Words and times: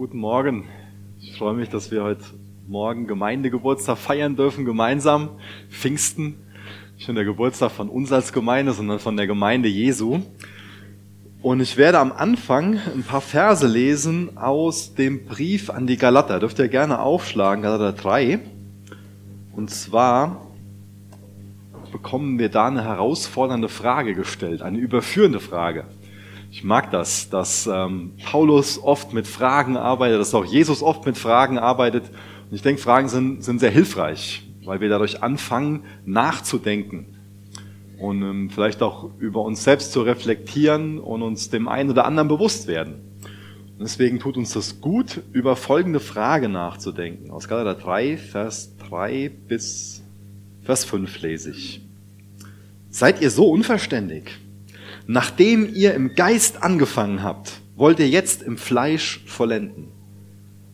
Guten 0.00 0.16
Morgen. 0.16 0.64
Ich 1.20 1.36
freue 1.36 1.52
mich, 1.52 1.68
dass 1.68 1.90
wir 1.90 2.02
heute 2.02 2.24
Morgen 2.66 3.06
Gemeindegeburtstag 3.06 3.98
feiern 3.98 4.34
dürfen, 4.34 4.64
gemeinsam. 4.64 5.28
Pfingsten. 5.68 6.36
Nicht 6.96 7.06
nur 7.06 7.16
der 7.16 7.26
Geburtstag 7.26 7.70
von 7.70 7.90
uns 7.90 8.10
als 8.10 8.32
Gemeinde, 8.32 8.72
sondern 8.72 8.98
von 8.98 9.18
der 9.18 9.26
Gemeinde 9.26 9.68
Jesu. 9.68 10.22
Und 11.42 11.60
ich 11.60 11.76
werde 11.76 11.98
am 11.98 12.12
Anfang 12.12 12.78
ein 12.94 13.02
paar 13.02 13.20
Verse 13.20 13.66
lesen 13.66 14.38
aus 14.38 14.94
dem 14.94 15.26
Brief 15.26 15.68
an 15.68 15.86
die 15.86 15.98
Galater. 15.98 16.40
Dürft 16.40 16.58
ihr 16.60 16.68
gerne 16.68 17.00
aufschlagen, 17.00 17.62
Galater 17.62 17.92
3. 17.92 18.38
Und 19.54 19.68
zwar 19.68 20.46
bekommen 21.92 22.38
wir 22.38 22.48
da 22.48 22.68
eine 22.68 22.84
herausfordernde 22.84 23.68
Frage 23.68 24.14
gestellt, 24.14 24.62
eine 24.62 24.78
überführende 24.78 25.40
Frage. 25.40 25.84
Ich 26.50 26.64
mag 26.64 26.90
das, 26.90 27.30
dass 27.30 27.68
ähm, 27.68 28.12
Paulus 28.24 28.82
oft 28.82 29.12
mit 29.12 29.28
Fragen 29.28 29.76
arbeitet, 29.76 30.20
dass 30.20 30.34
auch 30.34 30.44
Jesus 30.44 30.82
oft 30.82 31.06
mit 31.06 31.16
Fragen 31.16 31.58
arbeitet. 31.58 32.04
Und 32.50 32.56
ich 32.56 32.62
denke, 32.62 32.82
Fragen 32.82 33.08
sind, 33.08 33.44
sind 33.44 33.60
sehr 33.60 33.70
hilfreich, 33.70 34.42
weil 34.64 34.80
wir 34.80 34.88
dadurch 34.88 35.22
anfangen, 35.22 35.84
nachzudenken 36.04 37.06
und 38.00 38.22
ähm, 38.22 38.50
vielleicht 38.50 38.82
auch 38.82 39.10
über 39.18 39.42
uns 39.42 39.62
selbst 39.62 39.92
zu 39.92 40.02
reflektieren 40.02 40.98
und 40.98 41.22
uns 41.22 41.50
dem 41.50 41.68
einen 41.68 41.90
oder 41.90 42.04
anderen 42.04 42.28
bewusst 42.28 42.66
werden. 42.66 42.94
Und 43.78 43.84
deswegen 43.84 44.18
tut 44.18 44.36
uns 44.36 44.52
das 44.52 44.80
gut, 44.80 45.22
über 45.32 45.54
folgende 45.54 46.00
Frage 46.00 46.48
nachzudenken. 46.48 47.30
Aus 47.30 47.46
Galater 47.46 47.80
3, 47.80 48.16
Vers 48.16 48.76
3 48.88 49.30
bis 49.48 50.02
Vers 50.64 50.84
5 50.84 51.22
lese 51.22 51.50
ich. 51.50 51.80
Seid 52.90 53.22
ihr 53.22 53.30
so 53.30 53.48
unverständig? 53.50 54.32
Nachdem 55.12 55.74
ihr 55.74 55.94
im 55.94 56.14
Geist 56.14 56.62
angefangen 56.62 57.24
habt, 57.24 57.62
wollt 57.74 57.98
ihr 57.98 58.08
jetzt 58.08 58.44
im 58.44 58.56
Fleisch 58.56 59.24
vollenden. 59.26 59.88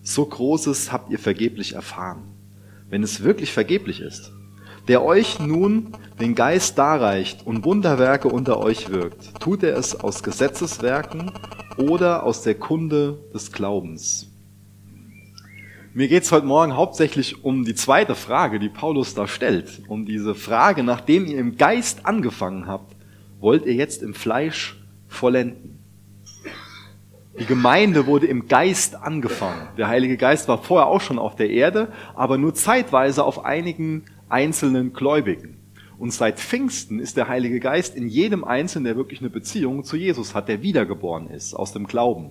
So 0.02 0.26
Großes 0.26 0.92
habt 0.92 1.10
ihr 1.10 1.18
vergeblich 1.18 1.72
erfahren, 1.72 2.24
wenn 2.90 3.02
es 3.02 3.22
wirklich 3.22 3.50
vergeblich 3.50 4.02
ist. 4.02 4.34
Der 4.88 5.02
euch 5.02 5.38
nun 5.38 5.94
den 6.20 6.34
Geist 6.34 6.76
darreicht 6.76 7.46
und 7.46 7.64
Wunderwerke 7.64 8.28
unter 8.28 8.58
euch 8.58 8.90
wirkt, 8.90 9.40
tut 9.40 9.62
er 9.62 9.74
es 9.74 9.98
aus 9.98 10.22
Gesetzeswerken 10.22 11.32
oder 11.78 12.22
aus 12.24 12.42
der 12.42 12.56
Kunde 12.56 13.18
des 13.32 13.52
Glaubens. 13.52 14.30
Mir 15.94 16.08
geht 16.08 16.24
es 16.24 16.30
heute 16.30 16.44
Morgen 16.44 16.76
hauptsächlich 16.76 17.42
um 17.42 17.64
die 17.64 17.74
zweite 17.74 18.14
Frage, 18.14 18.58
die 18.58 18.68
Paulus 18.68 19.14
da 19.14 19.26
stellt, 19.26 19.80
um 19.88 20.04
diese 20.04 20.34
Frage, 20.34 20.82
nachdem 20.82 21.24
ihr 21.24 21.38
im 21.38 21.56
Geist 21.56 22.04
angefangen 22.04 22.66
habt, 22.66 22.95
wollt 23.40 23.66
ihr 23.66 23.74
jetzt 23.74 24.02
im 24.02 24.14
Fleisch 24.14 24.76
vollenden. 25.08 25.78
Die 27.38 27.44
Gemeinde 27.44 28.06
wurde 28.06 28.26
im 28.26 28.48
Geist 28.48 28.94
angefangen. 28.94 29.68
Der 29.76 29.88
Heilige 29.88 30.16
Geist 30.16 30.48
war 30.48 30.56
vorher 30.56 30.86
auch 30.86 31.02
schon 31.02 31.18
auf 31.18 31.36
der 31.36 31.50
Erde, 31.50 31.92
aber 32.14 32.38
nur 32.38 32.54
zeitweise 32.54 33.24
auf 33.24 33.44
einigen 33.44 34.04
einzelnen 34.30 34.94
Gläubigen. 34.94 35.58
Und 35.98 36.12
seit 36.12 36.38
Pfingsten 36.38 36.98
ist 36.98 37.16
der 37.16 37.28
Heilige 37.28 37.60
Geist 37.60 37.94
in 37.94 38.08
jedem 38.08 38.44
Einzelnen, 38.44 38.84
der 38.84 38.96
wirklich 38.96 39.20
eine 39.20 39.30
Beziehung 39.30 39.84
zu 39.84 39.96
Jesus 39.96 40.34
hat, 40.34 40.48
der 40.48 40.62
wiedergeboren 40.62 41.28
ist 41.28 41.54
aus 41.54 41.72
dem 41.72 41.86
Glauben. 41.86 42.30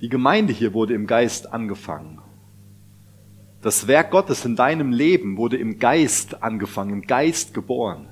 Die 0.00 0.08
Gemeinde 0.08 0.52
hier 0.52 0.72
wurde 0.72 0.94
im 0.94 1.06
Geist 1.06 1.52
angefangen. 1.52 2.20
Das 3.60 3.86
Werk 3.86 4.10
Gottes 4.10 4.44
in 4.44 4.56
deinem 4.56 4.90
Leben 4.90 5.36
wurde 5.36 5.56
im 5.56 5.78
Geist 5.78 6.42
angefangen, 6.42 6.90
im 6.90 7.02
Geist 7.02 7.54
geboren. 7.54 8.08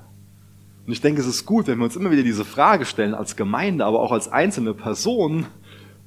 Und 0.85 0.93
ich 0.93 1.01
denke, 1.01 1.21
es 1.21 1.27
ist 1.27 1.45
gut, 1.45 1.67
wenn 1.67 1.77
wir 1.77 1.85
uns 1.85 1.95
immer 1.95 2.11
wieder 2.11 2.23
diese 2.23 2.45
Frage 2.45 2.85
stellen, 2.85 3.13
als 3.13 3.35
Gemeinde, 3.35 3.85
aber 3.85 3.99
auch 3.99 4.11
als 4.11 4.27
einzelne 4.27 4.73
Person, 4.73 5.45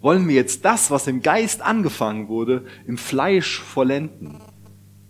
wollen 0.00 0.28
wir 0.28 0.34
jetzt 0.34 0.64
das, 0.64 0.90
was 0.90 1.06
im 1.06 1.22
Geist 1.22 1.62
angefangen 1.62 2.28
wurde, 2.28 2.64
im 2.86 2.98
Fleisch 2.98 3.60
vollenden? 3.60 4.40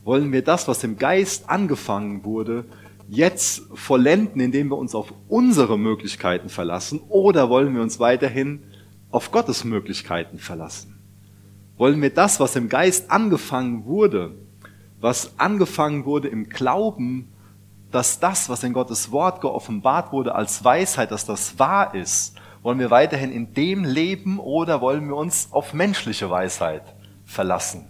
Wollen 0.05 0.33
wir 0.33 0.43
das, 0.43 0.69
was 0.69 0.85
im 0.85 0.99
Geist 0.99 1.49
angefangen 1.49 2.25
wurde, 2.25 2.67
jetzt 3.09 3.63
vollenden, 3.75 4.41
indem 4.41 4.69
wir 4.69 4.77
uns 4.77 4.95
auf 4.95 5.13
unsere 5.29 5.79
Möglichkeiten 5.79 6.49
verlassen? 6.49 7.01
Oder 7.09 7.49
wollen 7.49 7.75
wir 7.75 7.83
uns 7.83 7.99
weiterhin 7.99 8.63
auf 9.11 9.31
Gottes 9.33 9.65
Möglichkeiten 9.65 10.39
verlassen? 10.39 10.99
Wollen 11.77 12.01
wir 12.01 12.11
das, 12.11 12.39
was 12.39 12.55
im 12.55 12.69
Geist 12.69 13.11
angefangen 13.11 13.87
wurde, 13.87 14.37
was 15.01 15.39
angefangen 15.39 16.05
wurde 16.05 16.29
im 16.29 16.49
Glauben, 16.49 17.34
dass 17.95 18.19
das, 18.19 18.49
was 18.49 18.65
in 18.65 18.73
Gottes 18.73 19.13
Wort 19.13 19.41
geoffenbart 19.41 20.11
wurde 20.11 20.35
als 20.35 20.65
Weisheit, 20.65 21.13
dass 21.13 21.25
das 21.25 21.59
wahr 21.61 21.95
ist? 21.95 22.37
Wollen 22.63 22.81
wir 22.81 22.91
weiterhin 22.91 23.31
in 23.31 23.55
dem 23.55 23.85
leben 23.85 24.41
oder 24.41 24.81
wollen 24.81 25.07
wir 25.07 25.15
uns 25.15 25.49
auf 25.53 25.75
menschliche 25.75 26.29
Weisheit 26.29 26.83
verlassen? 27.25 27.87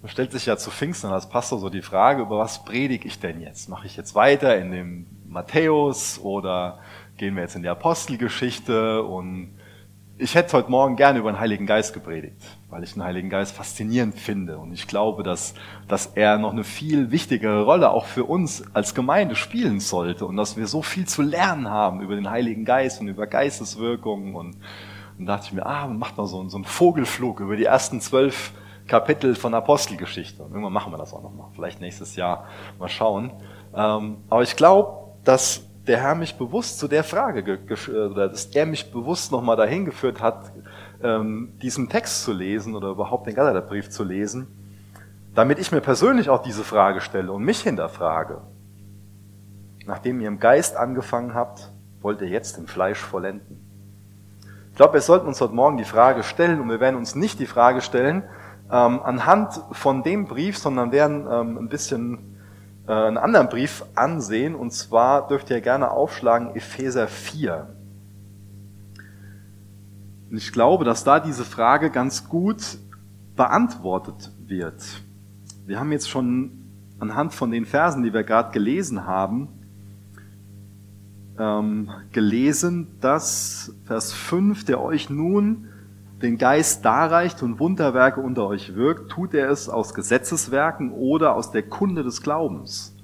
Man 0.00 0.08
stellt 0.08 0.32
sich 0.32 0.46
ja 0.46 0.56
zu 0.56 0.70
Pfingsten 0.70 1.10
als 1.10 1.28
Pastor 1.28 1.58
so 1.58 1.68
die 1.68 1.82
Frage, 1.82 2.22
über 2.22 2.38
was 2.38 2.64
predige 2.64 3.06
ich 3.06 3.20
denn 3.20 3.42
jetzt? 3.42 3.68
Mache 3.68 3.86
ich 3.86 3.96
jetzt 3.98 4.14
weiter 4.14 4.56
in 4.56 4.70
dem 4.70 5.06
Matthäus 5.26 6.18
oder 6.18 6.78
gehen 7.18 7.34
wir 7.34 7.42
jetzt 7.42 7.56
in 7.56 7.62
die 7.62 7.68
Apostelgeschichte 7.68 9.02
und 9.02 9.59
ich 10.20 10.34
hätte 10.34 10.56
heute 10.56 10.70
Morgen 10.70 10.96
gerne 10.96 11.18
über 11.18 11.32
den 11.32 11.40
Heiligen 11.40 11.64
Geist 11.64 11.94
gepredigt, 11.94 12.36
weil 12.68 12.84
ich 12.84 12.92
den 12.92 13.02
Heiligen 13.02 13.30
Geist 13.30 13.56
faszinierend 13.56 14.14
finde. 14.14 14.58
Und 14.58 14.72
ich 14.72 14.86
glaube, 14.86 15.22
dass, 15.22 15.54
dass 15.88 16.06
er 16.06 16.36
noch 16.36 16.52
eine 16.52 16.62
viel 16.62 17.10
wichtigere 17.10 17.64
Rolle 17.64 17.90
auch 17.90 18.04
für 18.04 18.24
uns 18.24 18.62
als 18.74 18.94
Gemeinde 18.94 19.34
spielen 19.34 19.80
sollte 19.80 20.26
und 20.26 20.36
dass 20.36 20.58
wir 20.58 20.66
so 20.66 20.82
viel 20.82 21.06
zu 21.06 21.22
lernen 21.22 21.68
haben 21.68 22.02
über 22.02 22.14
den 22.14 22.28
Heiligen 22.28 22.66
Geist 22.66 23.00
und 23.00 23.08
über 23.08 23.26
Geisteswirkungen. 23.26 24.34
Und, 24.34 24.56
und 25.18 25.26
dachte 25.26 25.46
ich 25.46 25.52
mir, 25.54 25.64
ah, 25.64 25.86
macht 25.86 26.18
mal 26.18 26.26
so, 26.26 26.46
so 26.48 26.56
einen 26.56 26.64
Vogelflug 26.64 27.40
über 27.40 27.56
die 27.56 27.64
ersten 27.64 28.00
zwölf 28.02 28.52
Kapitel 28.86 29.34
von 29.34 29.54
Apostelgeschichte. 29.54 30.42
Und 30.42 30.50
irgendwann 30.50 30.74
machen 30.74 30.92
wir 30.92 30.98
das 30.98 31.14
auch 31.14 31.22
nochmal. 31.22 31.48
Vielleicht 31.54 31.80
nächstes 31.80 32.16
Jahr 32.16 32.44
mal 32.78 32.88
schauen. 32.88 33.32
Ähm, 33.74 34.18
aber 34.28 34.42
ich 34.42 34.54
glaube, 34.56 35.14
dass 35.24 35.69
der 35.90 36.00
Herr 36.00 36.14
mich 36.14 36.38
bewusst 36.38 36.78
zu 36.78 36.86
der 36.86 37.02
Frage, 37.02 37.58
oder 37.88 38.28
dass 38.28 38.46
er 38.46 38.64
mich 38.64 38.92
bewusst 38.92 39.32
nochmal 39.32 39.56
dahin 39.56 39.84
geführt 39.84 40.22
hat, 40.22 40.52
ähm, 41.02 41.54
diesen 41.60 41.88
Text 41.88 42.22
zu 42.22 42.32
lesen 42.32 42.76
oder 42.76 42.90
überhaupt 42.90 43.26
den 43.26 43.34
Galaterbrief 43.34 43.90
zu 43.90 44.04
lesen, 44.04 44.46
damit 45.34 45.58
ich 45.58 45.72
mir 45.72 45.80
persönlich 45.80 46.30
auch 46.30 46.44
diese 46.44 46.62
Frage 46.62 47.00
stelle 47.00 47.32
und 47.32 47.42
mich 47.42 47.62
hinterfrage. 47.62 48.40
Nachdem 49.84 50.20
ihr 50.20 50.28
im 50.28 50.38
Geist 50.38 50.76
angefangen 50.76 51.34
habt, 51.34 51.72
wollt 52.02 52.20
ihr 52.20 52.28
jetzt 52.28 52.56
im 52.56 52.68
Fleisch 52.68 53.00
vollenden. 53.00 53.58
Ich 54.70 54.76
glaube, 54.76 54.94
wir 54.94 55.00
sollten 55.00 55.26
uns 55.26 55.40
heute 55.40 55.54
Morgen 55.54 55.76
die 55.76 55.84
Frage 55.84 56.22
stellen 56.22 56.60
und 56.60 56.68
wir 56.68 56.78
werden 56.78 56.94
uns 56.94 57.16
nicht 57.16 57.40
die 57.40 57.46
Frage 57.46 57.80
stellen 57.80 58.22
ähm, 58.70 59.00
anhand 59.02 59.60
von 59.72 60.04
dem 60.04 60.26
Brief, 60.26 60.56
sondern 60.56 60.92
werden 60.92 61.26
ähm, 61.28 61.58
ein 61.58 61.68
bisschen 61.68 62.14
äh, 62.14 62.39
einen 62.94 63.18
anderen 63.18 63.48
Brief 63.48 63.84
ansehen, 63.94 64.54
und 64.54 64.72
zwar 64.72 65.28
dürft 65.28 65.50
ihr 65.50 65.60
gerne 65.60 65.90
aufschlagen 65.90 66.54
Epheser 66.56 67.08
4. 67.08 67.68
Und 70.30 70.36
ich 70.36 70.52
glaube, 70.52 70.84
dass 70.84 71.04
da 71.04 71.20
diese 71.20 71.44
Frage 71.44 71.90
ganz 71.90 72.28
gut 72.28 72.78
beantwortet 73.36 74.32
wird. 74.46 74.82
Wir 75.66 75.78
haben 75.78 75.92
jetzt 75.92 76.08
schon 76.08 76.52
anhand 76.98 77.32
von 77.32 77.50
den 77.50 77.64
Versen, 77.64 78.02
die 78.02 78.12
wir 78.12 78.24
gerade 78.24 78.52
gelesen 78.52 79.06
haben, 79.06 79.48
ähm, 81.38 81.90
gelesen, 82.12 82.88
dass 83.00 83.74
Vers 83.86 84.12
5, 84.12 84.64
der 84.64 84.80
euch 84.80 85.10
nun 85.10 85.69
den 86.22 86.36
Geist 86.36 86.84
darreicht 86.84 87.42
und 87.42 87.58
Wunderwerke 87.58 88.20
unter 88.20 88.46
euch 88.46 88.74
wirkt, 88.74 89.10
tut 89.10 89.32
er 89.32 89.50
es 89.50 89.68
aus 89.68 89.94
Gesetzeswerken 89.94 90.92
oder 90.92 91.34
aus 91.34 91.50
der 91.50 91.62
Kunde 91.62 92.02
des 92.02 92.22
Glaubens. 92.22 92.94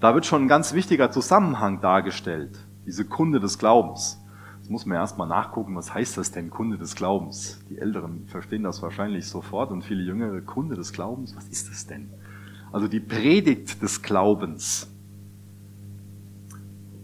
Da 0.00 0.14
wird 0.14 0.26
schon 0.26 0.42
ein 0.42 0.48
ganz 0.48 0.74
wichtiger 0.74 1.10
Zusammenhang 1.10 1.80
dargestellt, 1.80 2.58
diese 2.84 3.04
Kunde 3.04 3.40
des 3.40 3.58
Glaubens. 3.58 4.20
Jetzt 4.58 4.70
muss 4.70 4.84
man 4.84 4.98
erstmal 4.98 5.28
nachgucken, 5.28 5.76
was 5.76 5.94
heißt 5.94 6.18
das 6.18 6.32
denn, 6.32 6.50
Kunde 6.50 6.76
des 6.76 6.96
Glaubens? 6.96 7.64
Die 7.70 7.78
Älteren 7.78 8.26
verstehen 8.26 8.64
das 8.64 8.82
wahrscheinlich 8.82 9.28
sofort 9.28 9.70
und 9.70 9.82
viele 9.82 10.02
Jüngere, 10.02 10.40
Kunde 10.40 10.74
des 10.74 10.92
Glaubens, 10.92 11.36
was 11.36 11.46
ist 11.46 11.70
das 11.70 11.86
denn? 11.86 12.10
Also 12.72 12.88
die 12.88 13.00
Predigt 13.00 13.80
des 13.80 14.02
Glaubens. 14.02 14.90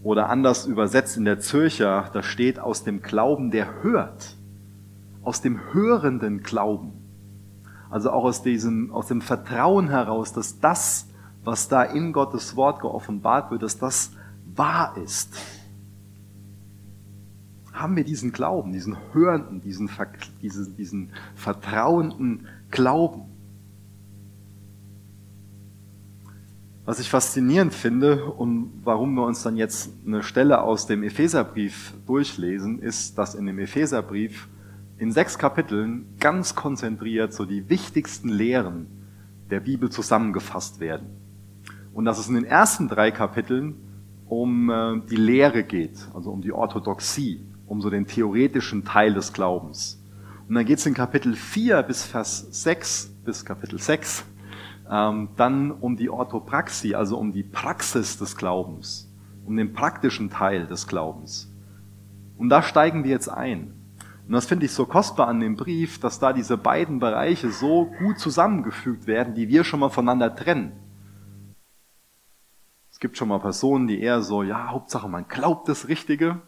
Oder 0.02 0.28
anders 0.28 0.66
übersetzt 0.66 1.16
in 1.16 1.24
der 1.24 1.38
Zürcher, 1.38 2.10
da 2.12 2.24
steht 2.24 2.58
aus 2.58 2.82
dem 2.82 3.00
Glauben, 3.00 3.52
der 3.52 3.84
hört 3.84 4.36
aus 5.22 5.40
dem 5.40 5.72
hörenden 5.72 6.42
Glauben. 6.42 6.92
Also 7.90 8.10
auch 8.10 8.24
aus 8.24 8.42
diesem, 8.42 8.90
aus 8.92 9.08
dem 9.08 9.20
Vertrauen 9.20 9.88
heraus, 9.88 10.32
dass 10.32 10.58
das, 10.60 11.08
was 11.44 11.68
da 11.68 11.82
in 11.82 12.12
Gottes 12.12 12.56
Wort 12.56 12.80
geoffenbart 12.80 13.50
wird, 13.50 13.62
dass 13.62 13.78
das 13.78 14.12
wahr 14.56 14.96
ist. 15.02 15.36
Haben 17.72 17.96
wir 17.96 18.04
diesen 18.04 18.32
Glauben, 18.32 18.72
diesen 18.72 18.96
hörenden, 19.12 19.60
diesen, 19.60 19.90
diesen, 20.40 20.76
diesen 20.76 21.10
vertrauenden 21.34 22.46
Glauben? 22.70 23.22
Was 26.84 26.98
ich 26.98 27.08
faszinierend 27.08 27.72
finde 27.72 28.24
und 28.24 28.72
warum 28.82 29.14
wir 29.14 29.24
uns 29.24 29.42
dann 29.42 29.56
jetzt 29.56 29.92
eine 30.04 30.22
Stelle 30.22 30.62
aus 30.62 30.86
dem 30.86 31.02
Epheserbrief 31.02 31.94
durchlesen, 32.06 32.80
ist, 32.80 33.16
dass 33.18 33.34
in 33.34 33.46
dem 33.46 33.58
Epheserbrief 33.58 34.48
in 35.02 35.10
sechs 35.10 35.36
Kapiteln 35.36 36.14
ganz 36.20 36.54
konzentriert 36.54 37.34
so 37.34 37.44
die 37.44 37.68
wichtigsten 37.68 38.28
Lehren 38.28 38.86
der 39.50 39.58
Bibel 39.58 39.90
zusammengefasst 39.90 40.78
werden. 40.78 41.08
Und 41.92 42.04
dass 42.04 42.20
es 42.20 42.28
in 42.28 42.36
den 42.36 42.44
ersten 42.44 42.86
drei 42.86 43.10
Kapiteln 43.10 43.74
um 44.28 44.70
äh, 44.70 45.00
die 45.10 45.16
Lehre 45.16 45.64
geht, 45.64 46.08
also 46.14 46.30
um 46.30 46.40
die 46.40 46.52
Orthodoxie, 46.52 47.44
um 47.66 47.80
so 47.80 47.90
den 47.90 48.06
theoretischen 48.06 48.84
Teil 48.84 49.12
des 49.12 49.32
Glaubens. 49.32 50.00
Und 50.48 50.54
dann 50.54 50.64
geht 50.64 50.78
es 50.78 50.86
in 50.86 50.94
Kapitel 50.94 51.34
4 51.34 51.82
bis 51.82 52.04
Vers 52.04 52.46
6 52.62 53.12
bis 53.24 53.44
Kapitel 53.44 53.80
6 53.80 54.24
ähm, 54.88 55.30
dann 55.34 55.72
um 55.72 55.96
die 55.96 56.10
Orthopraxie, 56.10 56.94
also 56.94 57.18
um 57.18 57.32
die 57.32 57.42
Praxis 57.42 58.18
des 58.18 58.36
Glaubens, 58.36 59.12
um 59.44 59.56
den 59.56 59.72
praktischen 59.72 60.30
Teil 60.30 60.68
des 60.68 60.86
Glaubens. 60.86 61.52
Und 62.38 62.50
da 62.50 62.62
steigen 62.62 63.02
wir 63.02 63.10
jetzt 63.10 63.28
ein. 63.28 63.81
Und 64.26 64.32
das 64.32 64.46
finde 64.46 64.66
ich 64.66 64.72
so 64.72 64.86
kostbar 64.86 65.28
an 65.28 65.40
dem 65.40 65.56
Brief, 65.56 65.98
dass 66.00 66.18
da 66.18 66.32
diese 66.32 66.56
beiden 66.56 67.00
Bereiche 67.00 67.50
so 67.50 67.86
gut 67.86 68.18
zusammengefügt 68.18 69.06
werden, 69.06 69.34
die 69.34 69.48
wir 69.48 69.64
schon 69.64 69.80
mal 69.80 69.90
voneinander 69.90 70.34
trennen. 70.34 70.72
Es 72.90 73.00
gibt 73.00 73.16
schon 73.16 73.28
mal 73.28 73.40
Personen, 73.40 73.88
die 73.88 74.00
eher 74.00 74.22
so, 74.22 74.42
ja, 74.42 74.68
Hauptsache 74.68 75.08
man 75.08 75.26
glaubt 75.26 75.68
das 75.68 75.88
Richtige. 75.88 76.40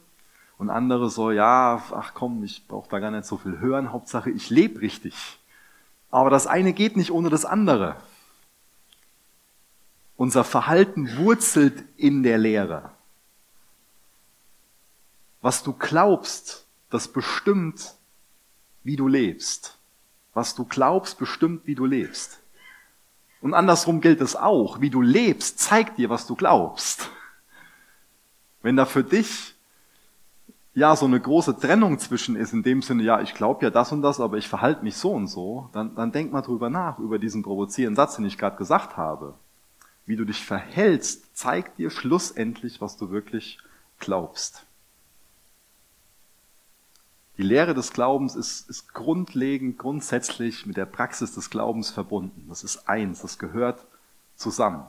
Und 0.57 0.71
andere 0.71 1.11
so, 1.11 1.33
ja, 1.33 1.83
ach 1.91 2.15
komm, 2.15 2.45
ich 2.45 2.67
brauche 2.69 2.89
da 2.89 3.01
gar 3.01 3.11
nicht 3.11 3.25
so 3.25 3.37
viel 3.37 3.59
hören, 3.59 3.93
Hauptsache 3.93 4.31
ich 4.31 4.51
lebe 4.51 4.81
richtig. 4.81 5.39
Aber 6.13 6.31
das 6.31 6.47
eine 6.47 6.73
geht 6.73 6.97
nicht 6.97 7.11
ohne 7.11 7.29
das 7.29 7.45
andere. 7.45 7.97
Unser 10.17 10.45
Verhalten 10.45 11.17
wurzelt 11.17 11.83
in 11.97 12.23
der 12.23 12.39
Lehre. 12.39 12.91
Was 15.41 15.65
du 15.65 15.73
glaubst, 15.73 16.64
das 16.95 17.09
bestimmt, 17.09 17.95
wie 18.85 18.97
du 18.97 19.09
lebst. 19.09 19.79
Was 20.33 20.55
du 20.55 20.65
glaubst, 20.65 21.19
bestimmt, 21.19 21.67
wie 21.67 21.75
du 21.75 21.85
lebst. 21.85 22.41
Und 23.41 23.53
andersrum 23.53 24.01
gilt 24.01 24.21
es 24.21 24.37
auch. 24.37 24.81
Wie 24.81 24.91
du 24.91 25.03
lebst, 25.03 25.59
zeigt 25.59 25.99
dir, 25.99 26.09
was 26.09 26.27
du 26.27 26.35
glaubst. 26.35 27.11
Wenn 28.63 28.77
da 28.77 28.87
für 28.87 29.05
dich 29.05 29.55
ja 30.73 30.97
so 30.97 31.05
eine 31.07 31.21
große 31.21 31.59
Trennung 31.59 31.99
zwischen 31.99 32.37
ist, 32.37 32.53
in 32.53 32.63
dem 32.63 32.81
Sinne, 32.81 33.03
ja, 33.03 33.21
ich 33.21 33.35
glaube 33.35 33.65
ja 33.65 33.71
das 33.71 33.93
und 33.93 34.03
das, 34.03 34.21
aber 34.21 34.39
ich 34.39 34.49
verhalte 34.49 34.83
mich 34.83 34.97
so 34.97 35.13
und 35.13 35.27
so, 35.27 35.69
dann, 35.73 35.95
dann 35.95 36.13
denk 36.13 36.33
mal 36.33 36.43
drüber 36.43 36.71
nach, 36.71 36.99
über 36.99 37.19
diesen 37.19 37.43
provozierenden 37.43 37.97
Satz, 37.97 38.17
den 38.17 38.25
ich 38.25 38.39
gerade 38.39 38.57
gesagt 38.57 38.97
habe. 38.97 39.35
Wie 40.07 40.17
du 40.17 40.25
dich 40.25 40.45
verhältst, 40.45 41.37
zeigt 41.37 41.79
dir 41.79 41.91
schlussendlich, 41.91 42.81
was 42.81 42.97
du 42.97 43.11
wirklich 43.11 43.59
glaubst. 43.99 44.65
Die 47.37 47.43
Lehre 47.43 47.75
des 47.75 47.93
Glaubens 47.93 48.37
ist, 48.37 48.69
ist 48.71 48.95
grundlegend, 48.95 49.79
grundsätzlich 49.79 50.67
mit 50.67 50.77
der 50.77 50.87
Praxis 50.87 51.35
des 51.35 51.51
Glaubens 51.51 51.91
verbunden. 51.91 52.47
Das 52.49 52.63
ist 52.63 52.89
eins, 52.89 53.23
das 53.23 53.39
gehört 53.39 53.85
zusammen. 54.37 54.87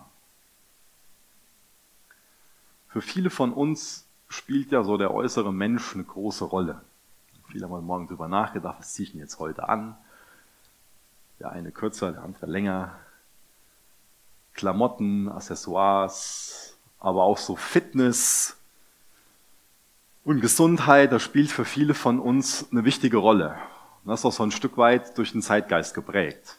Für 2.87 3.01
viele 3.01 3.29
von 3.29 3.51
uns 3.51 4.05
spielt 4.29 4.71
ja 4.71 4.83
so 4.83 4.97
der 4.97 5.13
äußere 5.13 5.51
Mensch 5.51 5.95
eine 5.95 6.03
große 6.03 6.45
Rolle. 6.45 6.81
Viele 7.51 7.69
haben 7.69 7.85
morgen 7.85 8.07
darüber 8.07 8.27
nachgedacht, 8.27 8.77
was 8.79 8.93
ziehe 8.93 9.05
ich 9.05 9.11
denn 9.11 9.21
jetzt 9.21 9.39
heute 9.39 9.67
an? 9.67 9.97
Der 11.39 11.51
eine 11.51 11.71
kürzer, 11.71 12.11
der 12.11 12.23
andere 12.23 12.45
länger. 12.45 12.95
Klamotten, 14.53 15.29
Accessoires, 15.29 16.77
aber 16.99 17.23
auch 17.23 17.37
so 17.37 17.55
Fitness 17.55 18.55
und 20.25 20.41
Gesundheit, 20.41 21.11
das 21.11 21.21
spielt 21.21 21.51
für 21.51 21.65
viele 21.65 21.93
von 21.93 22.19
uns 22.19 22.67
eine 22.71 22.83
wichtige 22.83 23.17
Rolle. 23.17 23.57
das 24.03 24.21
ist 24.21 24.25
auch 24.25 24.33
so 24.33 24.43
ein 24.43 24.51
Stück 24.51 24.75
weit 24.75 25.17
durch 25.17 25.31
den 25.31 25.41
Zeitgeist 25.41 25.93
geprägt. 25.93 26.57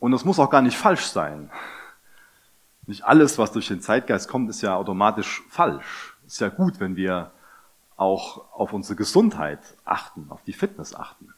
Und 0.00 0.12
das 0.12 0.24
muss 0.24 0.38
auch 0.38 0.50
gar 0.50 0.62
nicht 0.62 0.76
falsch 0.76 1.04
sein. 1.04 1.50
Nicht 2.86 3.04
alles, 3.04 3.38
was 3.38 3.52
durch 3.52 3.68
den 3.68 3.80
Zeitgeist 3.80 4.28
kommt, 4.28 4.50
ist 4.50 4.62
ja 4.62 4.74
automatisch 4.74 5.42
falsch. 5.48 6.16
Ist 6.26 6.40
ja 6.40 6.48
gut, 6.48 6.80
wenn 6.80 6.96
wir 6.96 7.32
auch 7.96 8.52
auf 8.52 8.72
unsere 8.72 8.96
Gesundheit 8.96 9.60
achten, 9.84 10.26
auf 10.30 10.42
die 10.42 10.52
Fitness 10.52 10.94
achten. 10.94 11.34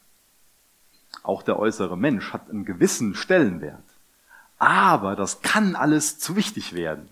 Auch 1.23 1.43
der 1.43 1.59
äußere 1.59 1.97
Mensch 1.97 2.31
hat 2.31 2.49
einen 2.49 2.65
gewissen 2.65 3.15
Stellenwert. 3.15 3.83
Aber 4.59 5.15
das 5.17 5.41
kann 5.41 5.75
alles 5.75 6.19
zu 6.19 6.35
wichtig 6.35 6.73
werden. 6.73 7.09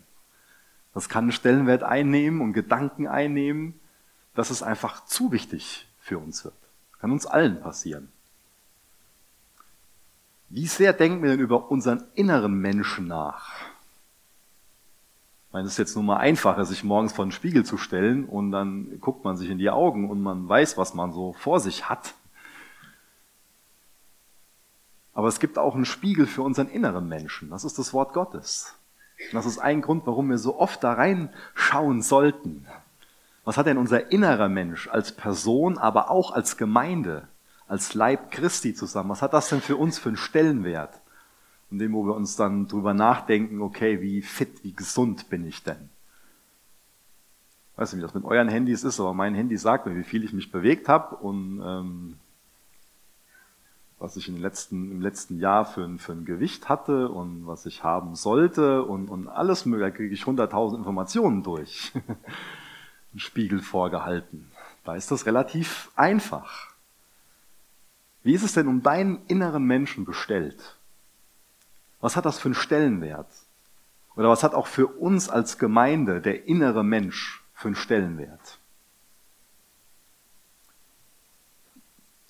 Das 0.96 1.08
kann 1.08 1.26
einen 1.26 1.32
Stellenwert 1.32 1.84
einnehmen 1.84 2.42
und 2.42 2.54
Gedanken 2.54 3.08
einnehmen, 3.08 3.80
dass 4.34 4.50
es 4.50 4.64
einfach 4.64 5.06
zu 5.06 5.32
wichtig 5.32 5.88
für 6.00 6.18
uns 6.18 6.44
wird. 6.44 6.56
Kann 7.00 7.12
uns 7.12 7.28
allen 7.28 7.62
passieren. 7.62 8.12
Wie 10.50 10.66
sehr 10.66 10.94
denken 10.94 11.22
wir 11.22 11.30
denn 11.30 11.40
über 11.40 11.70
unseren 11.70 12.04
inneren 12.16 12.60
Menschen 12.60 13.08
nach? 13.08 13.76
meine, 15.56 15.68
es 15.68 15.76
ist 15.76 15.78
jetzt 15.78 15.96
nun 15.96 16.06
mal 16.06 16.18
einfacher, 16.18 16.66
sich 16.66 16.84
morgens 16.84 17.14
vor 17.14 17.26
den 17.26 17.32
Spiegel 17.32 17.64
zu 17.64 17.78
stellen 17.78 18.26
und 18.26 18.52
dann 18.52 19.00
guckt 19.00 19.24
man 19.24 19.38
sich 19.38 19.50
in 19.50 19.58
die 19.58 19.70
Augen 19.70 20.10
und 20.10 20.22
man 20.22 20.50
weiß, 20.50 20.78
was 20.78 20.94
man 20.94 21.14
so 21.14 21.32
vor 21.32 21.62
sich 21.62 21.88
hat. 21.88 22.14
Aber 25.14 25.30
es 25.30 25.40
gibt 25.40 25.58
auch 25.58 25.74
einen 25.74 25.86
Spiegel 25.86 26.28
für 26.28 26.42
unseren 26.42 26.68
inneren 26.68 27.08
Menschen. 27.08 27.52
Das 27.52 27.64
ist 27.64 27.80
das 27.80 27.94
Wort 27.94 28.12
Gottes. 28.12 28.76
Das 29.32 29.46
ist 29.46 29.60
ein 29.60 29.82
Grund, 29.82 30.06
warum 30.06 30.30
wir 30.30 30.38
so 30.38 30.60
oft 30.60 30.84
da 30.84 30.94
reinschauen 30.94 32.02
sollten. 32.02 32.66
Was 33.44 33.58
hat 33.58 33.68
denn 33.68 33.78
unser 33.78 34.12
innerer 34.12 34.50
Mensch 34.50 34.88
als 34.88 35.12
Person, 35.12 35.78
aber 35.78 36.10
auch 36.10 36.32
als 36.32 36.58
Gemeinde, 36.58 37.28
als 37.68 37.94
Leib 37.94 38.32
Christi 38.32 38.74
zusammen? 38.74 39.10
Was 39.10 39.22
hat 39.22 39.34
das 39.34 39.50
denn 39.50 39.62
für 39.62 39.78
uns 39.78 40.00
für 40.00 40.10
einen 40.10 40.18
Stellenwert? 40.18 41.00
in 41.72 41.80
dem, 41.80 41.94
wo 41.94 42.06
wir 42.06 42.16
uns 42.16 42.36
dann 42.36 42.68
drüber 42.68 42.94
nachdenken, 42.94 43.62
okay, 43.62 44.02
wie 44.02 44.22
fit, 44.22 44.64
wie 44.64 44.74
gesund 44.74 45.30
bin 45.30 45.46
ich 45.46 45.64
denn? 45.64 45.90
Ich 47.74 47.78
weiß 47.78 47.92
nicht, 47.92 48.00
wie 48.02 48.06
das 48.06 48.14
mit 48.14 48.24
euren 48.24 48.48
Handys 48.48 48.84
ist, 48.84 49.00
aber 49.00 49.14
mein 49.14 49.36
Handy 49.36 49.58
sagt 49.58 49.86
mir, 49.86 49.96
wie 49.96 50.04
viel 50.04 50.24
ich 50.24 50.32
mich 50.32 50.52
bewegt 50.52 50.88
habe 50.88 51.18
und 51.18 51.62
ähm, 51.66 52.16
was 54.00 54.18
ich 54.18 54.28
im 54.28 54.38
letzten, 54.38 54.92
im 54.92 55.02
letzten 55.02 55.40
Jahr 55.40 55.66
für 55.66 55.84
ein, 55.84 56.00
für 56.00 56.12
ein 56.12 56.26
Gewicht 56.26 56.70
hatte 56.70 57.10
und 57.10 57.48
was 57.48 57.66
ich 57.66 57.84
haben 57.84 58.16
sollte 58.16 58.84
und, 58.84 59.10
und 59.10 59.28
alles 59.28 59.66
mögliche, 59.66 59.92
da 59.92 59.96
kriege 59.96 60.14
ich 60.14 60.24
100.000 60.24 60.78
Informationen 60.78 61.44
durch. 61.44 61.94
Ein 63.14 63.20
Spiegel 63.20 63.62
vorgehalten. 63.62 64.52
Da 64.84 64.96
ist 64.96 65.10
das 65.12 65.26
relativ 65.26 65.90
einfach. 65.96 66.74
Wie 68.24 68.34
ist 68.34 68.44
es 68.44 68.54
denn 68.54 68.68
um 68.68 68.84
deinen 68.84 69.26
inneren 69.28 69.64
Menschen 69.64 70.04
bestellt? 70.04 70.76
Was 72.02 72.16
hat 72.18 72.26
das 72.26 72.40
für 72.40 72.50
einen 72.50 72.56
Stellenwert? 72.56 73.30
Oder 74.16 74.30
was 74.30 74.44
hat 74.44 74.54
auch 74.54 74.68
für 74.68 74.88
uns 74.88 75.30
als 75.30 75.58
Gemeinde 75.58 76.22
der 76.22 76.48
innere 76.48 76.84
Mensch 76.84 77.44
für 77.54 77.70
einen 77.70 77.76
Stellenwert? 77.76 78.55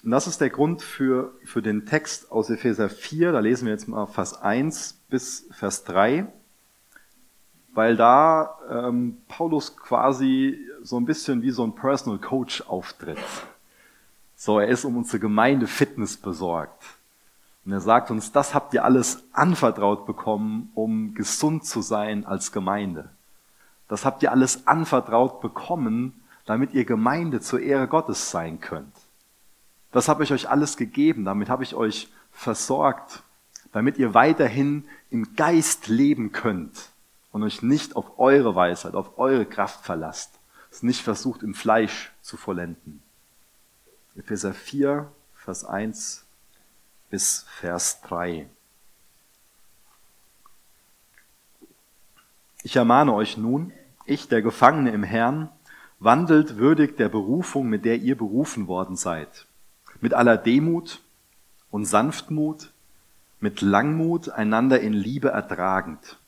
Und 0.05 0.11
das 0.11 0.27
ist 0.27 0.39
der 0.39 0.51
Grund 0.51 0.83
für, 0.83 1.33
für 1.45 1.63
den 1.63 1.87
Text 1.87 2.31
aus 2.31 2.51
Epheser 2.51 2.89
4, 2.89 3.31
da 3.31 3.39
lesen 3.39 3.65
wir 3.65 3.73
jetzt 3.73 3.87
mal 3.87 4.05
Vers 4.05 4.39
1 4.39 5.01
bis 5.09 5.47
Vers 5.49 5.83
3, 5.85 6.27
weil 7.73 7.97
da 7.97 8.55
ähm, 8.69 9.17
Paulus 9.27 9.75
quasi 9.75 10.59
so 10.83 10.99
ein 10.99 11.05
bisschen 11.05 11.41
wie 11.41 11.49
so 11.49 11.63
ein 11.63 11.73
Personal 11.73 12.19
Coach 12.19 12.61
auftritt. 12.67 13.17
So, 14.35 14.59
er 14.59 14.67
ist 14.67 14.85
um 14.85 14.95
unsere 14.95 15.17
Gemeinde 15.17 15.65
Fitness 15.65 16.17
besorgt. 16.17 16.83
Und 17.65 17.71
er 17.71 17.81
sagt 17.81 18.11
uns, 18.11 18.31
das 18.31 18.53
habt 18.53 18.75
ihr 18.75 18.85
alles 18.85 19.23
anvertraut 19.33 20.05
bekommen, 20.05 20.69
um 20.75 21.15
gesund 21.15 21.65
zu 21.65 21.81
sein 21.81 22.27
als 22.27 22.51
Gemeinde. 22.51 23.09
Das 23.87 24.05
habt 24.05 24.21
ihr 24.21 24.31
alles 24.31 24.67
anvertraut 24.67 25.41
bekommen, 25.41 26.13
damit 26.45 26.75
ihr 26.75 26.85
Gemeinde 26.85 27.41
zur 27.41 27.59
Ehre 27.59 27.87
Gottes 27.87 28.29
sein 28.29 28.59
könnt. 28.59 28.94
Das 29.95 30.09
habe 30.09 30.25
ich 30.25 30.33
euch 30.33 30.49
alles 30.49 30.75
gegeben, 30.75 31.23
damit 31.23 31.47
habe 31.47 31.63
ich 31.63 31.73
euch 31.73 32.11
versorgt, 32.29 33.23
damit 33.71 33.97
ihr 33.97 34.13
weiterhin 34.13 34.83
im 35.09 35.37
Geist 35.37 35.87
leben 35.87 36.33
könnt 36.33 36.89
und 37.31 37.43
euch 37.43 37.61
nicht 37.61 37.95
auf 37.95 38.19
eure 38.19 38.55
Weisheit, 38.55 38.93
auf 38.93 39.17
eure 39.17 39.45
Kraft 39.45 39.85
verlasst, 39.85 40.37
es 40.69 40.83
nicht 40.83 41.01
versucht 41.01 41.43
im 41.43 41.53
Fleisch 41.53 42.11
zu 42.21 42.35
vollenden. 42.35 43.01
Epheser 44.17 44.53
4, 44.53 45.09
Vers 45.33 45.63
1 45.63 46.25
bis 47.09 47.45
Vers 47.57 48.01
3. 48.01 48.49
Ich 52.63 52.75
ermahne 52.75 53.13
euch 53.13 53.37
nun, 53.37 53.71
ich, 54.05 54.27
der 54.27 54.41
Gefangene 54.41 54.91
im 54.91 55.03
Herrn, 55.03 55.47
wandelt 55.99 56.57
würdig 56.57 56.97
der 56.97 57.07
Berufung, 57.07 57.69
mit 57.69 57.85
der 57.85 57.99
ihr 57.99 58.17
berufen 58.17 58.67
worden 58.67 58.97
seid, 58.97 59.47
mit 60.05 60.13
aller 60.13 60.37
Demut 60.37 61.01
und 61.71 61.85
Sanftmut, 61.85 62.71
mit 63.39 63.61
Langmut 63.61 64.29
einander 64.29 64.79
in 64.79 64.93
Liebe 64.93 65.29
ertragend. 65.29 66.19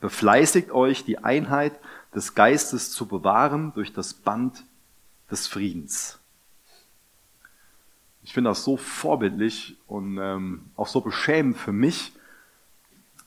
Befleißigt 0.00 0.72
euch, 0.72 1.04
die 1.04 1.18
Einheit 1.18 1.78
des 2.12 2.34
Geistes 2.34 2.90
zu 2.90 3.06
bewahren 3.06 3.72
durch 3.74 3.92
das 3.92 4.14
Band 4.14 4.64
des 5.30 5.46
Friedens. 5.46 6.18
Ich 8.24 8.32
finde 8.32 8.50
das 8.50 8.64
so 8.64 8.76
vorbildlich 8.76 9.76
und 9.86 10.18
ähm, 10.18 10.64
auch 10.74 10.88
so 10.88 11.00
beschämend 11.00 11.56
für 11.56 11.72
mich, 11.72 12.12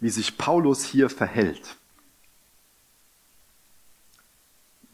wie 0.01 0.10
sich 0.10 0.38
Paulus 0.38 0.83
hier 0.83 1.10
verhält. 1.10 1.77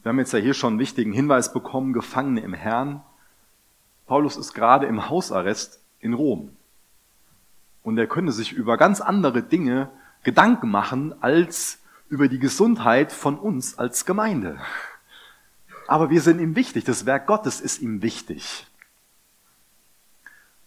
Wir 0.03 0.09
haben 0.09 0.19
jetzt 0.19 0.33
ja 0.33 0.39
hier 0.39 0.53
schon 0.53 0.73
einen 0.73 0.79
wichtigen 0.79 1.13
Hinweis 1.13 1.51
bekommen, 1.51 1.93
Gefangene 1.93 2.41
im 2.41 2.53
Herrn. 2.53 3.03
Paulus 4.09 4.37
ist 4.37 4.55
gerade 4.55 4.87
im 4.87 5.07
Hausarrest 5.07 5.83
in 5.99 6.15
Rom. 6.15 6.49
Und 7.83 7.95
er 7.99 8.07
könnte 8.07 8.31
sich 8.31 8.51
über 8.51 8.75
ganz 8.75 9.01
andere 9.01 9.43
Dinge 9.43 9.91
Gedanken 10.23 10.71
machen 10.71 11.13
als 11.21 11.77
über 12.09 12.27
die 12.27 12.39
Gesundheit 12.39 13.11
von 13.11 13.37
uns 13.37 13.77
als 13.77 14.05
Gemeinde. 14.05 14.59
Aber 15.87 16.09
wir 16.09 16.21
sind 16.21 16.39
ihm 16.39 16.55
wichtig, 16.55 16.85
das 16.85 17.05
Werk 17.05 17.27
Gottes 17.27 17.61
ist 17.61 17.81
ihm 17.83 18.01
wichtig. 18.01 18.65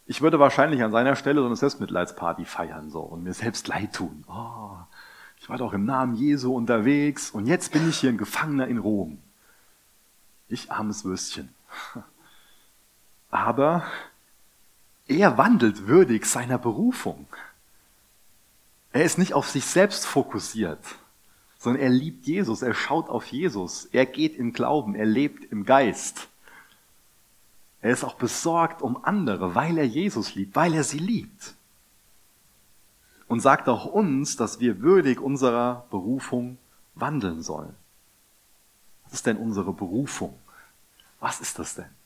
Ich 0.07 0.23
würde 0.23 0.39
wahrscheinlich 0.39 0.85
an 0.85 0.93
seiner 0.93 1.17
Stelle 1.17 1.41
so 1.41 1.47
eine 1.47 1.57
Selbstmitleidsparty 1.57 2.45
feiern 2.45 2.91
so 2.91 3.01
und 3.01 3.25
mir 3.25 3.35
selbst 3.35 3.67
leid 3.67 3.93
tun. 3.93 4.23
Oh, 4.29 4.77
ich 5.41 5.49
war 5.49 5.59
doch 5.59 5.73
im 5.73 5.85
Namen 5.85 6.15
Jesu 6.15 6.55
unterwegs 6.55 7.33
und 7.33 7.47
jetzt 7.47 7.73
bin 7.73 7.89
ich 7.89 7.99
hier 7.99 8.11
ein 8.11 8.19
Gefangener 8.19 8.69
in 8.69 8.79
Rom. 8.79 9.19
Ich 10.47 10.71
armes 10.71 11.05
Würstchen. 11.05 11.53
Aber 13.33 13.85
er 15.09 15.39
wandelt 15.39 15.89
würdig 15.89 16.27
seiner 16.27 16.59
Berufung. 16.59 17.27
Er 18.93 19.05
ist 19.05 19.19
nicht 19.19 19.33
auf 19.33 19.49
sich 19.49 19.65
selbst 19.65 20.07
fokussiert, 20.07 20.85
sondern 21.59 21.83
er 21.83 21.89
liebt 21.89 22.27
Jesus, 22.27 22.61
er 22.61 22.75
schaut 22.75 23.09
auf 23.09 23.27
Jesus, 23.27 23.87
er 23.87 24.05
geht 24.05 24.37
im 24.37 24.53
Glauben, 24.53 24.95
er 24.95 25.07
lebt 25.07 25.51
im 25.51 25.65
Geist. 25.65 26.29
Er 27.81 27.91
ist 27.91 28.05
auch 28.05 28.15
besorgt 28.15 28.83
um 28.83 29.03
andere, 29.03 29.55
weil 29.55 29.79
er 29.79 29.87
Jesus 29.87 30.35
liebt, 30.35 30.55
weil 30.55 30.75
er 30.75 30.85
sie 30.85 30.99
liebt. 30.99 31.55
Und 33.29 33.41
sagt 33.41 33.67
auch 33.67 33.87
uns, 33.87 34.37
dass 34.37 34.61
wir 34.61 34.83
würdig 34.83 35.21
unserer 35.21 35.87
Berufung 35.91 36.59
wandeln 36.95 37.41
sollen. 37.41 37.75
Was 39.05 39.15
ist 39.15 39.27
denn 39.27 39.39
unsere 39.39 39.73
Berufung? 39.73 40.39
Was 41.19 41.41
ist 41.41 41.59
das 41.59 41.77
denn? 41.77 42.02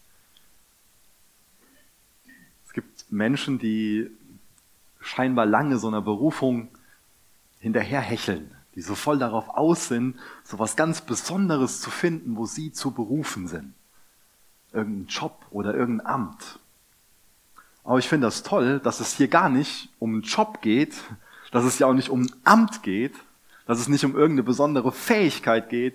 Es 2.76 2.82
gibt 2.82 3.10
Menschen, 3.10 3.58
die 3.58 4.10
scheinbar 5.00 5.46
lange 5.46 5.78
so 5.78 5.88
einer 5.88 6.02
Berufung 6.02 6.68
hinterherhecheln, 7.58 8.50
die 8.74 8.82
so 8.82 8.94
voll 8.94 9.18
darauf 9.18 9.48
aus 9.48 9.88
sind, 9.88 10.18
so 10.44 10.58
was 10.58 10.76
ganz 10.76 11.00
Besonderes 11.00 11.80
zu 11.80 11.88
finden, 11.88 12.36
wo 12.36 12.44
sie 12.44 12.72
zu 12.72 12.90
berufen 12.90 13.48
sind 13.48 13.72
irgendeinen 14.74 15.06
Job 15.06 15.46
oder 15.50 15.74
irgendein 15.74 16.06
Amt. 16.06 16.58
Aber 17.82 17.98
ich 17.98 18.10
finde 18.10 18.26
das 18.26 18.42
toll, 18.42 18.78
dass 18.80 19.00
es 19.00 19.14
hier 19.14 19.28
gar 19.28 19.48
nicht 19.48 19.88
um 19.98 20.12
einen 20.12 20.22
Job 20.22 20.60
geht, 20.60 20.96
dass 21.52 21.64
es 21.64 21.78
ja 21.78 21.86
auch 21.86 21.94
nicht 21.94 22.10
um 22.10 22.24
ein 22.24 22.32
Amt 22.44 22.82
geht, 22.82 23.14
dass 23.64 23.80
es 23.80 23.88
nicht 23.88 24.04
um 24.04 24.14
irgendeine 24.14 24.42
besondere 24.42 24.92
Fähigkeit 24.92 25.70
geht, 25.70 25.94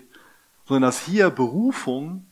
sondern 0.65 0.89
dass 0.89 1.05
hier 1.05 1.29
Berufung 1.29 2.25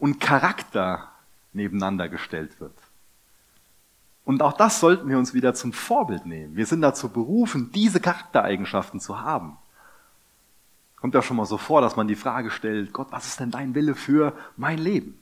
und 0.00 0.18
Charakter 0.18 1.12
nebeneinander 1.52 2.08
gestellt 2.08 2.58
wird. 2.58 2.74
Und 4.24 4.42
auch 4.42 4.54
das 4.54 4.80
sollten 4.80 5.08
wir 5.08 5.18
uns 5.18 5.34
wieder 5.34 5.54
zum 5.54 5.72
Vorbild 5.72 6.24
nehmen. 6.24 6.56
Wir 6.56 6.66
sind 6.66 6.80
dazu 6.80 7.10
berufen, 7.10 7.70
diese 7.72 8.00
Charaktereigenschaften 8.00 9.00
zu 9.00 9.20
haben. 9.20 9.58
Kommt 10.96 11.14
ja 11.14 11.20
schon 11.20 11.36
mal 11.36 11.44
so 11.44 11.58
vor, 11.58 11.82
dass 11.82 11.96
man 11.96 12.08
die 12.08 12.14
Frage 12.14 12.50
stellt, 12.50 12.94
Gott, 12.94 13.08
was 13.10 13.26
ist 13.26 13.40
denn 13.40 13.50
dein 13.50 13.74
Wille 13.74 13.94
für 13.94 14.32
mein 14.56 14.78
Leben? 14.78 15.18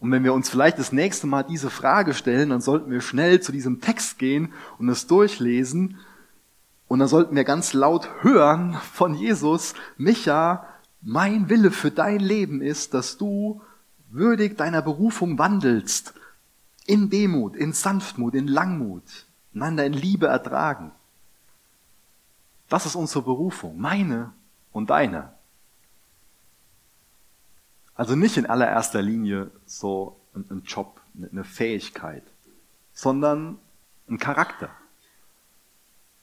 Und 0.00 0.10
wenn 0.10 0.24
wir 0.24 0.34
uns 0.34 0.50
vielleicht 0.50 0.78
das 0.78 0.92
nächste 0.92 1.26
Mal 1.26 1.44
diese 1.44 1.70
Frage 1.70 2.12
stellen, 2.14 2.50
dann 2.50 2.60
sollten 2.60 2.90
wir 2.90 3.00
schnell 3.00 3.40
zu 3.40 3.52
diesem 3.52 3.80
Text 3.80 4.18
gehen 4.18 4.52
und 4.78 4.88
es 4.88 5.06
durchlesen. 5.06 5.98
Und 6.88 6.98
dann 6.98 7.08
sollten 7.08 7.36
wir 7.36 7.44
ganz 7.44 7.72
laut 7.72 8.08
hören 8.22 8.76
von 8.92 9.14
Jesus, 9.14 9.74
Micha, 9.96 10.66
mein 11.00 11.48
Wille 11.48 11.70
für 11.70 11.90
dein 11.90 12.20
Leben 12.20 12.60
ist, 12.60 12.92
dass 12.92 13.16
du 13.16 13.62
würdig 14.10 14.56
deiner 14.56 14.82
Berufung 14.82 15.38
wandelst, 15.38 16.14
in 16.86 17.10
Demut, 17.10 17.56
in 17.56 17.72
Sanftmut, 17.72 18.34
in 18.34 18.48
Langmut, 18.48 19.26
einander 19.54 19.84
in 19.84 19.92
Liebe 19.92 20.26
ertragen. 20.26 20.92
Das 22.68 22.86
ist 22.86 22.94
unsere 22.94 23.22
Berufung, 23.22 23.78
meine 23.78 24.32
und 24.72 24.90
deine. 24.90 25.32
Also 27.94 28.14
nicht 28.14 28.36
in 28.36 28.46
allererster 28.46 29.02
Linie 29.02 29.50
so 29.64 30.20
ein, 30.34 30.62
Job, 30.64 31.00
eine 31.18 31.44
Fähigkeit, 31.44 32.24
sondern 32.92 33.58
ein 34.08 34.18
Charakter. 34.18 34.70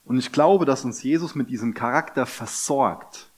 Und 0.05 0.20
ich 0.20 0.32
glaube, 0.32 0.65
dass 0.65 0.86
uns 0.86 1.01
Jesus 1.01 1.34
mit 1.34 1.50
diesem 1.50 1.74
Charakter 1.74 2.25
versorgt, 2.25 3.29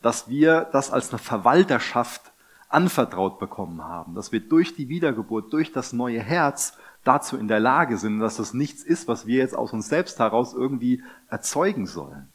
dass 0.00 0.28
wir 0.28 0.68
das 0.72 0.90
als 0.90 1.10
eine 1.10 1.18
Verwalterschaft 1.18 2.32
anvertraut 2.68 3.38
bekommen 3.38 3.82
haben, 3.82 4.14
dass 4.14 4.32
wir 4.32 4.40
durch 4.40 4.74
die 4.74 4.88
Wiedergeburt, 4.88 5.52
durch 5.52 5.72
das 5.72 5.92
neue 5.92 6.20
Herz 6.20 6.76
dazu 7.04 7.36
in 7.36 7.48
der 7.48 7.60
Lage 7.60 7.96
sind, 7.96 8.20
dass 8.20 8.36
das 8.36 8.52
nichts 8.54 8.82
ist, 8.82 9.08
was 9.08 9.26
wir 9.26 9.38
jetzt 9.38 9.56
aus 9.56 9.72
uns 9.72 9.88
selbst 9.88 10.18
heraus 10.18 10.52
irgendwie 10.52 11.02
erzeugen 11.30 11.86
sollen. 11.86 12.28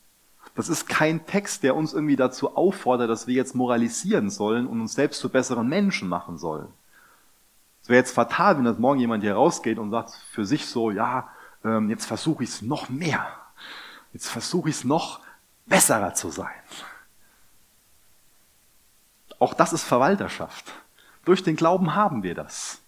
Das 0.55 0.69
ist 0.69 0.87
kein 0.87 1.25
Text, 1.25 1.63
der 1.63 1.75
uns 1.75 1.93
irgendwie 1.93 2.15
dazu 2.15 2.55
auffordert, 2.55 3.09
dass 3.09 3.27
wir 3.27 3.33
jetzt 3.35 3.55
moralisieren 3.55 4.29
sollen 4.29 4.67
und 4.67 4.81
uns 4.81 4.93
selbst 4.93 5.19
zu 5.19 5.29
besseren 5.29 5.67
Menschen 5.67 6.09
machen 6.09 6.37
sollen. 6.37 6.67
Es 7.81 7.89
wäre 7.89 7.99
jetzt 7.99 8.13
fatal, 8.13 8.57
wenn 8.57 8.65
das 8.65 8.79
morgen 8.79 8.99
jemand 8.99 9.23
hier 9.23 9.35
rausgeht 9.35 9.77
und 9.77 9.91
sagt 9.91 10.11
für 10.31 10.45
sich 10.45 10.67
so, 10.67 10.89
ja, 10.89 11.29
ähm, 11.65 11.89
jetzt 11.89 12.05
versuche 12.05 12.43
ich 12.43 12.49
es 12.49 12.61
noch 12.61 12.89
mehr. 12.89 13.27
Jetzt 14.13 14.29
versuche 14.29 14.69
ich 14.69 14.75
es 14.75 14.83
noch 14.83 15.21
besserer 15.65 16.13
zu 16.13 16.29
sein. 16.29 16.53
Auch 19.43 19.53
das 19.53 19.73
ist 19.73 19.83
Verwalterschaft. 19.83 20.71
Durch 21.25 21.43
den 21.43 21.57
Glauben 21.57 21.95
haben 21.95 22.23
wir 22.23 22.33
das. 22.33 22.81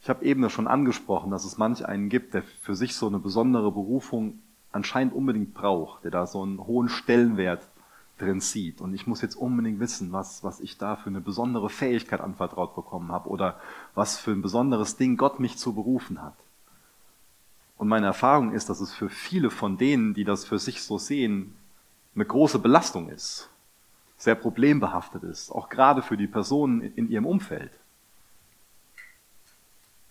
Ich 0.00 0.08
habe 0.08 0.24
eben 0.24 0.50
schon 0.50 0.66
angesprochen, 0.66 1.30
dass 1.30 1.44
es 1.44 1.56
manch 1.56 1.86
einen 1.86 2.08
gibt, 2.08 2.34
der 2.34 2.42
für 2.42 2.74
sich 2.74 2.96
so 2.96 3.06
eine 3.06 3.20
besondere 3.20 3.70
Berufung 3.70 4.40
anscheinend 4.72 5.14
unbedingt 5.14 5.54
braucht, 5.54 6.02
der 6.02 6.10
da 6.10 6.26
so 6.26 6.42
einen 6.42 6.66
hohen 6.66 6.88
Stellenwert 6.88 7.62
drin 8.18 8.40
sieht. 8.40 8.80
Und 8.80 8.94
ich 8.94 9.06
muss 9.06 9.22
jetzt 9.22 9.36
unbedingt 9.36 9.78
wissen, 9.78 10.10
was, 10.10 10.42
was 10.42 10.58
ich 10.58 10.78
da 10.78 10.96
für 10.96 11.10
eine 11.10 11.20
besondere 11.20 11.70
Fähigkeit 11.70 12.20
anvertraut 12.20 12.74
bekommen 12.74 13.12
habe 13.12 13.28
oder 13.28 13.60
was 13.94 14.18
für 14.18 14.32
ein 14.32 14.42
besonderes 14.42 14.96
Ding 14.96 15.16
Gott 15.16 15.38
mich 15.38 15.58
zu 15.58 15.74
berufen 15.74 16.20
hat. 16.20 16.34
Und 17.78 17.88
meine 17.88 18.06
Erfahrung 18.06 18.52
ist, 18.52 18.68
dass 18.68 18.80
es 18.80 18.92
für 18.92 19.08
viele 19.08 19.50
von 19.50 19.78
denen, 19.78 20.12
die 20.12 20.24
das 20.24 20.44
für 20.44 20.58
sich 20.58 20.82
so 20.82 20.98
sehen, 20.98 21.54
eine 22.14 22.24
große 22.24 22.58
Belastung 22.58 23.08
ist, 23.08 23.48
sehr 24.16 24.34
problembehaftet 24.34 25.22
ist, 25.22 25.52
auch 25.52 25.68
gerade 25.68 26.02
für 26.02 26.16
die 26.16 26.26
Personen 26.26 26.80
in 26.80 27.08
ihrem 27.08 27.24
Umfeld. 27.24 27.70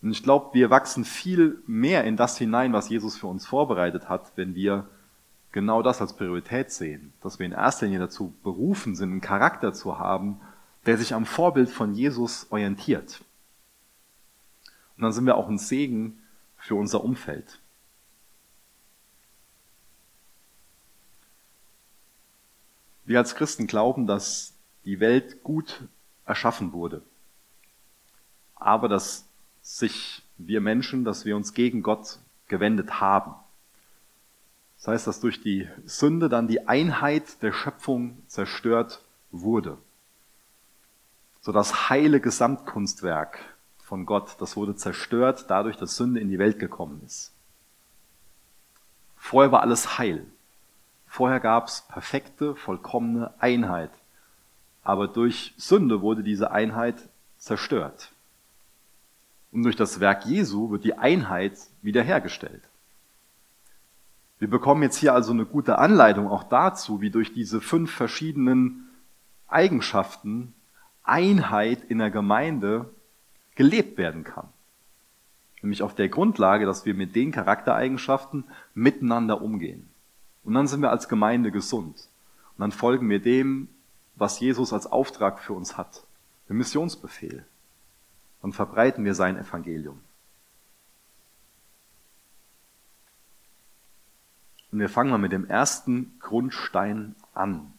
Und 0.02 0.12
ich 0.12 0.24
glaube, 0.24 0.54
wir 0.54 0.70
wachsen 0.70 1.04
viel 1.04 1.62
mehr 1.68 2.06
in 2.06 2.16
das 2.16 2.38
hinein, 2.38 2.72
was 2.72 2.88
Jesus 2.88 3.18
für 3.18 3.28
uns 3.28 3.46
vorbereitet 3.46 4.08
hat, 4.08 4.32
wenn 4.36 4.56
wir 4.56 4.88
genau 5.52 5.82
das 5.82 6.00
als 6.00 6.14
Priorität 6.14 6.72
sehen. 6.72 7.12
Dass 7.22 7.40
wir 7.40 7.46
in 7.46 7.52
erster 7.52 7.88
Linie 7.88 8.00
dazu 8.00 8.34
berufen 8.44 8.96
sind, 8.96 9.12
einen 9.12 9.22
Charakter 9.22 9.74
zu 9.74 10.00
haben, 10.00 10.40
der 10.86 10.98
sich 10.98 11.14
am 11.14 11.26
Vorbild 11.26 11.70
von 11.70 11.94
Jesus 11.94 12.48
orientiert. 12.52 13.22
Und 14.96 15.04
dann 15.04 15.12
sind 15.12 15.26
wir 15.26 15.36
auch 15.36 15.50
ein 15.50 15.58
Segen 15.58 16.20
für 16.68 16.76
unser 16.76 17.02
Umfeld. 17.02 17.60
Wir 23.06 23.20
als 23.20 23.36
Christen 23.36 23.68
glauben, 23.68 24.06
dass 24.06 24.54
die 24.84 25.00
Welt 25.00 25.44
gut 25.44 25.88
erschaffen 26.26 26.74
wurde, 26.74 27.04
aber 28.56 28.90
dass 28.90 29.30
sich 29.62 30.24
wir 30.38 30.60
Menschen, 30.60 31.06
dass 31.06 31.24
wir 31.24 31.38
uns 31.38 31.54
gegen 31.54 31.84
Gott 31.84 32.20
gewendet 32.50 33.00
haben. 33.00 33.34
Das 34.76 34.88
heißt, 34.88 35.08
dass 35.08 35.22
durch 35.22 35.40
die 35.40 35.70
Sünde 35.86 36.28
dann 36.28 36.50
die 36.50 36.68
Einheit 36.68 37.42
der 37.42 37.54
Schöpfung 37.54 38.22
zerstört 38.28 39.02
wurde. 39.32 39.78
So 41.40 41.54
das 41.54 41.90
heile 41.90 42.20
Gesamtkunstwerk 42.20 43.57
von 43.88 44.06
Gott, 44.06 44.36
das 44.40 44.58
wurde 44.58 44.76
zerstört 44.76 45.46
dadurch, 45.48 45.78
dass 45.78 45.96
Sünde 45.96 46.20
in 46.20 46.28
die 46.28 46.40
Welt 46.40 46.60
gekommen 46.60 47.02
ist. 47.06 47.32
Vorher 49.16 49.54
war 49.54 49.62
alles 49.62 49.98
heil. 49.98 50.26
Vorher 51.06 51.40
gab 51.40 51.68
es 51.68 51.86
perfekte, 51.88 52.54
vollkommene 52.54 53.34
Einheit. 53.40 53.92
Aber 54.84 55.08
durch 55.08 55.54
Sünde 55.56 56.02
wurde 56.02 56.22
diese 56.22 56.52
Einheit 56.52 56.96
zerstört. 57.38 58.12
Und 59.54 59.64
durch 59.64 59.78
das 59.78 60.02
Werk 60.02 60.26
Jesu 60.26 60.70
wird 60.70 60.84
die 60.84 60.98
Einheit 60.98 61.58
wiederhergestellt. 61.82 62.64
Wir 64.38 64.50
bekommen 64.50 64.84
jetzt 64.84 64.98
hier 64.98 65.14
also 65.14 65.32
eine 65.32 65.46
gute 65.46 65.80
Anleitung 65.80 66.28
auch 66.28 66.44
dazu, 66.44 67.00
wie 67.00 67.10
durch 67.10 67.34
diese 67.34 67.62
fünf 67.62 67.94
verschiedenen 67.94 68.90
Eigenschaften, 69.48 70.54
Einheit 71.04 71.86
in 71.86 72.00
der 72.00 72.12
Gemeinde 72.12 72.90
gelebt 73.58 73.98
werden 73.98 74.24
kann. 74.24 74.48
Nämlich 75.64 75.82
auf 75.82 75.96
der 75.96 76.10
Grundlage, 76.10 76.68
dass 76.68 76.86
wir 76.86 76.94
mit 76.94 77.16
den 77.16 77.32
Charaktereigenschaften 77.32 78.46
miteinander 78.76 79.42
umgehen. 79.42 79.90
Und 80.44 80.54
dann 80.54 80.68
sind 80.68 80.82
wir 80.82 80.92
als 80.92 81.10
Gemeinde 81.10 81.52
gesund. 81.52 82.08
Und 82.56 82.60
dann 82.60 82.72
folgen 82.72 83.10
wir 83.10 83.20
dem, 83.20 83.68
was 84.16 84.40
Jesus 84.40 84.74
als 84.74 84.86
Auftrag 84.86 85.40
für 85.40 85.54
uns 85.54 85.76
hat. 85.76 86.04
Den 86.48 86.58
Missionsbefehl. 86.58 87.46
Dann 88.44 88.54
verbreiten 88.54 89.04
wir 89.04 89.16
sein 89.16 89.38
Evangelium. 89.38 90.00
Und 94.72 94.80
wir 94.80 94.90
fangen 94.90 95.10
mal 95.10 95.18
mit 95.18 95.32
dem 95.32 95.48
ersten 95.48 96.14
Grundstein 96.20 97.16
an. 97.34 97.74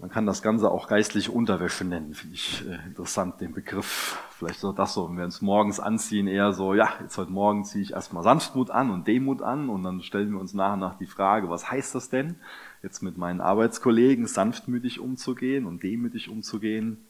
Man 0.00 0.10
kann 0.10 0.26
das 0.26 0.42
Ganze 0.42 0.70
auch 0.70 0.86
geistliche 0.86 1.32
Unterwäsche 1.32 1.84
nennen, 1.84 2.14
finde 2.14 2.36
ich 2.36 2.64
äh, 2.64 2.86
interessant, 2.86 3.40
den 3.40 3.52
Begriff. 3.52 4.16
Vielleicht 4.30 4.60
so 4.60 4.70
das 4.70 4.94
so, 4.94 5.08
wenn 5.08 5.16
wir 5.16 5.24
uns 5.24 5.42
morgens 5.42 5.80
anziehen, 5.80 6.28
eher 6.28 6.52
so, 6.52 6.72
ja, 6.72 6.88
jetzt 7.00 7.18
heute 7.18 7.32
Morgen 7.32 7.64
ziehe 7.64 7.82
ich 7.82 7.94
erstmal 7.94 8.22
Sanftmut 8.22 8.70
an 8.70 8.92
und 8.92 9.08
Demut 9.08 9.42
an 9.42 9.68
und 9.68 9.82
dann 9.82 10.00
stellen 10.02 10.30
wir 10.30 10.38
uns 10.38 10.54
nach 10.54 10.74
und 10.74 10.78
nach 10.78 10.96
die 10.98 11.06
Frage, 11.06 11.50
was 11.50 11.68
heißt 11.68 11.96
das 11.96 12.10
denn, 12.10 12.36
jetzt 12.80 13.02
mit 13.02 13.18
meinen 13.18 13.40
Arbeitskollegen 13.40 14.28
sanftmütig 14.28 15.00
umzugehen 15.00 15.66
und 15.66 15.82
demütig 15.82 16.28
umzugehen? 16.28 17.04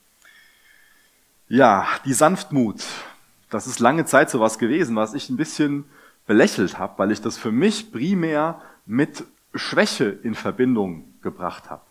Ja, 1.46 1.86
die 2.06 2.14
Sanftmut, 2.14 2.82
das 3.50 3.66
ist 3.66 3.80
lange 3.80 4.06
Zeit 4.06 4.30
so 4.30 4.40
was 4.40 4.58
gewesen, 4.58 4.96
was 4.96 5.12
ich 5.12 5.28
ein 5.28 5.36
bisschen 5.36 5.84
belächelt 6.26 6.78
habe, 6.78 6.94
weil 6.96 7.12
ich 7.12 7.20
das 7.20 7.36
für 7.36 7.52
mich 7.52 7.92
primär 7.92 8.62
mit 8.86 9.24
Schwäche 9.54 10.06
in 10.06 10.34
Verbindung 10.34 11.12
gebracht 11.20 11.68
habe. 11.68 11.82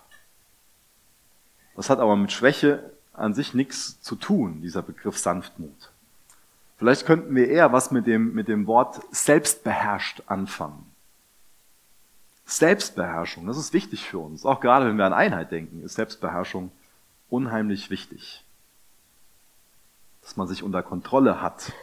Das 1.78 1.92
hat 1.92 2.00
aber 2.00 2.16
mit 2.16 2.32
Schwäche 2.32 2.92
an 3.14 3.34
sich 3.34 3.54
nichts 3.54 4.02
zu 4.02 4.16
tun, 4.16 4.62
dieser 4.62 4.82
Begriff 4.82 5.18
Sanftmut. 5.18 5.92
Vielleicht 6.78 7.06
könnten 7.06 7.34
wir 7.36 7.48
eher 7.48 7.72
was 7.72 7.92
mit 7.92 8.08
dem, 8.08 8.34
mit 8.34 8.48
dem 8.48 8.68
Wort 8.68 9.00
selbstbeherrscht 9.12 10.24
anfangen. 10.26 10.92
Selbstbeherrschung, 12.46 13.46
das 13.46 13.58
ist 13.58 13.74
wichtig 13.74 14.06
für 14.06 14.18
uns. 14.18 14.46
Auch 14.46 14.60
gerade 14.60 14.88
wenn 14.88 14.98
wir 14.98 15.06
an 15.06 15.14
Einheit 15.14 15.52
denken, 15.52 15.84
ist 15.84 15.96
Selbstbeherrschung 15.96 16.72
unheimlich 17.30 17.90
wichtig. 17.90 18.44
Dass 20.22 20.36
man 20.36 20.48
sich 20.48 20.64
unter 20.64 20.82
Kontrolle 20.82 21.42
hat. 21.42 21.74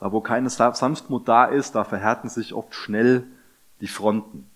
Da 0.00 0.10
wo 0.10 0.20
keine 0.20 0.50
Sanftmut 0.50 1.28
da 1.28 1.44
ist, 1.44 1.76
da 1.76 1.84
verhärten 1.84 2.28
sich 2.28 2.52
oft 2.52 2.74
schnell 2.74 3.24
die 3.80 3.88
Fronten. 3.88 4.50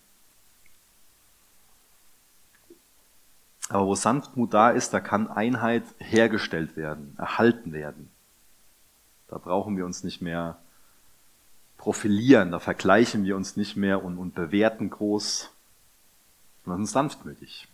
Aber 3.68 3.86
wo 3.86 3.94
Sanftmut 3.94 4.54
da 4.54 4.70
ist, 4.70 4.92
da 4.94 5.00
kann 5.00 5.28
Einheit 5.28 5.84
hergestellt 5.98 6.76
werden, 6.76 7.14
erhalten 7.18 7.72
werden. 7.72 8.10
Da 9.28 9.36
brauchen 9.36 9.76
wir 9.76 9.84
uns 9.84 10.04
nicht 10.04 10.22
mehr 10.22 10.58
profilieren, 11.76 12.50
da 12.50 12.58
vergleichen 12.58 13.24
wir 13.24 13.36
uns 13.36 13.56
nicht 13.56 13.76
mehr 13.76 14.02
und, 14.02 14.18
und 14.18 14.34
bewerten 14.34 14.90
groß, 14.90 15.50
sondern 16.64 16.86
sind 16.86 16.92
sanftmütig. 16.92 17.68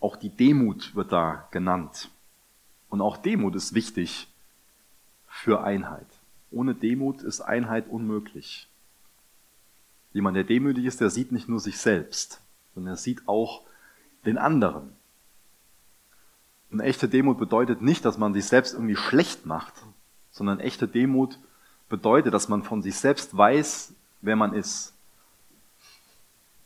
Auch 0.00 0.16
die 0.16 0.30
Demut 0.30 0.94
wird 0.94 1.12
da 1.12 1.48
genannt. 1.50 2.08
Und 2.88 3.00
auch 3.00 3.16
Demut 3.16 3.54
ist 3.54 3.74
wichtig 3.74 4.28
für 5.28 5.62
Einheit. 5.62 6.06
Ohne 6.50 6.74
Demut 6.74 7.22
ist 7.22 7.40
Einheit 7.40 7.88
unmöglich. 7.88 8.68
Jemand, 10.12 10.36
der 10.36 10.44
demütig 10.44 10.86
ist, 10.86 11.00
der 11.00 11.10
sieht 11.10 11.30
nicht 11.30 11.48
nur 11.48 11.60
sich 11.60 11.78
selbst, 11.78 12.40
sondern 12.74 12.94
er 12.94 12.96
sieht 12.96 13.28
auch 13.28 13.62
den 14.24 14.38
anderen. 14.38 14.92
Und 16.70 16.80
echte 16.80 17.08
Demut 17.08 17.38
bedeutet 17.38 17.82
nicht, 17.82 18.04
dass 18.04 18.18
man 18.18 18.32
sich 18.32 18.46
selbst 18.46 18.74
irgendwie 18.74 18.96
schlecht 18.96 19.46
macht, 19.46 19.74
sondern 20.30 20.60
echte 20.60 20.86
Demut 20.86 21.38
bedeutet, 21.88 22.32
dass 22.32 22.48
man 22.48 22.62
von 22.62 22.82
sich 22.82 22.96
selbst 22.96 23.36
weiß, 23.36 23.92
wer 24.20 24.36
man 24.36 24.54
ist. 24.54 24.94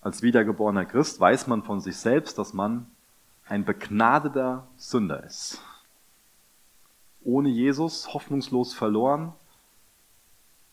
Als 0.03 0.21
wiedergeborener 0.21 0.85
Christ 0.85 1.19
weiß 1.19 1.47
man 1.47 1.63
von 1.63 1.81
sich 1.81 1.97
selbst, 1.97 2.37
dass 2.37 2.53
man 2.53 2.87
ein 3.47 3.65
begnadeter 3.65 4.67
Sünder 4.77 5.25
ist. 5.25 5.63
Ohne 7.23 7.49
Jesus 7.49 8.13
hoffnungslos 8.13 8.75
verloren 8.75 9.33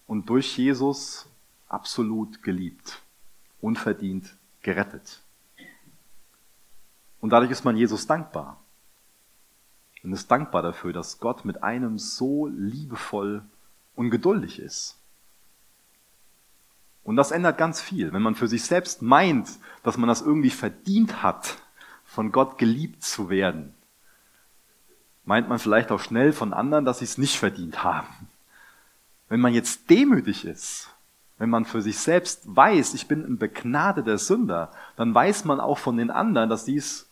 und 0.05 0.29
durch 0.29 0.57
Jesus 0.57 1.27
absolut 1.69 2.43
geliebt, 2.43 3.01
unverdient 3.61 4.35
gerettet. 4.61 5.21
Und 7.21 7.29
dadurch 7.29 7.51
ist 7.51 7.63
man 7.63 7.77
Jesus 7.77 8.07
dankbar. 8.07 8.59
Und 10.03 10.11
ist 10.11 10.29
dankbar 10.29 10.63
dafür, 10.63 10.91
dass 10.91 11.19
Gott 11.19 11.45
mit 11.45 11.63
einem 11.63 11.99
so 11.99 12.47
liebevoll 12.47 13.43
und 13.95 14.09
geduldig 14.09 14.59
ist. 14.59 14.97
Und 17.03 17.15
das 17.15 17.31
ändert 17.31 17.57
ganz 17.57 17.81
viel. 17.81 18.11
Wenn 18.13 18.21
man 18.21 18.35
für 18.35 18.47
sich 18.47 18.63
selbst 18.63 19.01
meint, 19.01 19.49
dass 19.83 19.97
man 19.97 20.07
das 20.07 20.21
irgendwie 20.21 20.49
verdient 20.49 21.23
hat, 21.23 21.57
von 22.05 22.31
Gott 22.31 22.57
geliebt 22.57 23.03
zu 23.03 23.29
werden, 23.29 23.73
meint 25.23 25.47
man 25.47 25.59
vielleicht 25.59 25.91
auch 25.91 25.99
schnell 25.99 26.33
von 26.33 26.53
anderen, 26.53 26.83
dass 26.83 26.99
sie 26.99 27.05
es 27.05 27.17
nicht 27.17 27.37
verdient 27.37 27.83
haben. 27.83 28.27
Wenn 29.29 29.39
man 29.39 29.53
jetzt 29.53 29.89
demütig 29.89 30.45
ist, 30.45 30.89
wenn 31.37 31.49
man 31.49 31.65
für 31.65 31.81
sich 31.81 31.97
selbst 31.97 32.43
weiß, 32.45 32.93
ich 32.95 33.07
bin 33.07 33.23
ein 33.25 33.37
begnadeter 33.37 34.17
Sünder, 34.17 34.71
dann 34.95 35.13
weiß 35.15 35.45
man 35.45 35.59
auch 35.59 35.77
von 35.77 35.97
den 35.97 36.11
anderen, 36.11 36.49
dass 36.49 36.65
sie 36.65 36.75
es 36.75 37.10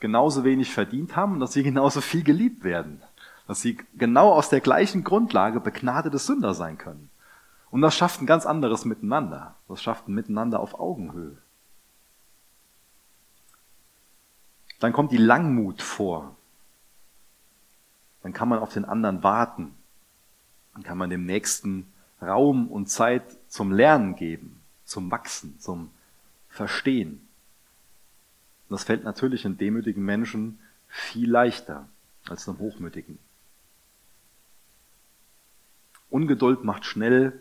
genauso 0.00 0.44
wenig 0.44 0.72
verdient 0.72 1.14
haben 1.14 1.34
und 1.34 1.40
dass 1.40 1.52
sie 1.52 1.62
genauso 1.62 2.00
viel 2.00 2.24
geliebt 2.24 2.64
werden. 2.64 3.02
Dass 3.46 3.60
sie 3.60 3.78
genau 3.94 4.32
aus 4.32 4.48
der 4.48 4.60
gleichen 4.60 5.04
Grundlage 5.04 5.60
begnadete 5.60 6.18
Sünder 6.18 6.54
sein 6.54 6.78
können. 6.78 7.10
Und 7.70 7.82
das 7.82 7.94
schafft 7.94 8.20
ein 8.20 8.26
ganz 8.26 8.46
anderes 8.46 8.84
Miteinander. 8.84 9.54
Das 9.68 9.82
schafft 9.82 10.08
ein 10.08 10.14
Miteinander 10.14 10.60
auf 10.60 10.78
Augenhöhe. 10.78 11.36
Dann 14.80 14.92
kommt 14.92 15.12
die 15.12 15.18
Langmut 15.18 15.82
vor. 15.82 16.36
Dann 18.22 18.32
kann 18.32 18.48
man 18.48 18.58
auf 18.58 18.72
den 18.72 18.84
anderen 18.84 19.22
warten. 19.22 19.74
Dann 20.74 20.82
kann 20.82 20.98
man 20.98 21.10
dem 21.10 21.26
Nächsten 21.26 21.92
Raum 22.20 22.68
und 22.68 22.88
Zeit 22.88 23.22
zum 23.48 23.72
Lernen 23.72 24.16
geben, 24.16 24.60
zum 24.84 25.10
Wachsen, 25.10 25.58
zum 25.58 25.90
Verstehen. 26.48 27.26
Und 28.70 28.74
das 28.74 28.84
fällt 28.84 29.02
natürlich 29.02 29.44
einem 29.44 29.58
demütigen 29.58 30.04
Menschen 30.04 30.60
viel 30.86 31.28
leichter 31.28 31.88
als 32.28 32.48
einem 32.48 32.60
hochmütigen. 32.60 33.18
Ungeduld 36.08 36.62
macht 36.62 36.84
schnell 36.84 37.32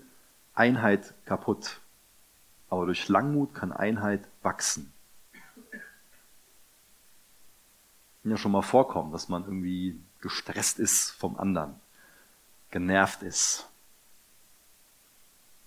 Einheit 0.55 1.13
kaputt. 1.25 1.81
Aber 2.67 2.87
durch 2.87 3.07
Langmut 3.09 3.53
kann 3.53 3.71
Einheit 3.71 4.27
wachsen. 4.41 4.91
Kann 8.23 8.31
ja 8.31 8.37
schon 8.37 8.51
mal 8.51 8.63
vorkommen, 8.63 9.11
dass 9.11 9.29
man 9.29 9.43
irgendwie 9.43 9.99
gestresst 10.21 10.79
ist 10.79 11.11
vom 11.11 11.37
anderen, 11.37 11.75
genervt 12.71 13.21
ist, 13.21 13.69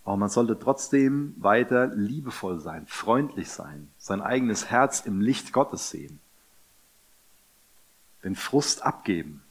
aber 0.05 0.17
man 0.17 0.29
sollte 0.29 0.59
trotzdem 0.59 1.35
weiter 1.39 1.87
liebevoll 1.87 2.59
sein, 2.59 2.87
freundlich 2.87 3.51
sein, 3.51 3.89
sein 3.99 4.21
eigenes 4.21 4.71
Herz 4.71 5.01
im 5.01 5.21
Licht 5.21 5.53
Gottes 5.53 5.91
sehen, 5.91 6.19
den 8.25 8.35
Frust 8.35 8.83
abgeben, 8.83 9.43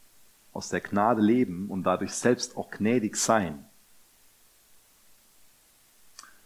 aus 0.53 0.69
der 0.69 0.81
Gnade 0.81 1.21
leben 1.21 1.69
und 1.69 1.83
dadurch 1.83 2.13
selbst 2.13 2.57
auch 2.57 2.69
gnädig 2.69 3.15
sein. 3.15 3.65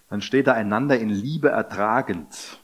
Dann 0.10 0.22
steht 0.22 0.46
da 0.46 0.54
einander 0.54 1.00
in 1.00 1.10
Liebe 1.10 1.50
ertragend. 1.50 2.60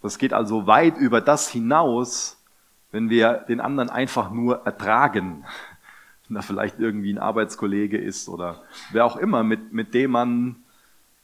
Das 0.00 0.16
geht 0.16 0.32
also 0.32 0.66
weit 0.66 0.96
über 0.96 1.20
das 1.20 1.50
hinaus, 1.50 2.38
wenn 2.92 3.10
wir 3.10 3.44
den 3.48 3.60
anderen 3.60 3.90
einfach 3.90 4.30
nur 4.30 4.64
ertragen, 4.64 5.44
da 6.34 6.42
vielleicht 6.42 6.78
irgendwie 6.78 7.12
ein 7.12 7.18
Arbeitskollege 7.18 7.98
ist 7.98 8.28
oder 8.28 8.62
wer 8.92 9.04
auch 9.04 9.16
immer, 9.16 9.42
mit, 9.42 9.72
mit 9.72 9.94
dem 9.94 10.10
man, 10.10 10.56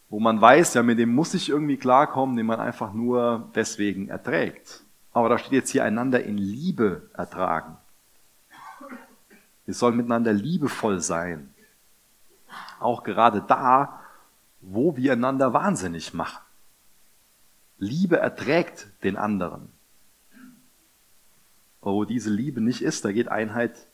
wo 0.09 0.21
man 0.21 0.41
weiß, 0.41 0.75
ja, 0.75 0.83
mit 0.83 0.99
dem 0.99 1.15
muss 1.15 1.35
ich 1.35 1.49
irgendwie 1.49 1.77
klarkommen, 1.77 2.37
den 2.37 2.47
man 2.47 2.61
einfach 2.61 2.93
nur 2.93 3.51
deswegen 3.55 4.09
erträgt. 4.09 4.83
Aber 5.13 5.29
da 5.29 5.39
steht 5.39 5.53
jetzt 5.53 5.71
hier 5.71 5.85
einander 5.85 6.23
in 6.23 6.39
Liebe 6.39 7.11
ertragen. 7.15 7.77
Wir 9.67 9.75
sollen 9.75 9.97
miteinander 9.97 10.33
liebevoll 10.33 11.01
sein. 11.01 11.53
Auch 12.81 13.03
gerade 13.05 13.43
da, 13.47 14.01
wo 14.61 14.97
wir 14.97 15.13
einander 15.13 15.53
wahnsinnig 15.53 16.15
machen. 16.15 16.43
Liebe 17.79 18.19
erträgt 18.19 18.89
den 19.03 19.17
anderen. 19.17 19.69
Aber 21.81 21.93
wo 21.93 22.05
diese 22.05 22.31
Liebe 22.31 22.61
nicht 22.61 22.81
ist, 22.81 23.05
da 23.05 23.13
geht 23.13 23.29
Einheit 23.29 23.89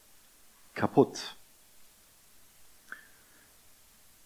kaputt. 0.78 1.36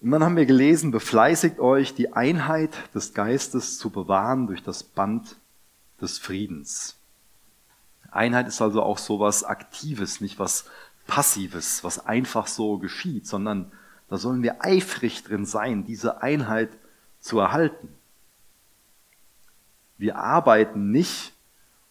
Und 0.01 0.11
dann 0.11 0.25
haben 0.25 0.37
wir 0.37 0.47
gelesen, 0.47 0.91
befleißigt 0.91 1.61
euch, 1.61 1.95
die 1.95 2.13
Einheit 2.13 2.77
des 2.95 3.15
Geistes 3.15 3.79
zu 3.79 3.91
bewahren 3.91 4.47
durch 4.47 4.63
das 4.63 4.83
Band 4.83 5.37
des 6.01 6.19
Friedens. 6.19 6.97
Einheit 8.11 8.49
ist 8.49 8.61
also 8.61 8.83
auch 8.83 8.99
so 8.99 9.21
was 9.21 9.45
Aktives, 9.45 10.21
nicht 10.21 10.39
was 10.39 10.67
Passives, 11.07 11.83
was 11.85 12.05
einfach 12.05 12.47
so 12.47 12.79
geschieht, 12.79 13.27
sondern 13.27 13.73
da 14.09 14.19
sollen 14.19 14.43
wir 14.43 14.65
eifrig 14.65 15.25
drin 15.25 15.47
sein, 15.47 15.85
diese 15.87 16.21
Einheit 16.21 16.71
zu 17.21 17.39
erhalten. 17.39 17.89
Wir 19.99 20.17
arbeiten 20.17 20.91
nicht, 20.91 21.33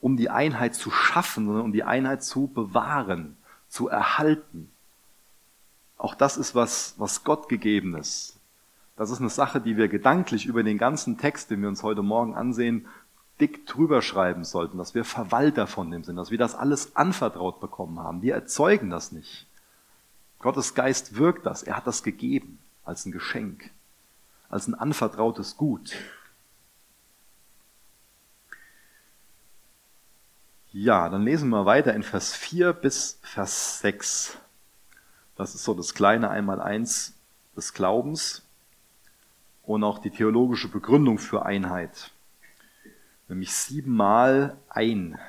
um 0.01 0.17
die 0.17 0.29
Einheit 0.29 0.75
zu 0.75 0.91
schaffen, 0.91 1.45
sondern 1.45 1.65
um 1.65 1.71
die 1.71 1.83
Einheit 1.83 2.23
zu 2.23 2.47
bewahren, 2.47 3.37
zu 3.71 3.87
erhalten. 3.87 4.69
Auch 5.97 6.13
das 6.13 6.35
ist 6.37 6.53
was, 6.53 6.95
was 6.97 7.23
Gott 7.23 7.47
gegeben 7.47 7.95
ist. 7.95 8.37
Das 8.97 9.09
ist 9.09 9.21
eine 9.21 9.29
Sache, 9.29 9.61
die 9.61 9.77
wir 9.77 9.87
gedanklich 9.87 10.45
über 10.45 10.61
den 10.61 10.77
ganzen 10.77 11.17
Text, 11.17 11.49
den 11.49 11.61
wir 11.61 11.69
uns 11.69 11.81
heute 11.81 12.03
Morgen 12.03 12.35
ansehen, 12.35 12.87
dick 13.39 13.65
drüber 13.65 14.01
schreiben 14.01 14.43
sollten, 14.43 14.77
dass 14.77 14.93
wir 14.93 15.05
Verwalter 15.05 15.67
von 15.67 15.89
dem 15.89 16.03
sind, 16.03 16.17
dass 16.17 16.31
wir 16.31 16.37
das 16.37 16.53
alles 16.53 16.95
anvertraut 16.95 17.59
bekommen 17.61 17.99
haben. 17.99 18.21
Wir 18.21 18.35
erzeugen 18.35 18.89
das 18.89 19.11
nicht. 19.11 19.47
Gottes 20.39 20.75
Geist 20.75 21.15
wirkt 21.17 21.45
das. 21.45 21.63
Er 21.63 21.77
hat 21.77 21.87
das 21.87 22.03
gegeben 22.03 22.59
als 22.83 23.05
ein 23.05 23.11
Geschenk, 23.11 23.71
als 24.49 24.67
ein 24.67 24.75
anvertrautes 24.75 25.55
Gut. 25.55 25.95
Ja, 30.73 31.09
dann 31.09 31.23
lesen 31.23 31.49
wir 31.49 31.65
weiter 31.65 31.93
in 31.93 32.01
Vers 32.01 32.33
4 32.33 32.71
bis 32.71 33.19
Vers 33.23 33.79
6. 33.79 34.37
Das 35.35 35.53
ist 35.53 35.65
so 35.65 35.73
das 35.73 35.93
kleine 35.93 36.29
Einmaleins 36.29 37.13
des 37.57 37.73
Glaubens 37.73 38.45
und 39.63 39.83
auch 39.83 39.99
die 39.99 40.11
theologische 40.11 40.69
Begründung 40.69 41.17
für 41.17 41.45
Einheit. 41.45 42.11
Nämlich 43.27 43.53
siebenmal 43.53 44.55
ein. 44.69 45.19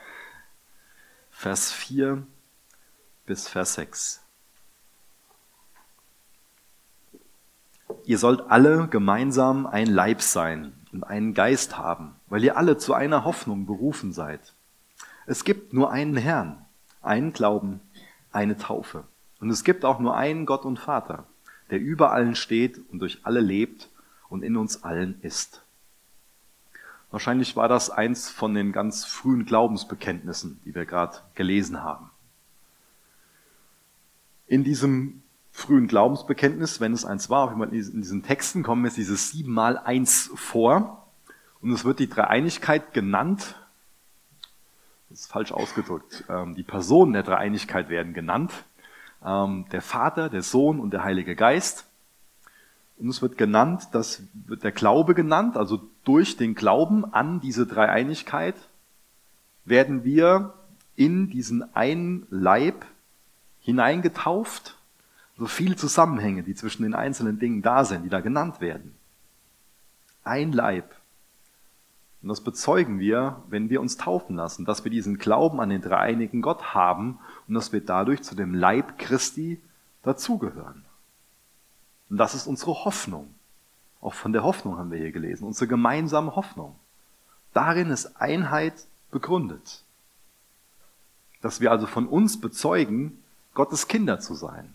Vers 1.32 1.72
4 1.72 2.24
bis 3.26 3.48
Vers 3.48 3.74
6. 3.74 4.20
Ihr 8.04 8.18
sollt 8.18 8.42
alle 8.42 8.86
gemeinsam 8.86 9.66
ein 9.66 9.88
Leib 9.88 10.22
sein 10.22 10.72
und 10.92 11.02
einen 11.02 11.34
Geist 11.34 11.78
haben, 11.78 12.14
weil 12.28 12.44
ihr 12.44 12.56
alle 12.56 12.78
zu 12.78 12.94
einer 12.94 13.24
Hoffnung 13.24 13.66
berufen 13.66 14.12
seid. 14.12 14.54
Es 15.26 15.44
gibt 15.44 15.72
nur 15.72 15.90
einen 15.90 16.16
Herrn, 16.16 16.64
einen 17.00 17.32
Glauben, 17.32 17.80
eine 18.32 18.56
Taufe. 18.56 19.04
Und 19.40 19.50
es 19.50 19.64
gibt 19.64 19.84
auch 19.84 19.98
nur 19.98 20.16
einen 20.16 20.46
Gott 20.46 20.64
und 20.64 20.78
Vater, 20.78 21.26
der 21.70 21.80
über 21.80 22.12
allen 22.12 22.34
steht 22.34 22.78
und 22.90 23.00
durch 23.00 23.20
alle 23.24 23.40
lebt 23.40 23.90
und 24.28 24.42
in 24.42 24.56
uns 24.56 24.82
allen 24.82 25.20
ist. 25.22 25.62
Wahrscheinlich 27.10 27.56
war 27.56 27.68
das 27.68 27.90
eins 27.90 28.30
von 28.30 28.54
den 28.54 28.72
ganz 28.72 29.04
frühen 29.04 29.44
Glaubensbekenntnissen, 29.44 30.60
die 30.64 30.74
wir 30.74 30.86
gerade 30.86 31.18
gelesen 31.34 31.82
haben. 31.82 32.10
In 34.46 34.64
diesem 34.64 35.22
frühen 35.50 35.86
Glaubensbekenntnis, 35.86 36.80
wenn 36.80 36.94
es 36.94 37.04
eins 37.04 37.28
war, 37.28 37.52
in 37.70 38.00
diesen 38.00 38.22
Texten 38.22 38.62
kommen 38.62 38.84
jetzt 38.86 38.96
dieses 38.96 39.30
siebenmal 39.30 39.76
eins 39.76 40.30
vor 40.34 41.06
und 41.60 41.72
es 41.72 41.84
wird 41.84 41.98
die 41.98 42.08
Dreieinigkeit 42.08 42.94
genannt. 42.94 43.61
Das 45.12 45.20
ist 45.20 45.30
falsch 45.30 45.52
ausgedrückt. 45.52 46.24
Ähm, 46.30 46.54
die 46.54 46.62
Personen 46.62 47.12
der 47.12 47.22
Dreieinigkeit 47.22 47.90
werden 47.90 48.14
genannt 48.14 48.50
ähm, 49.22 49.66
der 49.70 49.82
Vater, 49.82 50.30
der 50.30 50.40
Sohn 50.40 50.80
und 50.80 50.90
der 50.92 51.04
Heilige 51.04 51.36
Geist. 51.36 51.84
Und 52.96 53.10
es 53.10 53.20
wird 53.20 53.36
genannt, 53.36 53.88
das 53.92 54.22
wird 54.32 54.64
der 54.64 54.72
Glaube 54.72 55.12
genannt, 55.14 55.58
also 55.58 55.82
durch 56.04 56.38
den 56.38 56.54
Glauben 56.54 57.04
an 57.04 57.40
diese 57.40 57.66
Dreieinigkeit 57.66 58.54
werden 59.66 60.02
wir 60.02 60.54
in 60.96 61.28
diesen 61.28 61.74
einen 61.74 62.26
Leib 62.30 62.86
hineingetauft. 63.60 64.78
So 65.36 65.44
viele 65.44 65.76
Zusammenhänge, 65.76 66.42
die 66.42 66.54
zwischen 66.54 66.84
den 66.84 66.94
einzelnen 66.94 67.38
Dingen 67.38 67.60
da 67.60 67.84
sind, 67.84 68.04
die 68.04 68.08
da 68.08 68.20
genannt 68.20 68.62
werden. 68.62 68.94
Ein 70.24 70.52
Leib. 70.52 70.94
Und 72.22 72.28
das 72.28 72.40
bezeugen 72.40 73.00
wir, 73.00 73.42
wenn 73.48 73.68
wir 73.68 73.80
uns 73.80 73.96
taufen 73.96 74.36
lassen, 74.36 74.64
dass 74.64 74.84
wir 74.84 74.90
diesen 74.90 75.18
Glauben 75.18 75.60
an 75.60 75.70
den 75.70 75.82
dreieinigen 75.82 76.40
Gott 76.40 76.74
haben 76.74 77.18
und 77.48 77.54
dass 77.54 77.72
wir 77.72 77.84
dadurch 77.84 78.22
zu 78.22 78.36
dem 78.36 78.54
Leib 78.54 78.96
Christi 78.98 79.60
dazugehören. 80.02 80.84
Und 82.08 82.18
das 82.18 82.34
ist 82.34 82.46
unsere 82.46 82.84
Hoffnung. 82.84 83.34
Auch 84.00 84.14
von 84.14 84.32
der 84.32 84.44
Hoffnung 84.44 84.78
haben 84.78 84.90
wir 84.90 84.98
hier 84.98 85.12
gelesen, 85.12 85.46
unsere 85.46 85.66
gemeinsame 85.66 86.36
Hoffnung. 86.36 86.76
Darin 87.54 87.90
ist 87.90 88.20
Einheit 88.20 88.86
begründet. 89.10 89.82
Dass 91.40 91.60
wir 91.60 91.72
also 91.72 91.86
von 91.86 92.06
uns 92.06 92.40
bezeugen, 92.40 93.22
Gottes 93.54 93.88
Kinder 93.88 94.20
zu 94.20 94.34
sein. 94.34 94.74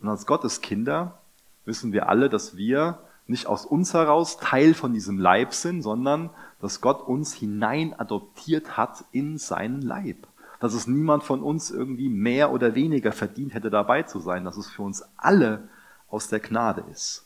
Und 0.00 0.08
als 0.08 0.26
Gottes 0.26 0.60
Kinder 0.60 1.18
wissen 1.64 1.92
wir 1.92 2.08
alle, 2.08 2.28
dass 2.28 2.56
wir 2.56 2.98
nicht 3.30 3.46
aus 3.46 3.64
uns 3.64 3.94
heraus 3.94 4.36
Teil 4.36 4.74
von 4.74 4.92
diesem 4.92 5.18
Leib 5.18 5.54
sind, 5.54 5.82
sondern 5.82 6.30
dass 6.60 6.80
Gott 6.80 7.00
uns 7.00 7.32
hinein 7.32 7.98
adoptiert 7.98 8.76
hat 8.76 9.04
in 9.12 9.38
seinen 9.38 9.80
Leib. 9.80 10.26
Dass 10.58 10.74
es 10.74 10.86
niemand 10.86 11.22
von 11.22 11.42
uns 11.42 11.70
irgendwie 11.70 12.10
mehr 12.10 12.50
oder 12.52 12.74
weniger 12.74 13.12
verdient 13.12 13.54
hätte, 13.54 13.70
dabei 13.70 14.02
zu 14.02 14.18
sein, 14.20 14.44
dass 14.44 14.58
es 14.58 14.68
für 14.68 14.82
uns 14.82 15.02
alle 15.16 15.68
aus 16.08 16.28
der 16.28 16.40
Gnade 16.40 16.84
ist. 16.92 17.24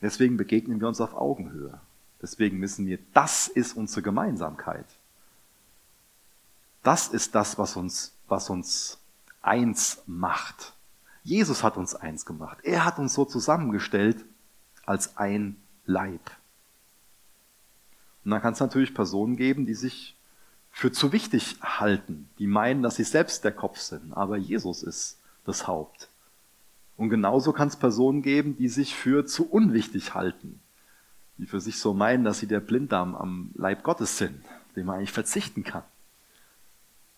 Deswegen 0.00 0.36
begegnen 0.36 0.80
wir 0.80 0.88
uns 0.88 1.00
auf 1.00 1.14
Augenhöhe. 1.14 1.78
Deswegen 2.22 2.60
wissen 2.62 2.86
wir, 2.86 2.98
das 3.12 3.48
ist 3.48 3.76
unsere 3.76 4.02
Gemeinsamkeit. 4.02 4.86
Das 6.82 7.08
ist 7.08 7.34
das, 7.34 7.58
was 7.58 7.76
uns, 7.76 8.14
was 8.28 8.48
uns 8.48 8.98
eins 9.42 10.02
macht. 10.06 10.72
Jesus 11.24 11.62
hat 11.62 11.76
uns 11.76 11.94
eins 11.94 12.24
gemacht. 12.24 12.58
Er 12.62 12.84
hat 12.84 12.98
uns 12.98 13.14
so 13.14 13.24
zusammengestellt, 13.24 14.24
als 14.84 15.16
ein 15.16 15.56
Leib. 15.84 16.30
Und 18.24 18.30
dann 18.30 18.40
kann 18.40 18.52
es 18.52 18.60
natürlich 18.60 18.94
Personen 18.94 19.36
geben, 19.36 19.66
die 19.66 19.74
sich 19.74 20.16
für 20.70 20.90
zu 20.90 21.12
wichtig 21.12 21.56
halten, 21.62 22.28
die 22.38 22.46
meinen, 22.46 22.82
dass 22.82 22.96
sie 22.96 23.04
selbst 23.04 23.44
der 23.44 23.52
Kopf 23.52 23.78
sind, 23.78 24.12
aber 24.14 24.36
Jesus 24.36 24.82
ist 24.82 25.20
das 25.44 25.66
Haupt. 25.66 26.08
Und 26.96 27.10
genauso 27.10 27.52
kann 27.52 27.68
es 27.68 27.76
Personen 27.76 28.22
geben, 28.22 28.56
die 28.56 28.68
sich 28.68 28.94
für 28.94 29.26
zu 29.26 29.48
unwichtig 29.50 30.14
halten, 30.14 30.60
die 31.38 31.46
für 31.46 31.60
sich 31.60 31.78
so 31.78 31.94
meinen, 31.94 32.24
dass 32.24 32.38
sie 32.38 32.46
der 32.46 32.60
Blinddarm 32.60 33.14
am 33.14 33.50
Leib 33.54 33.82
Gottes 33.82 34.18
sind, 34.18 34.44
dem 34.76 34.86
man 34.86 34.96
eigentlich 34.96 35.12
verzichten 35.12 35.64
kann. 35.64 35.84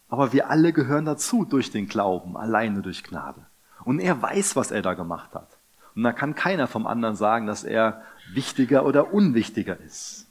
Aber 0.09 0.33
wir 0.33 0.50
alle 0.50 0.72
gehören 0.72 1.05
dazu 1.05 1.44
durch 1.44 1.70
den 1.70 1.88
Glauben, 1.88 2.37
alleine 2.37 2.83
durch 2.83 3.05
Gnade. 3.05 3.46
Und 3.85 4.00
er 4.00 4.20
weiß, 4.20 4.57
was 4.57 4.70
er 4.70 4.83
da 4.83 4.94
gemacht 4.94 5.35
hat. 5.35 5.54
Und 5.94 6.02
da 6.02 6.12
kann 6.12 6.35
keiner 6.35 6.66
vom 6.66 6.87
anderen 6.87 7.16
sagen, 7.16 7.46
dass 7.46 7.64
er 7.64 8.02
wichtiger 8.33 8.85
oder 8.85 9.12
unwichtiger 9.12 9.78
ist. 9.80 10.26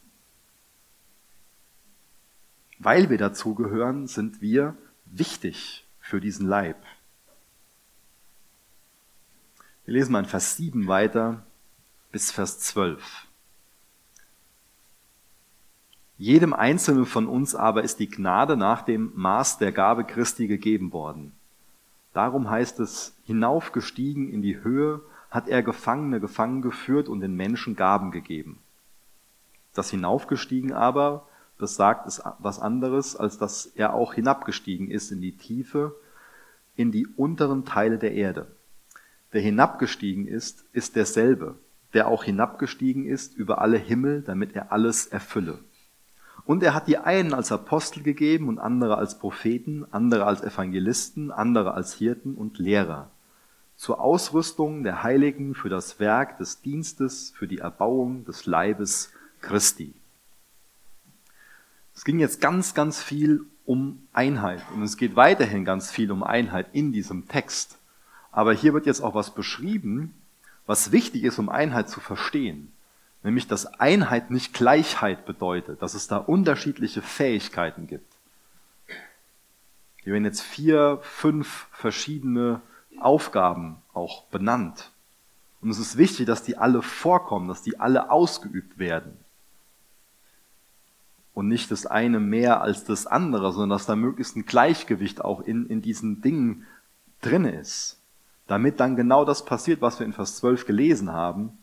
Weil 2.80 3.10
wir 3.10 3.18
dazugehören, 3.18 4.08
sind 4.08 4.42
wir 4.42 4.76
wichtig 5.06 5.86
für 6.00 6.20
diesen 6.20 6.48
Leib. 6.48 6.78
Wir 9.86 9.94
lesen 9.94 10.12
mal 10.12 10.20
in 10.20 10.26
Vers 10.26 10.58
7 10.58 10.88
weiter 10.88 11.46
bis 12.12 12.32
Vers 12.32 12.60
12. 12.60 13.28
Jedem 16.18 16.54
Einzelnen 16.54 17.06
von 17.06 17.28
uns 17.28 17.56
aber 17.56 17.84
ist 17.84 18.00
die 18.00 18.10
Gnade 18.10 18.56
nach 18.56 18.84
dem 18.84 19.12
Maß 19.16 19.58
der 19.58 19.72
Gabe 19.72 20.04
Christi 20.06 20.48
gegeben 20.48 20.94
worden. 20.94 21.34
Darum 22.14 22.50
heißt 22.50 22.80
es, 22.80 23.16
hinaufgestiegen 23.26 24.30
in 24.30 24.42
die 24.42 24.64
Höhe 24.64 25.02
hat 25.34 25.50
er 25.50 25.64
Gefangene 25.64 26.20
gefangen 26.20 26.62
geführt 26.62 27.10
und 27.10 27.20
den 27.20 27.36
Menschen 27.36 27.76
Gaben 27.76 28.12
gegeben. 28.12 28.60
Das 29.74 29.90
Hinaufgestiegen 29.90 30.72
aber 30.72 31.28
besagt 31.58 32.06
es 32.06 32.22
was 32.38 32.60
anderes, 32.60 33.16
als 33.16 33.40
dass 33.40 33.66
er 33.66 33.96
auch 33.96 34.14
hinabgestiegen 34.14 34.92
ist 34.92 35.12
in 35.12 35.22
die 35.22 35.36
Tiefe, 35.36 35.96
in 36.76 36.92
die 36.92 37.08
unteren 37.08 37.66
Teile 37.66 37.98
der 37.98 38.14
Erde. 38.14 38.46
Der 39.34 39.42
hinabgestiegen 39.42 40.28
ist, 40.28 40.66
ist 40.72 40.96
derselbe, 40.96 41.56
der 41.96 42.10
auch 42.10 42.24
hinabgestiegen 42.24 43.08
ist 43.08 43.36
über 43.36 43.60
alle 43.60 43.78
Himmel, 43.78 44.22
damit 44.22 44.56
er 44.56 44.72
alles 44.72 45.08
erfülle. 45.08 45.58
Und 46.46 46.62
er 46.62 46.76
hat 46.76 46.88
die 46.88 47.00
einen 47.00 47.34
als 47.34 47.52
Apostel 47.52 48.04
gegeben 48.04 48.50
und 48.50 48.60
andere 48.60 49.00
als 49.00 49.18
Propheten, 49.18 49.84
andere 49.90 50.26
als 50.26 50.44
Evangelisten, 50.44 51.32
andere 51.32 51.74
als 51.74 51.96
Hirten 51.96 52.36
und 52.36 52.60
Lehrer 52.60 53.10
zur 53.84 54.00
Ausrüstung 54.00 54.84
der 54.84 55.04
Heiligen 55.04 55.56
für 55.56 55.68
das 55.68 56.00
Werk 56.00 56.38
des 56.38 56.62
Dienstes, 56.62 57.34
für 57.36 57.50
die 57.50 57.58
Erbauung 57.58 58.24
des 58.24 58.46
Leibes 58.46 59.12
Christi. 59.42 59.94
Es 61.94 62.06
ging 62.06 62.18
jetzt 62.18 62.40
ganz, 62.40 62.76
ganz 62.76 63.04
viel 63.04 63.42
um 63.66 64.08
Einheit 64.14 64.64
und 64.74 64.84
es 64.84 64.96
geht 64.96 65.18
weiterhin 65.18 65.66
ganz 65.66 65.92
viel 65.92 66.14
um 66.14 66.24
Einheit 66.24 66.68
in 66.72 66.94
diesem 66.94 67.28
Text. 67.28 67.78
Aber 68.32 68.54
hier 68.54 68.74
wird 68.74 68.86
jetzt 68.86 69.02
auch 69.02 69.16
was 69.16 69.36
beschrieben, 69.36 70.14
was 70.66 70.94
wichtig 70.94 71.26
ist, 71.26 71.38
um 71.38 71.50
Einheit 71.50 71.90
zu 71.90 72.00
verstehen. 72.00 72.72
Nämlich, 73.22 73.48
dass 73.48 73.66
Einheit 73.66 74.32
nicht 74.32 74.54
Gleichheit 74.54 75.26
bedeutet, 75.26 75.82
dass 75.82 75.94
es 75.94 76.08
da 76.08 76.16
unterschiedliche 76.16 77.02
Fähigkeiten 77.02 77.88
gibt. 77.88 78.14
Hier 79.98 80.14
werden 80.14 80.24
jetzt 80.24 80.42
vier, 80.42 81.00
fünf 81.02 81.68
verschiedene 81.74 82.62
Aufgaben 83.00 83.78
auch 83.94 84.24
benannt. 84.26 84.92
Und 85.62 85.70
es 85.70 85.80
ist 85.80 85.98
wichtig, 85.98 86.26
dass 86.26 86.44
die 86.44 86.58
alle 86.58 86.82
vorkommen, 86.82 87.48
dass 87.48 87.62
die 87.62 87.80
alle 87.80 88.12
ausgeübt 88.12 88.78
werden. 88.78 89.18
Und 91.34 91.48
nicht 91.48 91.72
das 91.72 91.86
eine 91.86 92.20
mehr 92.20 92.62
als 92.62 92.84
das 92.84 93.08
andere, 93.08 93.52
sondern 93.54 93.78
dass 93.78 93.86
da 93.86 93.96
möglichst 93.96 94.36
ein 94.36 94.46
Gleichgewicht 94.46 95.24
auch 95.24 95.42
in, 95.42 95.68
in 95.68 95.82
diesen 95.82 96.22
Dingen 96.22 96.68
drin 97.22 97.46
ist. 97.46 98.00
Damit 98.46 98.80
dann 98.80 98.96
genau 98.96 99.26
das 99.26 99.46
passiert, 99.46 99.82
was 99.82 100.00
wir 100.00 100.06
in 100.06 100.14
Vers 100.14 100.36
12 100.38 100.66
gelesen 100.66 101.12
haben, 101.12 101.58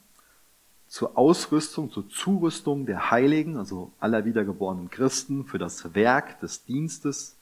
zur 0.89 1.17
Ausrüstung, 1.17 1.93
zur 1.93 2.09
Zurüstung 2.09 2.85
der 2.85 3.13
Heiligen, 3.13 3.59
also 3.59 3.93
aller 4.01 4.25
wiedergeborenen 4.25 4.91
Christen, 4.91 5.45
für 5.45 5.59
das 5.59 5.95
Werk 5.95 6.41
des 6.41 6.65
Dienstes 6.65 7.37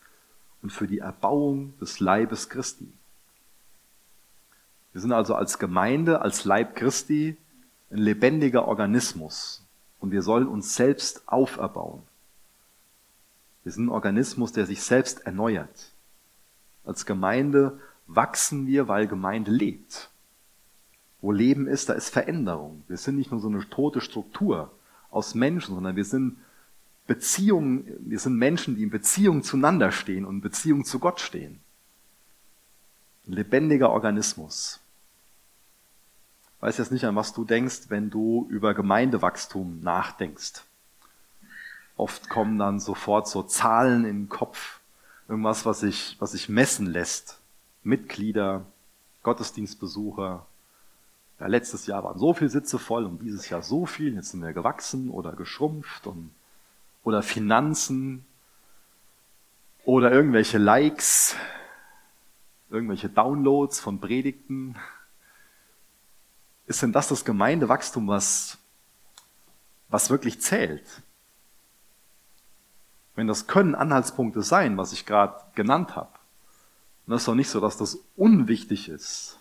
und 0.61 0.71
für 0.71 0.87
die 0.87 0.99
Erbauung 0.99 1.73
des 1.79 1.99
Leibes 1.99 2.51
Christi. 2.51 2.93
Wir 4.99 5.03
sind 5.03 5.13
also 5.13 5.37
als 5.37 5.61
Gemeinde, 5.61 6.23
als 6.23 6.45
Leib 6.45 6.75
Christi 6.75 7.37
ein 7.89 7.99
lebendiger 7.99 8.67
Organismus 8.67 9.65
und 10.01 10.11
wir 10.11 10.23
sollen 10.23 10.49
uns 10.49 10.75
selbst 10.75 11.23
auferbauen. 11.29 12.03
Wir 13.63 13.71
sind 13.71 13.87
ein 13.87 13.91
Organismus, 13.91 14.51
der 14.51 14.67
sich 14.67 14.83
selbst 14.83 15.21
erneuert. 15.21 15.93
Als 16.85 17.07
Gemeinde 17.07 17.79
wachsen 18.09 18.67
wir, 18.67 18.89
weil 18.89 19.07
Gemeinde 19.07 19.53
lebt. 19.53 20.11
Wo 21.21 21.31
Leben 21.31 21.69
ist, 21.69 21.89
da 21.89 21.93
ist 21.93 22.09
Veränderung. 22.09 22.83
Wir 22.89 22.97
sind 22.97 23.15
nicht 23.15 23.31
nur 23.31 23.39
so 23.39 23.47
eine 23.47 23.71
tote 23.71 24.01
Struktur 24.01 24.73
aus 25.13 25.37
Menschen, 25.37 25.77
sondern 25.77 25.95
wir 25.95 26.05
sind 26.05 26.39
Beziehungen, 27.07 27.87
wir 28.01 28.19
sind 28.19 28.35
Menschen, 28.35 28.75
die 28.75 28.83
in 28.83 28.91
Beziehung 28.91 29.45
zueinander 29.45 29.93
stehen 29.93 30.25
und 30.25 30.35
in 30.35 30.41
Beziehung 30.41 30.85
zu 30.85 30.99
Gott 30.99 31.21
stehen. 31.21 31.61
Ein 33.29 33.35
lebendiger 33.35 33.91
Organismus. 33.91 34.81
Weiß 36.61 36.79
jetzt 36.79 36.91
nicht, 36.91 37.05
an 37.05 37.17
was 37.17 37.33
du 37.33 37.45
denkst, 37.45 37.83
wenn 37.89 38.11
du 38.11 38.47
über 38.51 38.75
Gemeindewachstum 38.75 39.81
nachdenkst. 39.81 40.65
Oft 41.97 42.29
kommen 42.29 42.59
dann 42.59 42.81
sofort 42.81 43.29
so 43.29 43.43
Zahlen 43.43 44.05
in 44.05 44.25
den 44.25 44.29
Kopf, 44.29 44.81
irgendwas, 45.29 45.67
was 45.67 45.81
sich, 45.81 46.17
was 46.19 46.33
sich 46.33 46.49
messen 46.49 46.87
lässt. 46.87 47.39
Mitglieder, 47.83 48.65
Gottesdienstbesucher. 49.23 50.47
Ja, 51.41 51.47
letztes 51.47 51.87
Jahr 51.87 52.03
waren 52.05 52.19
so 52.19 52.35
viele 52.35 52.51
Sitze 52.51 52.79
voll 52.79 53.05
und 53.05 53.23
dieses 53.23 53.49
Jahr 53.49 53.63
so 53.63 53.87
viel, 53.87 54.15
jetzt 54.15 54.31
sind 54.31 54.43
wir 54.43 54.53
gewachsen 54.53 55.11
oder 55.11 55.33
geschrumpft 55.33 56.07
und, 56.07 56.31
oder 57.05 57.23
Finanzen 57.23 58.25
oder 59.85 60.11
irgendwelche 60.11 60.59
Likes, 60.59 61.37
irgendwelche 62.71 63.09
Downloads 63.09 63.81
von 63.81 64.01
Predigten. 64.01 64.77
Ist 66.69 66.83
denn 66.83 66.93
das 66.93 67.09
das 67.09 67.25
Gemeindewachstum, 67.25 68.09
was, 68.09 68.59
was 69.89 70.11
wirklich 70.11 70.43
zählt? 70.43 70.85
Wenn 73.15 73.27
das 73.27 73.47
können 73.47 73.75
Anhaltspunkte 73.75 74.43
sein, 74.43 74.77
was 74.77 74.93
ich 74.93 75.07
gerade 75.07 75.41
genannt 75.55 75.97
habe, 75.97 76.11
das 77.07 77.23
ist 77.23 77.29
doch 77.29 77.35
nicht 77.35 77.49
so, 77.49 77.59
dass 77.59 77.79
das 77.79 77.99
unwichtig 78.17 78.91
ist. 78.91 79.39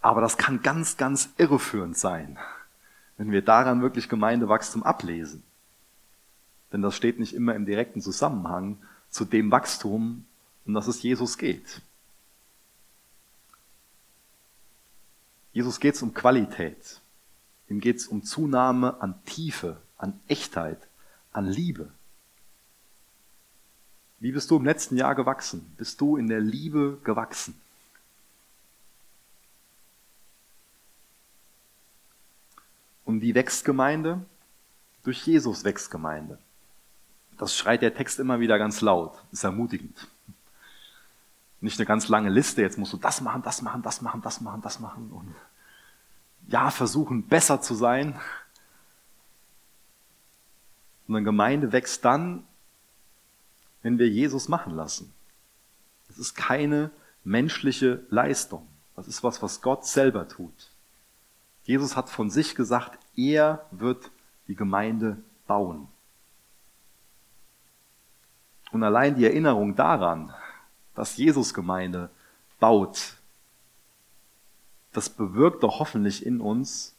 Aber 0.00 0.22
das 0.22 0.38
kann 0.38 0.62
ganz, 0.62 0.96
ganz 0.96 1.28
irreführend 1.36 1.98
sein, 1.98 2.38
wenn 3.18 3.30
wir 3.32 3.42
daran 3.42 3.82
wirklich 3.82 4.08
Gemeindewachstum 4.08 4.82
ablesen. 4.82 5.42
Denn 6.72 6.80
das 6.80 6.96
steht 6.96 7.18
nicht 7.18 7.34
immer 7.34 7.54
im 7.54 7.66
direkten 7.66 8.00
Zusammenhang 8.00 8.78
zu 9.10 9.26
dem 9.26 9.50
Wachstum, 9.50 10.24
um 10.64 10.72
das 10.72 10.86
es 10.86 11.02
Jesus 11.02 11.36
geht. 11.36 11.82
Jesus 15.52 15.80
geht 15.80 15.94
es 15.94 16.02
um 16.02 16.14
Qualität. 16.14 17.00
Ihm 17.68 17.80
geht 17.80 17.96
es 17.96 18.06
um 18.06 18.22
Zunahme 18.22 19.00
an 19.00 19.24
Tiefe, 19.24 19.80
an 19.96 20.18
Echtheit, 20.28 20.88
an 21.32 21.46
Liebe. 21.46 21.90
Wie 24.18 24.32
bist 24.32 24.50
du 24.50 24.56
im 24.56 24.64
letzten 24.64 24.96
Jahr 24.96 25.14
gewachsen? 25.14 25.72
Bist 25.78 26.00
du 26.00 26.16
in 26.16 26.28
der 26.28 26.40
Liebe 26.40 26.98
gewachsen? 27.04 27.58
Und 33.04 33.22
wie 33.22 33.34
wächst 33.34 33.64
Gemeinde? 33.64 34.24
Durch 35.02 35.26
Jesus 35.26 35.64
wächst 35.64 35.90
Gemeinde. 35.90 36.38
Das 37.38 37.56
schreit 37.56 37.80
der 37.80 37.94
Text 37.94 38.20
immer 38.20 38.38
wieder 38.38 38.58
ganz 38.58 38.82
laut. 38.82 39.18
ist 39.32 39.42
ermutigend. 39.42 40.06
Nicht 41.60 41.78
eine 41.78 41.86
ganz 41.86 42.08
lange 42.08 42.30
Liste, 42.30 42.62
jetzt 42.62 42.78
musst 42.78 42.92
du 42.92 42.96
das 42.96 43.20
machen, 43.20 43.42
das 43.42 43.60
machen, 43.62 43.82
das 43.82 44.00
machen, 44.00 44.22
das 44.22 44.40
machen, 44.40 44.62
das 44.62 44.80
machen 44.80 45.10
und 45.10 45.34
ja, 46.48 46.70
versuchen 46.70 47.26
besser 47.26 47.60
zu 47.60 47.74
sein. 47.74 48.18
Und 51.06 51.16
eine 51.16 51.24
Gemeinde 51.24 51.72
wächst 51.72 52.04
dann, 52.04 52.44
wenn 53.82 53.98
wir 53.98 54.08
Jesus 54.08 54.48
machen 54.48 54.74
lassen. 54.74 55.12
Es 56.08 56.18
ist 56.18 56.34
keine 56.34 56.90
menschliche 57.24 58.04
Leistung. 58.10 58.66
Das 58.96 59.08
ist 59.08 59.22
was, 59.22 59.42
was 59.42 59.60
Gott 59.60 59.86
selber 59.86 60.28
tut. 60.28 60.70
Jesus 61.64 61.96
hat 61.96 62.08
von 62.08 62.30
sich 62.30 62.54
gesagt, 62.54 62.98
er 63.16 63.66
wird 63.70 64.10
die 64.48 64.56
Gemeinde 64.56 65.18
bauen. 65.46 65.88
Und 68.72 68.82
allein 68.82 69.14
die 69.14 69.24
Erinnerung 69.24 69.76
daran, 69.76 70.32
dass 70.94 71.16
Jesus 71.16 71.54
Gemeinde 71.54 72.10
baut, 72.58 73.14
das 74.92 75.08
bewirkt 75.08 75.62
doch 75.62 75.78
hoffentlich 75.78 76.26
in 76.26 76.40
uns 76.40 76.94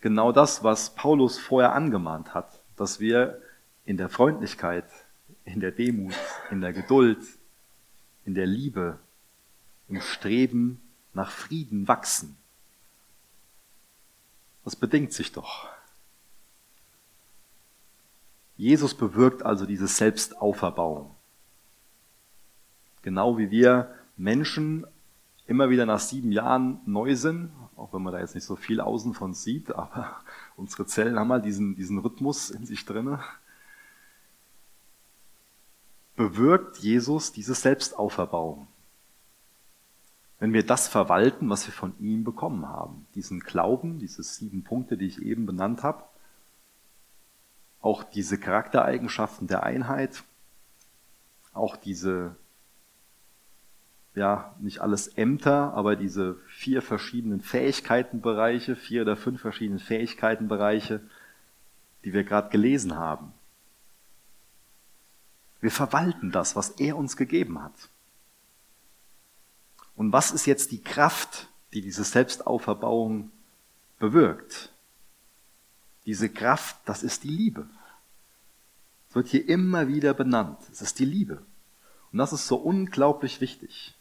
genau 0.00 0.32
das, 0.32 0.62
was 0.62 0.94
Paulus 0.94 1.38
vorher 1.38 1.74
angemahnt 1.74 2.34
hat, 2.34 2.60
dass 2.76 3.00
wir 3.00 3.40
in 3.84 3.96
der 3.96 4.08
Freundlichkeit 4.08 4.84
in 5.44 5.60
der 5.60 5.72
Demut, 5.72 6.14
in 6.50 6.60
der 6.60 6.72
Geduld, 6.72 7.22
in 8.24 8.34
der 8.34 8.46
Liebe, 8.46 8.98
im 9.88 10.00
Streben 10.00 10.80
nach 11.12 11.30
Frieden 11.30 11.86
wachsen. 11.86 12.36
Das 14.64 14.74
bedingt 14.74 15.12
sich 15.12 15.32
doch. 15.32 15.68
Jesus 18.56 18.94
bewirkt 18.94 19.42
also 19.42 19.66
diese 19.66 19.86
Selbstauferbauung. 19.86 21.14
Genau 23.04 23.36
wie 23.36 23.50
wir 23.50 23.94
Menschen 24.16 24.86
immer 25.46 25.68
wieder 25.68 25.84
nach 25.84 26.00
sieben 26.00 26.32
Jahren 26.32 26.80
neu 26.86 27.14
sind, 27.16 27.52
auch 27.76 27.92
wenn 27.92 28.02
man 28.02 28.14
da 28.14 28.20
jetzt 28.20 28.34
nicht 28.34 28.44
so 28.44 28.56
viel 28.56 28.80
außen 28.80 29.12
von 29.12 29.34
sieht, 29.34 29.74
aber 29.74 30.16
unsere 30.56 30.86
Zellen 30.86 31.18
haben 31.18 31.28
mal 31.28 31.42
diesen, 31.42 31.76
diesen 31.76 31.98
Rhythmus 31.98 32.48
in 32.50 32.64
sich 32.64 32.86
drinne 32.86 33.20
bewirkt 36.16 36.78
Jesus 36.78 37.32
diese 37.32 37.54
Selbstauferbauung. 37.54 38.68
Wenn 40.38 40.54
wir 40.54 40.64
das 40.64 40.88
verwalten, 40.88 41.50
was 41.50 41.66
wir 41.66 41.74
von 41.74 41.92
ihm 41.98 42.24
bekommen 42.24 42.66
haben, 42.68 43.06
diesen 43.14 43.40
Glauben, 43.40 43.98
diese 43.98 44.22
sieben 44.22 44.64
Punkte, 44.64 44.96
die 44.96 45.06
ich 45.06 45.20
eben 45.20 45.44
benannt 45.44 45.82
habe, 45.82 46.04
auch 47.82 48.02
diese 48.02 48.38
Charaktereigenschaften 48.38 49.46
der 49.46 49.62
Einheit, 49.62 50.24
auch 51.52 51.76
diese, 51.76 52.36
ja, 54.14 54.54
nicht 54.60 54.80
alles 54.80 55.08
Ämter, 55.08 55.74
aber 55.74 55.96
diese 55.96 56.36
vier 56.46 56.82
verschiedenen 56.82 57.40
Fähigkeitenbereiche, 57.40 58.76
vier 58.76 59.02
oder 59.02 59.16
fünf 59.16 59.40
verschiedenen 59.40 59.80
Fähigkeitenbereiche, 59.80 61.00
die 62.04 62.12
wir 62.12 62.24
gerade 62.24 62.50
gelesen 62.50 62.96
haben. 62.96 63.32
Wir 65.60 65.70
verwalten 65.70 66.30
das, 66.30 66.56
was 66.56 66.70
er 66.70 66.96
uns 66.96 67.16
gegeben 67.16 67.62
hat. 67.62 67.88
Und 69.96 70.12
was 70.12 70.30
ist 70.30 70.46
jetzt 70.46 70.72
die 70.72 70.82
Kraft, 70.82 71.48
die 71.72 71.80
diese 71.80 72.04
Selbstauferbauung 72.04 73.30
bewirkt? 73.98 74.70
Diese 76.04 76.28
Kraft, 76.28 76.76
das 76.84 77.02
ist 77.02 77.24
die 77.24 77.30
Liebe. 77.30 77.66
Es 79.08 79.14
wird 79.14 79.28
hier 79.28 79.48
immer 79.48 79.88
wieder 79.88 80.12
benannt. 80.12 80.58
Es 80.70 80.82
ist 80.82 80.98
die 80.98 81.04
Liebe. 81.04 81.42
Und 82.12 82.18
das 82.18 82.32
ist 82.32 82.46
so 82.46 82.56
unglaublich 82.56 83.40
wichtig, 83.40 83.94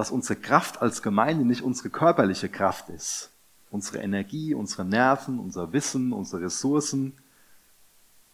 dass 0.00 0.10
unsere 0.10 0.40
Kraft 0.40 0.80
als 0.80 1.02
Gemeinde 1.02 1.44
nicht 1.44 1.60
unsere 1.60 1.90
körperliche 1.90 2.48
Kraft 2.48 2.88
ist. 2.88 3.28
Unsere 3.70 3.98
Energie, 3.98 4.54
unsere 4.54 4.82
Nerven, 4.82 5.38
unser 5.38 5.74
Wissen, 5.74 6.14
unsere 6.14 6.40
Ressourcen, 6.40 7.12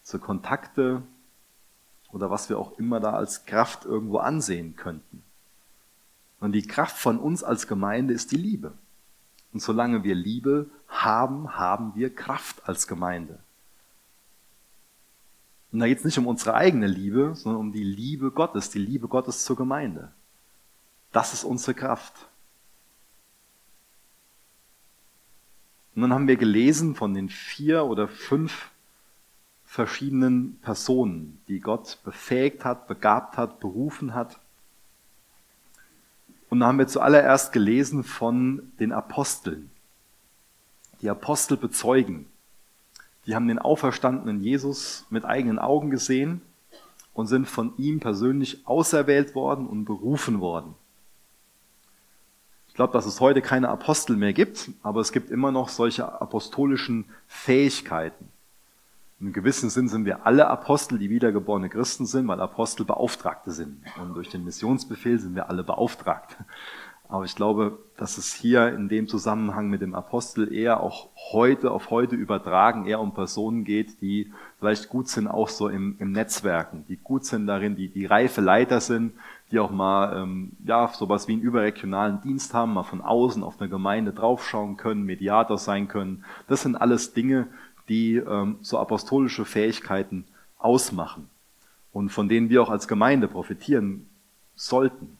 unsere 0.05 0.21
Kontakte, 0.21 1.03
oder 2.13 2.31
was 2.31 2.49
wir 2.49 2.61
auch 2.61 2.79
immer 2.79 3.01
da 3.01 3.15
als 3.15 3.47
Kraft 3.47 3.85
irgendwo 3.85 4.19
ansehen 4.19 4.77
könnten. 4.77 5.25
Und 6.39 6.53
die 6.53 6.65
Kraft 6.65 6.99
von 6.99 7.19
uns 7.19 7.43
als 7.43 7.67
Gemeinde 7.67 8.15
ist 8.15 8.31
die 8.31 8.37
Liebe. 8.37 8.73
Und 9.53 9.59
solange 9.59 10.05
wir 10.05 10.15
Liebe 10.15 10.71
haben, 10.87 11.59
haben 11.59 11.97
wir 11.97 12.15
Kraft 12.15 12.69
als 12.69 12.87
Gemeinde. 12.87 13.41
Und 15.73 15.81
da 15.81 15.89
geht 15.89 15.99
es 15.99 16.05
nicht 16.05 16.19
um 16.19 16.29
unsere 16.29 16.55
eigene 16.55 16.87
Liebe, 16.87 17.35
sondern 17.35 17.61
um 17.61 17.73
die 17.73 17.83
Liebe 17.83 18.31
Gottes, 18.31 18.71
die 18.71 18.79
Liebe 18.79 19.09
Gottes 19.09 19.45
zur 19.45 19.57
Gemeinde. 19.57 20.13
Das 21.17 21.33
ist 21.33 21.45
unsere 21.45 21.73
Kraft. 21.73 22.13
Und 25.95 26.03
dann 26.03 26.13
haben 26.13 26.29
wir 26.29 26.37
gelesen 26.37 26.95
von 26.95 27.15
den 27.15 27.31
vier 27.31 27.87
oder 27.87 28.07
fünf 28.07 28.71
verschiedenen 29.65 30.59
Personen, 30.61 31.41
die 31.49 31.61
Gott 31.61 32.01
befähigt 32.05 32.67
hat, 32.67 32.87
begabt 32.87 33.39
hat, 33.39 33.61
berufen 33.61 34.13
hat. 34.13 34.39
Und 36.51 36.61
da 36.61 36.67
haben 36.67 36.79
wir 36.79 36.87
zuallererst 36.87 37.51
gelesen 37.51 38.05
von 38.05 38.71
den 38.79 38.93
Aposteln. 38.93 39.71
Die 41.01 41.09
Apostel 41.09 41.57
bezeugen. 41.57 42.27
Die 43.25 43.35
haben 43.35 43.49
den 43.49 43.59
auferstandenen 43.59 44.45
Jesus 44.45 45.07
mit 45.09 45.25
eigenen 45.25 45.59
Augen 45.59 45.89
gesehen 45.89 46.43
und 47.15 47.27
sind 47.27 47.49
von 47.49 47.73
ihm 47.79 48.01
persönlich 48.01 48.67
auserwählt 48.67 49.35
worden 49.35 49.67
und 49.67 49.87
berufen 49.87 50.41
worden. 50.41 50.75
Ich 52.77 52.79
glaube, 52.79 52.93
dass 52.93 53.07
es 53.07 53.23
heute 53.23 53.41
keine 53.41 53.71
Apostel 53.71 54.17
mehr 54.17 54.35
gibt, 54.35 54.71
aber 54.83 55.01
es 55.01 55.11
gibt 55.11 55.31
immer 55.31 55.51
noch 55.51 55.71
solche 55.71 56.21
apostolischen 56.21 57.07
Fähigkeiten. 57.27 58.29
Im 59.19 59.33
gewissen 59.33 59.71
Sinn 59.71 59.89
sind 59.89 60.05
wir 60.05 60.27
alle 60.27 60.47
Apostel, 60.49 60.99
die 60.99 61.09
wiedergeborene 61.09 61.71
Christen 61.71 62.05
sind, 62.05 62.29
weil 62.29 62.39
Apostel 62.39 62.85
Beauftragte 62.85 63.51
sind. 63.51 63.83
Und 63.99 64.13
durch 64.13 64.29
den 64.29 64.45
Missionsbefehl 64.45 65.19
sind 65.19 65.35
wir 65.35 65.49
alle 65.49 65.65
beauftragt. 65.65 66.37
Aber 67.09 67.25
ich 67.25 67.35
glaube, 67.35 67.79
dass 67.97 68.19
es 68.19 68.35
hier 68.35 68.69
in 68.69 68.91
dem 68.91 69.09
Zusammenhang 69.09 69.71
mit 69.71 69.81
dem 69.81 69.95
Apostel 69.95 70.53
eher 70.53 70.81
auch 70.81 71.09
heute 71.33 71.71
auf 71.71 71.89
heute 71.89 72.15
übertragen, 72.15 72.85
eher 72.85 73.01
um 73.01 73.15
Personen 73.15 73.65
geht, 73.65 74.03
die 74.03 74.33
vielleicht 74.59 74.91
gut 74.91 75.09
sind 75.09 75.29
auch 75.29 75.49
so 75.49 75.71
im, 75.71 75.97
im 75.99 76.13
Netzwerken, 76.13 76.85
die 76.89 76.97
gut 76.97 77.25
sind 77.25 77.47
darin, 77.47 77.75
die, 77.75 77.89
die 77.89 78.05
reife 78.05 78.43
Leiter 78.43 78.83
sind, 78.83 79.15
die 79.51 79.59
auch 79.59 79.71
mal 79.71 80.17
ähm, 80.17 80.53
ja 80.65 80.89
sowas 80.89 81.29
wie 81.29 81.35
einen 81.35 81.43
überregionalen 81.43 82.21
Dienst 82.21 82.53
haben, 82.53 82.75
mal 82.75 82.83
von 82.83 83.01
außen 83.01 83.43
auf 83.43 83.61
eine 83.61 83.69
Gemeinde 83.69 84.13
draufschauen 84.13 84.77
können, 84.77 85.05
Mediator 85.05 85.59
sein 85.59 85.89
können. 85.89 86.25
Das 86.49 86.63
sind 86.63 86.77
alles 86.77 87.13
Dinge, 87.13 87.47
die 87.89 88.17
ähm, 88.17 88.59
so 88.61 88.79
apostolische 88.79 89.45
Fähigkeiten 89.45 90.25
ausmachen 90.59 91.29
und 91.93 92.11
von 92.11 92.29
denen 92.29 92.51
wir 92.51 92.63
auch 92.63 92.71
als 92.71 92.89
Gemeinde 92.89 93.29
profitieren 93.29 94.09
sollten. 94.57 95.17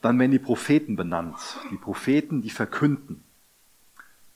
Dann 0.00 0.18
werden 0.18 0.32
die 0.32 0.38
Propheten 0.38 0.96
benannt. 0.96 1.36
Die 1.70 1.76
Propheten, 1.76 2.42
die 2.42 2.50
verkünden. 2.50 3.22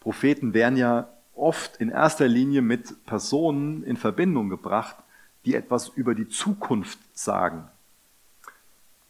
Propheten 0.01 0.55
werden 0.55 0.77
ja 0.77 1.09
oft 1.35 1.79
in 1.79 1.89
erster 1.89 2.29
Linie 2.29 2.63
mit 2.63 3.05
Personen 3.07 3.83
in 3.83 3.97
Verbindung 3.97 4.49
gebracht, 4.49 4.97
die 5.45 5.55
etwas 5.55 5.89
über 5.89 6.15
die 6.15 6.29
Zukunft 6.29 6.99
sagen. 7.13 7.69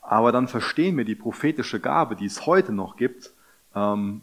Aber 0.08 0.30
dann 0.30 0.46
verstehen 0.46 0.96
wir 0.96 1.04
die 1.04 1.16
prophetische 1.16 1.80
Gabe, 1.80 2.14
die 2.14 2.26
es 2.26 2.46
heute 2.46 2.72
noch 2.72 2.96
gibt, 2.96 3.32
ähm, 3.74 4.20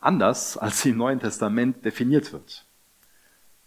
anders, 0.00 0.56
als 0.56 0.82
sie 0.82 0.90
im 0.90 0.96
Neuen 0.96 1.20
Testament 1.20 1.84
definiert 1.84 2.32
wird. 2.32 2.64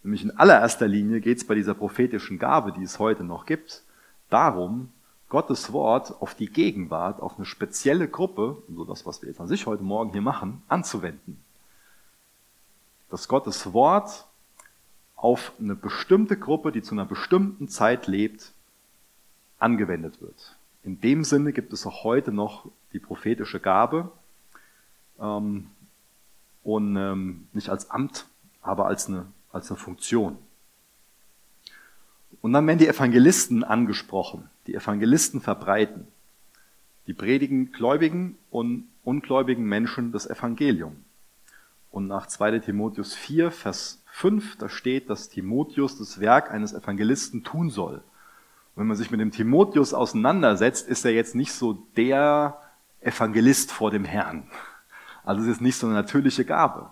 Nämlich 0.02 0.22
in 0.22 0.36
allererster 0.36 0.86
Linie 0.86 1.22
geht 1.22 1.38
es 1.38 1.46
bei 1.46 1.54
dieser 1.54 1.72
prophetischen 1.72 2.38
Gabe, 2.38 2.72
die 2.72 2.82
es 2.82 2.98
heute 2.98 3.24
noch 3.24 3.46
gibt, 3.46 3.82
darum, 4.28 4.92
Gottes 5.30 5.72
Wort 5.72 6.20
auf 6.20 6.34
die 6.34 6.48
Gegenwart, 6.48 7.22
auf 7.22 7.36
eine 7.36 7.46
spezielle 7.46 8.08
Gruppe, 8.08 8.62
so 8.68 8.84
das, 8.84 9.06
was 9.06 9.22
wir 9.22 9.30
jetzt 9.30 9.40
an 9.40 9.48
sich 9.48 9.64
heute 9.64 9.82
Morgen 9.82 10.12
hier 10.12 10.20
machen, 10.20 10.62
anzuwenden. 10.68 11.42
Dass 13.08 13.26
Gottes 13.26 13.72
Wort 13.72 14.26
auf 15.16 15.52
eine 15.58 15.74
bestimmte 15.74 16.36
Gruppe, 16.36 16.72
die 16.72 16.82
zu 16.82 16.94
einer 16.94 17.06
bestimmten 17.06 17.68
Zeit 17.68 18.06
lebt, 18.06 18.52
angewendet 19.58 20.20
wird. 20.20 20.53
In 20.84 21.00
dem 21.00 21.24
Sinne 21.24 21.52
gibt 21.52 21.72
es 21.72 21.86
auch 21.86 22.04
heute 22.04 22.30
noch 22.30 22.70
die 22.92 22.98
prophetische 22.98 23.58
Gabe. 23.58 24.12
Ähm, 25.18 25.70
und 26.62 26.96
ähm, 26.96 27.48
nicht 27.52 27.68
als 27.68 27.90
Amt, 27.90 28.26
aber 28.62 28.86
als 28.86 29.08
eine, 29.08 29.26
als 29.52 29.70
eine 29.70 29.78
Funktion. 29.78 30.38
Und 32.40 32.52
dann 32.52 32.66
werden 32.66 32.78
die 32.78 32.88
Evangelisten 32.88 33.64
angesprochen. 33.64 34.50
Die 34.66 34.74
Evangelisten 34.74 35.40
verbreiten. 35.40 36.06
Die 37.06 37.14
predigen 37.14 37.72
gläubigen 37.72 38.36
und 38.50 38.88
ungläubigen 39.02 39.64
Menschen 39.64 40.12
das 40.12 40.26
Evangelium. 40.26 40.96
Und 41.90 42.06
nach 42.06 42.26
2 42.26 42.58
Timotheus 42.58 43.14
4, 43.14 43.50
Vers 43.50 44.02
5, 44.06 44.56
da 44.56 44.68
steht, 44.68 45.10
dass 45.10 45.28
Timotheus 45.28 45.98
das 45.98 46.18
Werk 46.18 46.50
eines 46.50 46.72
Evangelisten 46.72 47.44
tun 47.44 47.70
soll. 47.70 48.02
Wenn 48.76 48.86
man 48.86 48.96
sich 48.96 49.10
mit 49.10 49.20
dem 49.20 49.30
Timotheus 49.30 49.94
auseinandersetzt, 49.94 50.88
ist 50.88 51.04
er 51.04 51.12
jetzt 51.12 51.34
nicht 51.34 51.52
so 51.52 51.74
der 51.96 52.60
Evangelist 53.00 53.70
vor 53.70 53.90
dem 53.90 54.04
Herrn. 54.04 54.50
Also 55.24 55.42
es 55.42 55.48
ist 55.48 55.60
nicht 55.60 55.76
so 55.76 55.86
eine 55.86 55.94
natürliche 55.94 56.44
Gabe. 56.44 56.90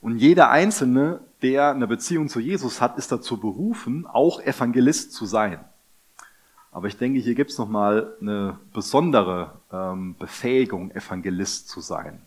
Und 0.00 0.18
jeder 0.18 0.50
Einzelne, 0.50 1.20
der 1.42 1.70
eine 1.70 1.86
Beziehung 1.86 2.28
zu 2.28 2.38
Jesus 2.38 2.80
hat, 2.80 2.98
ist 2.98 3.10
dazu 3.10 3.38
berufen, 3.38 4.06
auch 4.06 4.40
Evangelist 4.40 5.12
zu 5.12 5.26
sein. 5.26 5.58
Aber 6.70 6.88
ich 6.88 6.98
denke, 6.98 7.18
hier 7.18 7.34
gibt 7.34 7.50
es 7.50 7.58
nochmal 7.58 8.14
eine 8.20 8.58
besondere 8.72 9.52
ähm, 9.72 10.14
Befähigung, 10.18 10.90
Evangelist 10.90 11.68
zu 11.68 11.80
sein. 11.80 12.20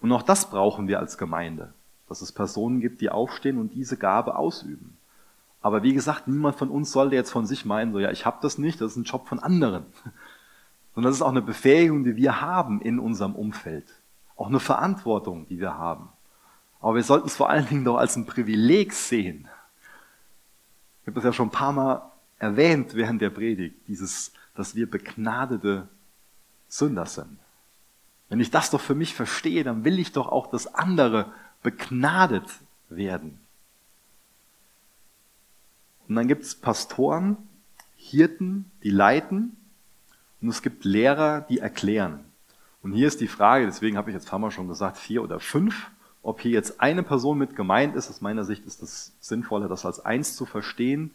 Und 0.00 0.12
auch 0.12 0.22
das 0.22 0.50
brauchen 0.50 0.86
wir 0.86 0.98
als 0.98 1.16
Gemeinde, 1.16 1.72
dass 2.08 2.20
es 2.20 2.30
Personen 2.30 2.80
gibt, 2.80 3.00
die 3.00 3.08
aufstehen 3.08 3.58
und 3.58 3.72
diese 3.72 3.96
Gabe 3.96 4.36
ausüben. 4.36 4.98
Aber 5.64 5.82
wie 5.82 5.94
gesagt, 5.94 6.28
niemand 6.28 6.56
von 6.56 6.68
uns 6.68 6.92
sollte 6.92 7.14
jetzt 7.14 7.30
von 7.30 7.46
sich 7.46 7.64
meinen, 7.64 7.94
so 7.94 7.98
ja, 7.98 8.10
ich 8.10 8.26
habe 8.26 8.36
das 8.42 8.58
nicht, 8.58 8.82
das 8.82 8.90
ist 8.92 8.96
ein 8.98 9.04
Job 9.04 9.26
von 9.26 9.38
anderen 9.38 9.86
sondern 10.94 11.10
das 11.10 11.16
ist 11.16 11.22
auch 11.22 11.30
eine 11.30 11.40
Befähigung, 11.40 12.04
die 12.04 12.16
wir 12.16 12.42
haben 12.42 12.82
in 12.82 12.98
unserem 12.98 13.34
Umfeld. 13.34 13.86
Auch 14.36 14.48
eine 14.48 14.60
Verantwortung, 14.60 15.48
die 15.48 15.58
wir 15.58 15.78
haben. 15.78 16.10
Aber 16.82 16.96
wir 16.96 17.02
sollten 17.02 17.28
es 17.28 17.36
vor 17.36 17.48
allen 17.48 17.66
Dingen 17.66 17.86
doch 17.86 17.96
als 17.96 18.14
ein 18.14 18.26
Privileg 18.26 18.92
sehen. 18.92 19.48
Ich 21.00 21.06
habe 21.06 21.14
das 21.14 21.24
ja 21.24 21.32
schon 21.32 21.48
ein 21.48 21.52
paar 21.52 21.72
Mal 21.72 22.12
erwähnt 22.38 22.94
während 22.94 23.22
der 23.22 23.30
Predigt, 23.30 23.88
dieses, 23.88 24.34
dass 24.54 24.74
wir 24.74 24.90
begnadete 24.90 25.88
Sünder 26.68 27.06
sind. 27.06 27.38
Wenn 28.28 28.40
ich 28.40 28.50
das 28.50 28.68
doch 28.68 28.82
für 28.82 28.94
mich 28.94 29.14
verstehe, 29.14 29.64
dann 29.64 29.82
will 29.82 29.98
ich 29.98 30.12
doch 30.12 30.28
auch, 30.28 30.48
dass 30.48 30.74
andere 30.74 31.32
begnadet 31.62 32.50
werden. 32.90 33.40
Und 36.08 36.16
dann 36.16 36.28
gibt 36.28 36.42
es 36.42 36.54
Pastoren, 36.54 37.36
Hirten, 37.96 38.70
die 38.82 38.90
leiten 38.90 39.56
und 40.40 40.48
es 40.48 40.62
gibt 40.62 40.84
Lehrer, 40.84 41.42
die 41.42 41.58
erklären. 41.58 42.24
Und 42.82 42.92
hier 42.92 43.08
ist 43.08 43.20
die 43.22 43.28
Frage, 43.28 43.64
deswegen 43.64 43.96
habe 43.96 44.10
ich 44.10 44.14
jetzt 44.14 44.26
ein 44.26 44.30
paar 44.30 44.38
Mal 44.38 44.50
schon 44.50 44.68
gesagt, 44.68 44.98
vier 44.98 45.22
oder 45.22 45.40
fünf, 45.40 45.90
ob 46.22 46.40
hier 46.40 46.50
jetzt 46.50 46.80
eine 46.80 47.02
Person 47.02 47.38
mit 47.38 47.56
gemeint 47.56 47.96
ist. 47.96 48.10
Aus 48.10 48.20
meiner 48.20 48.44
Sicht 48.44 48.66
ist 48.66 48.82
es 48.82 49.12
sinnvoller, 49.20 49.68
das 49.68 49.86
als 49.86 50.04
eins 50.04 50.36
zu 50.36 50.44
verstehen, 50.44 51.12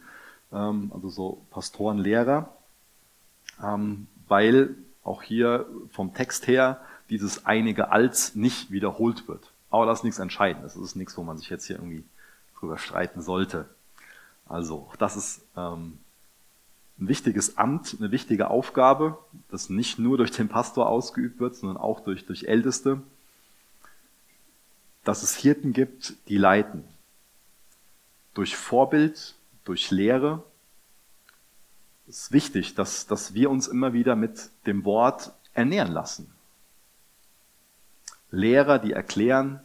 ähm, 0.52 0.92
also 0.94 1.10
so 1.10 1.46
Pastoren, 1.52 2.00
Lehrer, 2.00 2.56
ähm, 3.64 4.08
weil 4.28 4.76
auch 5.04 5.22
hier 5.22 5.68
vom 5.92 6.14
Text 6.14 6.48
her 6.48 6.82
dieses 7.10 7.46
einige 7.46 7.92
als 7.92 8.36
nicht 8.36 8.72
wiederholt 8.72 9.28
wird. 9.28 9.52
Aber 9.70 9.86
das 9.86 10.00
ist 10.00 10.04
nichts 10.04 10.20
Entscheidendes. 10.20 10.74
Das 10.74 10.84
ist 10.84 10.96
nichts, 10.96 11.18
wo 11.18 11.24
man 11.24 11.38
sich 11.38 11.50
jetzt 11.50 11.66
hier 11.66 11.76
irgendwie 11.76 12.04
drüber 12.60 12.78
streiten 12.78 13.22
sollte. 13.22 13.66
Also, 14.50 14.90
das 14.98 15.16
ist 15.16 15.42
ähm, 15.56 16.00
ein 17.00 17.08
wichtiges 17.08 17.58
Amt, 17.58 17.96
eine 18.00 18.12
wichtige 18.12 18.50
Aufgabe, 18.50 19.20
das 19.50 19.70
nicht 19.70 20.00
nur 20.00 20.18
durch 20.18 20.32
den 20.32 20.50
Pastor 20.50 20.90
ausgeübt 20.90 21.40
wird, 21.40 21.56
sondern 21.56 21.78
auch 21.78 22.00
durch, 22.02 22.26
durch 22.26 22.46
Älteste, 22.46 23.02
dass 25.04 25.22
es 25.22 25.36
Hirten 25.36 25.72
gibt, 25.72 26.16
die 26.28 26.38
leiten. 26.38 26.84
Durch 28.34 28.58
Vorbild, 28.58 29.36
durch 29.66 29.92
Lehre. 29.92 30.44
Es 32.08 32.24
ist 32.24 32.32
wichtig, 32.32 32.74
dass, 32.74 33.06
dass 33.06 33.36
wir 33.36 33.52
uns 33.52 33.68
immer 33.68 33.94
wieder 33.94 34.16
mit 34.16 34.50
dem 34.66 34.84
Wort 34.84 35.32
ernähren 35.54 35.92
lassen. 35.92 36.34
Lehrer, 38.32 38.80
die 38.80 38.94
erklären, 38.94 39.62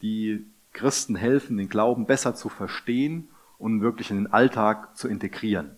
die 0.00 0.46
Christen 0.72 1.16
helfen, 1.16 1.58
den 1.58 1.68
Glauben 1.68 2.06
besser 2.06 2.34
zu 2.34 2.48
verstehen 2.48 3.28
und 3.60 3.80
wirklich 3.80 4.10
in 4.10 4.16
den 4.16 4.32
Alltag 4.32 4.96
zu 4.96 5.06
integrieren. 5.06 5.70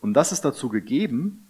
Und 0.00 0.14
das 0.14 0.32
ist 0.32 0.44
dazu 0.44 0.68
gegeben, 0.68 1.46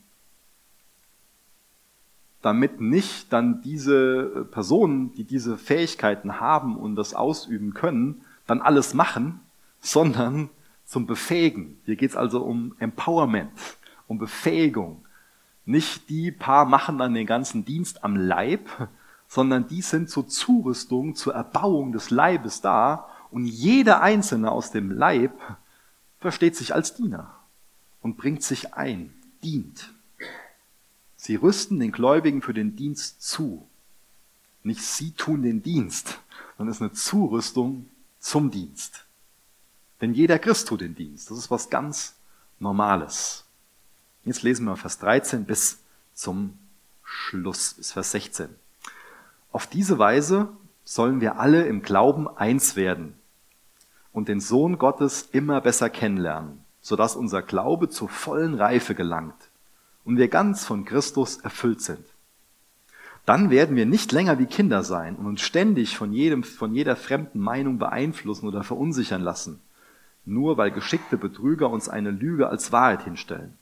damit 2.40 2.80
nicht 2.80 3.32
dann 3.32 3.62
diese 3.62 4.46
Personen, 4.50 5.12
die 5.14 5.24
diese 5.24 5.56
Fähigkeiten 5.56 6.40
haben 6.40 6.76
und 6.76 6.96
das 6.96 7.14
ausüben 7.14 7.72
können, 7.72 8.22
dann 8.46 8.60
alles 8.60 8.94
machen, 8.94 9.40
sondern 9.80 10.50
zum 10.84 11.06
Befähigen. 11.06 11.80
Hier 11.84 11.94
geht 11.96 12.10
es 12.10 12.16
also 12.16 12.42
um 12.42 12.74
Empowerment, 12.80 13.52
und 14.08 14.18
Befähigung. 14.18 15.04
Nicht 15.64 16.08
die 16.08 16.30
paar 16.30 16.64
machen 16.64 16.98
dann 16.98 17.14
den 17.14 17.26
ganzen 17.26 17.64
Dienst 17.64 18.04
am 18.04 18.16
Leib, 18.16 18.68
sondern 19.28 19.66
die 19.68 19.80
sind 19.80 20.10
zur 20.10 20.28
Zurüstung, 20.28 21.14
zur 21.14 21.34
Erbauung 21.34 21.92
des 21.92 22.10
Leibes 22.10 22.60
da 22.60 23.08
und 23.32 23.46
jeder 23.46 24.02
Einzelne 24.02 24.52
aus 24.52 24.70
dem 24.70 24.90
Leib 24.90 25.32
versteht 26.20 26.54
sich 26.54 26.74
als 26.74 26.94
Diener 26.94 27.34
und 28.02 28.16
bringt 28.16 28.42
sich 28.42 28.74
ein, 28.74 29.12
dient. 29.42 29.92
Sie 31.16 31.36
rüsten 31.36 31.80
den 31.80 31.92
Gläubigen 31.92 32.42
für 32.42 32.52
den 32.52 32.76
Dienst 32.76 33.22
zu. 33.22 33.66
Nicht 34.62 34.82
sie 34.82 35.12
tun 35.12 35.42
den 35.42 35.62
Dienst, 35.62 36.20
sondern 36.56 36.70
es 36.72 36.76
ist 36.76 36.82
eine 36.82 36.92
Zurüstung 36.92 37.88
zum 38.20 38.50
Dienst. 38.50 39.06
Denn 40.00 40.12
jeder 40.12 40.38
Christ 40.38 40.68
tut 40.68 40.82
den 40.82 40.94
Dienst. 40.94 41.30
Das 41.30 41.38
ist 41.38 41.50
was 41.50 41.70
ganz 41.70 42.16
Normales. 42.58 43.44
Jetzt 44.24 44.42
lesen 44.42 44.66
wir 44.66 44.76
Vers 44.76 44.98
13 44.98 45.46
bis 45.46 45.78
zum 46.14 46.58
Schluss, 47.02 47.74
bis 47.74 47.92
Vers 47.92 48.10
16. 48.12 48.48
Auf 49.52 49.66
diese 49.66 49.98
Weise 49.98 50.48
sollen 50.84 51.20
wir 51.20 51.38
alle 51.38 51.64
im 51.64 51.82
Glauben 51.82 52.28
eins 52.28 52.76
werden 52.76 53.14
und 54.12 54.28
den 54.28 54.40
Sohn 54.40 54.78
Gottes 54.78 55.28
immer 55.32 55.60
besser 55.60 55.90
kennenlernen, 55.90 56.64
sodass 56.80 57.16
unser 57.16 57.42
Glaube 57.42 57.88
zur 57.88 58.08
vollen 58.08 58.54
Reife 58.54 58.94
gelangt 58.94 59.50
und 60.04 60.16
wir 60.16 60.28
ganz 60.28 60.64
von 60.64 60.84
Christus 60.84 61.38
erfüllt 61.38 61.80
sind. 61.80 62.04
Dann 63.24 63.50
werden 63.50 63.76
wir 63.76 63.86
nicht 63.86 64.10
länger 64.10 64.38
wie 64.38 64.46
Kinder 64.46 64.82
sein 64.82 65.14
und 65.16 65.26
uns 65.26 65.42
ständig 65.42 65.96
von 65.96 66.12
jedem, 66.12 66.42
von 66.42 66.74
jeder 66.74 66.96
fremden 66.96 67.38
Meinung 67.38 67.78
beeinflussen 67.78 68.48
oder 68.48 68.64
verunsichern 68.64 69.22
lassen, 69.22 69.60
nur 70.24 70.56
weil 70.56 70.72
geschickte 70.72 71.16
Betrüger 71.16 71.70
uns 71.70 71.88
eine 71.88 72.10
Lüge 72.10 72.48
als 72.48 72.72
Wahrheit 72.72 73.04
hinstellen. 73.04 73.56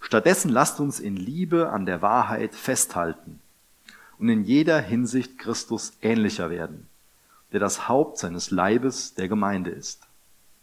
Stattdessen 0.00 0.50
lasst 0.50 0.78
uns 0.78 1.00
in 1.00 1.16
Liebe 1.16 1.70
an 1.70 1.86
der 1.86 2.02
Wahrheit 2.02 2.54
festhalten 2.54 3.40
und 4.18 4.28
in 4.28 4.44
jeder 4.44 4.80
Hinsicht 4.80 5.38
Christus 5.38 5.94
ähnlicher 6.02 6.50
werden, 6.50 6.86
der 7.52 7.60
das 7.60 7.88
Haupt 7.88 8.18
seines 8.18 8.50
Leibes 8.50 9.14
der 9.14 9.28
Gemeinde 9.28 9.70
ist. 9.70 10.02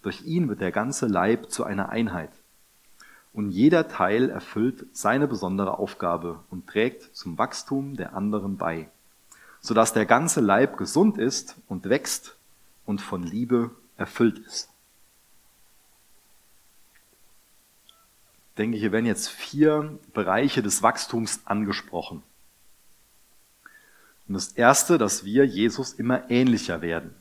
Durch 0.01 0.23
ihn 0.23 0.49
wird 0.49 0.61
der 0.61 0.71
ganze 0.71 1.07
Leib 1.07 1.49
zu 1.49 1.63
einer 1.63 1.89
Einheit. 1.89 2.31
Und 3.31 3.49
jeder 3.49 3.87
Teil 3.87 4.29
erfüllt 4.29 4.85
seine 4.91 5.27
besondere 5.27 5.79
Aufgabe 5.79 6.43
und 6.51 6.67
trägt 6.67 7.15
zum 7.15 7.37
Wachstum 7.37 7.95
der 7.95 8.13
anderen 8.13 8.57
bei, 8.57 8.89
sodass 9.59 9.93
der 9.93 10.05
ganze 10.05 10.39
Leib 10.41 10.77
gesund 10.77 11.17
ist 11.17 11.55
und 11.67 11.89
wächst 11.89 12.35
und 12.85 13.01
von 13.01 13.23
Liebe 13.23 13.71
erfüllt 13.97 14.39
ist. 14.39 14.69
Ich 18.49 18.57
denke, 18.57 18.77
hier 18.77 18.91
werden 18.91 19.07
jetzt 19.07 19.29
vier 19.29 19.97
Bereiche 20.13 20.61
des 20.61 20.83
Wachstums 20.83 21.41
angesprochen. 21.45 22.21
Und 24.33 24.37
das 24.37 24.53
erste, 24.53 24.97
dass 24.97 25.25
wir 25.25 25.45
Jesus 25.45 25.93
immer 25.93 26.31
ähnlicher 26.31 26.81
werden. 26.81 27.13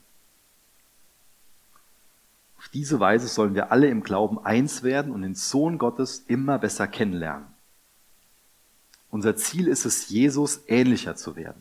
Auf 2.56 2.70
diese 2.70 3.00
Weise 3.00 3.28
sollen 3.28 3.54
wir 3.54 3.70
alle 3.70 3.90
im 3.90 4.02
Glauben 4.02 4.42
eins 4.42 4.82
werden 4.82 5.12
und 5.12 5.20
den 5.20 5.34
Sohn 5.34 5.76
Gottes 5.76 6.24
immer 6.26 6.58
besser 6.58 6.88
kennenlernen. 6.88 7.48
Unser 9.10 9.36
Ziel 9.36 9.68
ist 9.68 9.84
es, 9.84 10.08
Jesus 10.08 10.62
ähnlicher 10.68 11.14
zu 11.14 11.36
werden. 11.36 11.60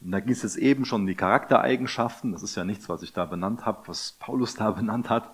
Und 0.00 0.10
da 0.10 0.18
ging 0.18 0.32
es 0.32 0.42
jetzt 0.42 0.56
eben 0.56 0.84
schon 0.84 1.02
um 1.02 1.06
die 1.06 1.14
Charaktereigenschaften. 1.14 2.32
Das 2.32 2.42
ist 2.42 2.56
ja 2.56 2.64
nichts, 2.64 2.88
was 2.88 3.04
ich 3.04 3.12
da 3.12 3.26
benannt 3.26 3.64
habe, 3.64 3.86
was 3.86 4.16
Paulus 4.18 4.56
da 4.56 4.72
benannt 4.72 5.08
hat. 5.08 5.30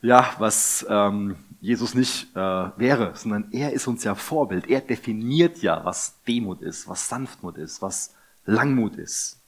Ja, 0.00 0.34
was 0.40 0.84
ähm, 0.88 1.36
Jesus 1.62 1.94
nicht 1.94 2.34
äh, 2.34 2.40
wäre, 2.76 3.14
sondern 3.14 3.52
er 3.52 3.72
ist 3.72 3.86
uns 3.86 4.02
ja 4.02 4.16
Vorbild. 4.16 4.66
Er 4.66 4.80
definiert 4.80 5.58
ja, 5.58 5.84
was 5.84 6.20
Demut 6.26 6.60
ist, 6.60 6.88
was 6.88 7.08
Sanftmut 7.08 7.56
ist, 7.56 7.80
was 7.80 8.16
Langmut 8.44 8.96
ist. 8.96 9.38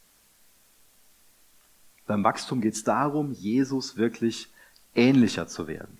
Beim 2.06 2.22
Wachstum 2.22 2.60
geht 2.60 2.74
es 2.74 2.84
darum, 2.84 3.32
Jesus 3.32 3.96
wirklich 3.96 4.48
ähnlicher 4.94 5.48
zu 5.48 5.66
werden. 5.66 5.98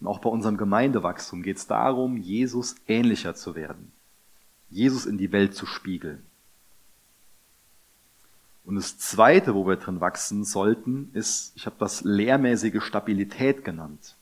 Und 0.00 0.06
auch 0.06 0.18
bei 0.18 0.28
unserem 0.28 0.58
Gemeindewachstum 0.58 1.42
geht 1.42 1.56
es 1.56 1.66
darum, 1.66 2.18
Jesus 2.18 2.74
ähnlicher 2.86 3.34
zu 3.34 3.54
werden. 3.54 3.90
Jesus 4.68 5.06
in 5.06 5.16
die 5.16 5.32
Welt 5.32 5.54
zu 5.54 5.64
spiegeln. 5.64 6.22
Und 8.66 8.74
das 8.74 8.98
Zweite, 8.98 9.54
wo 9.54 9.66
wir 9.66 9.76
drin 9.76 10.02
wachsen 10.02 10.44
sollten, 10.44 11.10
ist, 11.14 11.52
ich 11.56 11.64
habe 11.64 11.76
das 11.78 12.02
lehrmäßige 12.02 12.82
Stabilität 12.82 13.64
genannt. 13.64 14.17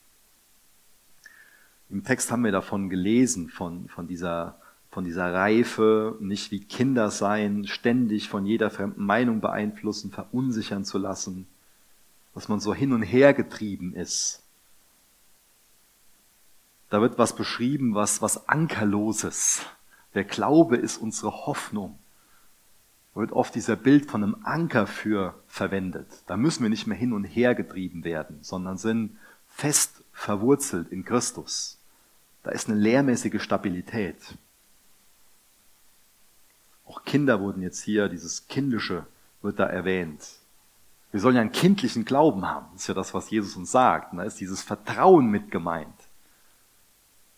Im 1.89 2.05
Text 2.05 2.31
haben 2.31 2.45
wir 2.45 2.53
davon 2.53 2.89
gelesen, 2.91 3.49
von, 3.49 3.89
von 3.89 4.09
dieser 4.09 4.59
von 4.97 5.05
dieser 5.05 5.31
Reife, 5.31 6.17
nicht 6.21 6.51
wie 6.51 6.65
Kinder 6.65 7.11
sein, 7.11 7.67
ständig 7.67 8.31
von 8.31 8.47
jeder 8.47 8.71
fremden 8.71 9.05
Meinung 9.05 9.43
beeinflussen, 9.43 10.11
verunsichern 10.11 10.87
zu 10.87 10.97
lassen, 10.97 11.47
dass 12.33 12.49
man 12.49 12.61
so 12.61 12.73
hin 12.73 12.95
und 12.95 13.03
her 13.03 13.35
getrieben 13.35 13.93
ist. 13.93 14.43
Da 16.89 17.03
wird 17.03 17.19
was 17.19 17.37
beschrieben, 17.37 17.95
was, 17.95 18.23
was 18.23 18.49
Ankerloses. 18.49 19.67
Der 20.15 20.25
Glaube 20.25 20.77
ist 20.77 20.97
unsere 20.97 21.45
Hoffnung. 21.45 21.99
Da 23.13 23.21
wird 23.21 23.33
oft 23.33 23.55
dieser 23.55 23.77
Bild 23.77 24.11
von 24.11 24.23
einem 24.23 24.37
Anker 24.45 24.87
für 24.87 25.35
verwendet. 25.47 26.09
Da 26.27 26.39
müssen 26.39 26.63
wir 26.63 26.71
nicht 26.71 26.87
mehr 26.87 26.97
hin 26.97 27.13
und 27.13 27.25
her 27.25 27.55
getrieben 27.55 28.03
werden, 28.03 28.39
sondern 28.41 28.79
sind 28.79 29.19
fest 29.47 30.03
verwurzelt 30.13 30.89
in 30.89 31.05
Christus. 31.05 31.76
Da 32.47 32.53
ist 32.53 32.69
eine 32.69 32.79
lehrmäßige 32.79 33.43
Stabilität. 33.43 34.39
Auch 36.85 37.03
Kinder 37.03 37.41
wurden 37.41 37.61
jetzt 37.61 37.83
hier, 37.83 38.09
dieses 38.09 38.47
Kindische 38.47 39.05
wird 39.43 39.59
da 39.59 39.67
erwähnt. 39.67 40.25
Wir 41.11 41.19
sollen 41.19 41.35
ja 41.35 41.41
einen 41.41 41.51
kindlichen 41.51 42.05
Glauben 42.05 42.49
haben. 42.49 42.67
Das 42.73 42.83
ist 42.83 42.87
ja 42.87 42.95
das, 42.95 43.15
was 43.15 43.31
Jesus 43.31 43.57
uns 43.57 43.73
sagt. 43.73 44.13
Und 44.13 44.19
da 44.19 44.25
ist 44.25 44.39
dieses 44.39 44.63
Vertrauen 44.63 45.27
mit 45.27 45.51
gemeint. 45.51 45.93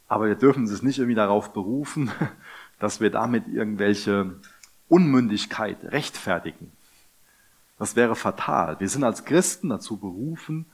Aber 0.09 0.27
wir 0.27 0.35
dürfen 0.35 0.65
es 0.65 0.83
nicht 0.83 0.99
irgendwie 0.99 1.15
darauf 1.15 1.55
berufen, 1.55 2.11
dass 2.79 3.01
wir 3.01 3.09
damit 3.09 3.49
irgendwelche 3.49 4.39
Unmündigkeit 4.91 5.79
rechtfertigen. 5.85 6.71
Das 7.79 7.97
wäre 7.97 8.15
fatal. 8.15 8.79
Wir 8.79 8.91
sind 8.91 9.05
als 9.05 9.25
Christen 9.25 9.71
dazu 9.71 9.97
berufen, 9.97 10.67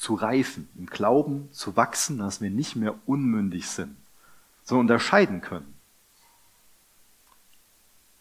zu 0.00 0.14
reifen, 0.14 0.66
im 0.78 0.86
Glauben 0.86 1.50
zu 1.52 1.76
wachsen, 1.76 2.16
dass 2.16 2.40
wir 2.40 2.48
nicht 2.48 2.74
mehr 2.74 2.94
unmündig 3.04 3.68
sind, 3.68 3.96
sondern 4.64 4.86
unterscheiden 4.86 5.42
können. 5.42 5.74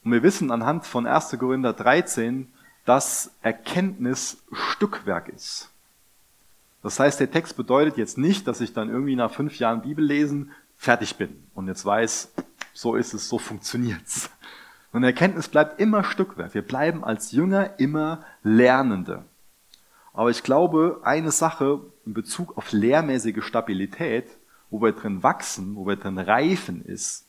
Und 0.03 0.11
wir 0.11 0.21
wissen 0.21 0.51
anhand 0.51 0.85
von 0.85 1.07
1. 1.07 1.37
Korinther 1.39 1.71
13, 1.71 2.51
dass 2.83 3.31
Erkenntnis 3.41 4.43
Stückwerk 4.51 5.29
ist. 5.29 5.69
Das 6.83 6.99
heißt, 6.99 7.21
der 7.21 7.31
Text 7.31 7.55
bedeutet 7.55 7.95
jetzt 7.95 8.17
nicht, 8.17 8.45
dass 8.45 8.59
ich 8.59 8.73
dann 8.73 8.89
irgendwie 8.89 9.15
nach 9.15 9.33
fünf 9.33 9.57
Jahren 9.57 9.81
Bibel 9.81 10.03
lesen 10.03 10.51
fertig 10.75 11.15
bin 11.15 11.43
und 11.55 11.69
jetzt 11.69 11.85
weiß, 11.85 12.33
so 12.73 12.95
ist 12.95 13.13
es, 13.13 13.29
so 13.29 13.37
funktioniert's. 13.37 14.29
Und 14.91 15.05
Erkenntnis 15.05 15.47
bleibt 15.47 15.79
immer 15.79 16.03
Stückwerk. 16.03 16.53
Wir 16.53 16.61
bleiben 16.61 17.05
als 17.05 17.31
Jünger 17.31 17.79
immer 17.79 18.25
Lernende. 18.43 19.23
Aber 20.13 20.29
ich 20.29 20.43
glaube, 20.43 21.01
eine 21.03 21.31
Sache 21.31 21.81
in 22.05 22.13
Bezug 22.13 22.57
auf 22.57 22.71
lehrmäßige 22.71 23.43
Stabilität, 23.43 24.25
wo 24.69 24.81
wir 24.81 24.91
drin 24.91 25.23
wachsen, 25.23 25.75
wo 25.75 25.85
wir 25.85 25.95
drin 25.95 26.17
reifen, 26.17 26.83
ist, 26.83 27.25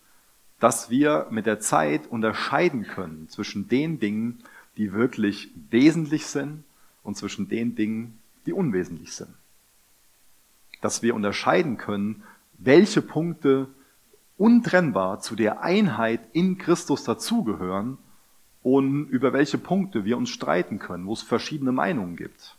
dass 0.59 0.91
wir 0.91 1.27
mit 1.31 1.47
der 1.47 1.61
Zeit 1.61 2.07
unterscheiden 2.07 2.85
können 2.85 3.29
zwischen 3.29 3.69
den 3.69 3.99
Dingen, 3.99 4.43
die 4.77 4.93
wirklich 4.93 5.51
wesentlich 5.71 6.27
sind 6.27 6.65
und 7.03 7.17
zwischen 7.17 7.49
den 7.49 7.75
Dingen, 7.75 8.19
die 8.47 8.53
unwesentlich 8.53 9.13
sind. 9.13 9.35
Dass 10.81 11.03
wir 11.03 11.15
unterscheiden 11.15 11.77
können, 11.77 12.23
welche 12.59 13.03
Punkte 13.03 13.69
untrennbar 14.37 15.21
zu 15.21 15.37
der 15.37 15.63
Einheit 15.63 16.21
in 16.33 16.57
Christus 16.57 17.05
dazugehören 17.05 17.99
und 18.63 19.09
über 19.09 19.33
welche 19.33 19.59
Punkte 19.59 20.05
wir 20.05 20.17
uns 20.17 20.31
streiten 20.31 20.79
können, 20.79 21.07
wo 21.07 21.13
es 21.13 21.23
verschiedene 21.23 21.73
Meinungen 21.73 22.17
gibt. 22.17 22.57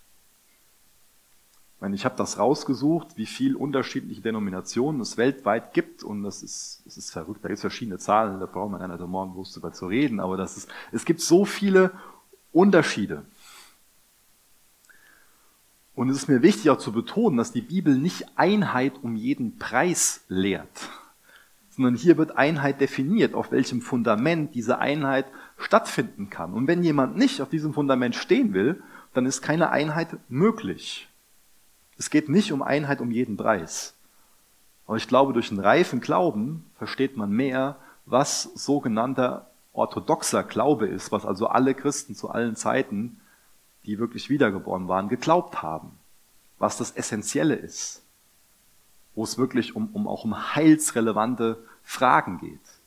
Ich, 1.82 1.84
meine, 1.84 1.96
ich 1.96 2.06
habe 2.06 2.16
das 2.16 2.38
rausgesucht, 2.38 3.18
wie 3.18 3.26
viel 3.26 3.56
unterschiedliche 3.56 4.22
Denominationen 4.22 5.02
es 5.02 5.18
weltweit 5.18 5.74
gibt 5.74 6.04
und 6.04 6.22
das 6.22 6.44
ist, 6.44 6.84
das 6.86 6.96
ist 6.96 7.10
verrückt. 7.10 7.44
Da 7.44 7.48
gibt 7.48 7.56
es 7.56 7.62
verschiedene 7.62 7.98
Zahlen, 7.98 8.40
da 8.40 8.46
brauchen 8.46 8.74
wir 8.74 8.78
gar 8.78 8.88
nicht 8.88 9.04
morgen 9.08 9.34
groß 9.34 9.54
drüber 9.54 9.74
zu 9.74 9.88
reden, 9.88 10.20
aber 10.20 10.38
das 10.38 10.58
ist, 10.58 10.70
es 10.92 11.06
gibt 11.06 11.22
so 11.22 11.44
viele 11.44 11.90
Unterschiede. 12.52 13.26
Und 15.96 16.10
es 16.10 16.18
ist 16.18 16.28
mir 16.28 16.44
wichtig 16.44 16.70
auch 16.70 16.78
zu 16.78 16.92
betonen, 16.92 17.38
dass 17.38 17.52
die 17.52 17.62
Bibel 17.62 17.98
nicht 17.98 18.28
Einheit 18.36 18.94
um 19.02 19.16
jeden 19.16 19.58
Preis 19.58 20.24
lehrt, 20.28 20.88
sondern 21.72 21.96
hier 21.96 22.16
wird 22.16 22.38
Einheit 22.38 22.80
definiert, 22.80 23.34
auf 23.34 23.52
welchem 23.52 23.82
Fundament 23.82 24.54
diese 24.54 24.78
Einheit 24.78 25.26
stattfinden 25.58 26.30
kann. 26.30 26.54
Und 26.54 26.68
wenn 26.68 26.84
jemand 26.84 27.18
nicht 27.18 27.42
auf 27.42 27.50
diesem 27.50 27.74
Fundament 27.74 28.14
stehen 28.14 28.54
will, 28.54 28.84
dann 29.16 29.26
ist 29.26 29.42
keine 29.42 29.72
Einheit 29.72 30.16
möglich. 30.30 31.08
Es 32.02 32.10
geht 32.10 32.30
nicht 32.30 32.52
um 32.52 32.64
Einheit 32.64 33.00
um 33.00 33.12
jeden 33.12 33.38
Preis. 33.38 33.94
Aber 34.88 34.98
ich 34.98 35.08
glaube, 35.08 35.34
durch 35.34 35.52
einen 35.52 35.60
reifen 35.60 36.02
Glauben 36.02 36.66
versteht 36.80 37.16
man 37.16 37.30
mehr, 37.30 37.78
was 38.08 38.42
sogenannter 38.56 39.52
orthodoxer 39.72 40.42
Glaube 40.42 40.88
ist, 40.88 41.12
was 41.12 41.28
also 41.28 41.46
alle 41.46 41.76
Christen 41.76 42.16
zu 42.16 42.32
allen 42.32 42.56
Zeiten, 42.56 43.22
die 43.86 44.00
wirklich 44.00 44.32
wiedergeboren 44.32 44.88
waren, 44.88 45.10
geglaubt 45.10 45.62
haben. 45.62 45.92
Was 46.58 46.76
das 46.76 46.90
Essentielle 46.90 47.54
ist. 47.54 48.02
Wo 49.14 49.24
es 49.24 49.38
wirklich 49.38 49.76
um, 49.76 49.90
um 49.94 50.08
auch 50.08 50.24
um 50.24 50.56
heilsrelevante 50.56 51.64
Fragen 51.84 52.40
geht. 52.40 52.82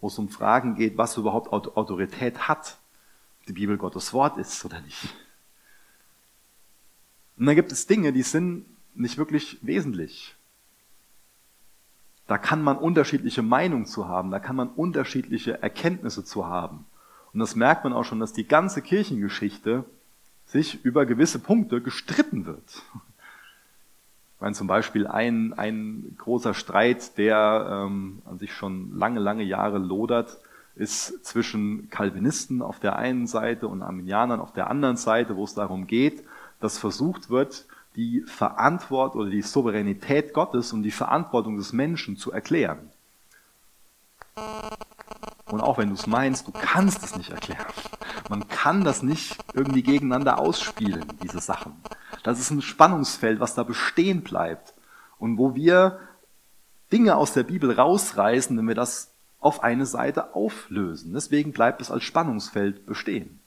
Wo 0.00 0.06
es 0.06 0.18
um 0.18 0.30
Fragen 0.30 0.74
geht, 0.74 0.96
was 0.96 1.18
überhaupt 1.18 1.52
Autorität 1.52 2.48
hat. 2.48 2.78
Die 3.46 3.52
Bibel 3.52 3.76
Gottes 3.76 4.14
Wort 4.14 4.38
ist 4.38 4.64
oder 4.64 4.80
nicht. 4.80 5.14
Und 7.38 7.46
dann 7.46 7.54
gibt 7.54 7.72
es 7.72 7.86
Dinge, 7.86 8.12
die 8.12 8.22
sind 8.22 8.64
nicht 8.94 9.16
wirklich 9.16 9.58
wesentlich. 9.62 10.34
Da 12.26 12.36
kann 12.36 12.62
man 12.62 12.76
unterschiedliche 12.76 13.42
Meinungen 13.42 13.86
zu 13.86 14.08
haben, 14.08 14.30
da 14.30 14.38
kann 14.38 14.56
man 14.56 14.68
unterschiedliche 14.68 15.62
Erkenntnisse 15.62 16.24
zu 16.24 16.46
haben. 16.46 16.84
Und 17.32 17.40
das 17.40 17.56
merkt 17.56 17.84
man 17.84 17.92
auch 17.92 18.04
schon, 18.04 18.20
dass 18.20 18.32
die 18.32 18.46
ganze 18.46 18.82
Kirchengeschichte 18.82 19.84
sich 20.46 20.84
über 20.84 21.06
gewisse 21.06 21.38
Punkte 21.38 21.80
gestritten 21.80 22.46
wird. 22.46 22.82
Ich 24.34 24.40
meine 24.40 24.54
zum 24.54 24.66
Beispiel 24.66 25.06
ein, 25.06 25.52
ein 25.54 26.14
großer 26.18 26.54
Streit, 26.54 27.18
der 27.18 27.86
ähm, 27.86 28.22
an 28.24 28.38
sich 28.38 28.52
schon 28.52 28.96
lange, 28.96 29.20
lange 29.20 29.42
Jahre 29.42 29.78
lodert, 29.78 30.38
ist 30.74 31.24
zwischen 31.24 31.90
Calvinisten 31.90 32.62
auf 32.62 32.78
der 32.78 32.96
einen 32.96 33.26
Seite 33.26 33.68
und 33.68 33.82
Arminianern 33.82 34.40
auf 34.40 34.52
der 34.52 34.70
anderen 34.70 34.96
Seite, 34.96 35.36
wo 35.36 35.44
es 35.44 35.54
darum 35.54 35.86
geht, 35.86 36.24
dass 36.60 36.78
versucht 36.78 37.30
wird, 37.30 37.66
die 37.96 38.22
Verantwortung 38.22 39.22
oder 39.22 39.30
die 39.30 39.42
Souveränität 39.42 40.32
Gottes 40.32 40.72
und 40.72 40.82
die 40.82 40.90
Verantwortung 40.90 41.56
des 41.56 41.72
Menschen 41.72 42.16
zu 42.16 42.32
erklären. 42.32 42.90
Und 45.46 45.60
auch 45.60 45.78
wenn 45.78 45.88
du 45.88 45.94
es 45.94 46.06
meinst, 46.06 46.46
du 46.46 46.52
kannst 46.52 47.02
es 47.02 47.16
nicht 47.16 47.30
erklären. 47.30 47.66
Man 48.28 48.46
kann 48.48 48.84
das 48.84 49.02
nicht 49.02 49.36
irgendwie 49.54 49.82
gegeneinander 49.82 50.38
ausspielen, 50.38 51.04
diese 51.22 51.40
Sachen. 51.40 51.72
Das 52.22 52.38
ist 52.38 52.50
ein 52.50 52.62
Spannungsfeld, 52.62 53.40
was 53.40 53.54
da 53.54 53.62
bestehen 53.62 54.22
bleibt. 54.22 54.74
Und 55.18 55.38
wo 55.38 55.54
wir 55.54 55.98
Dinge 56.92 57.16
aus 57.16 57.32
der 57.32 57.42
Bibel 57.42 57.72
rausreißen, 57.72 58.56
wenn 58.56 58.68
wir 58.68 58.74
das 58.74 59.10
auf 59.40 59.62
eine 59.62 59.86
Seite 59.86 60.34
auflösen. 60.34 61.14
Deswegen 61.14 61.52
bleibt 61.52 61.80
es 61.80 61.90
als 61.90 62.04
Spannungsfeld 62.04 62.86
bestehen. 62.86 63.37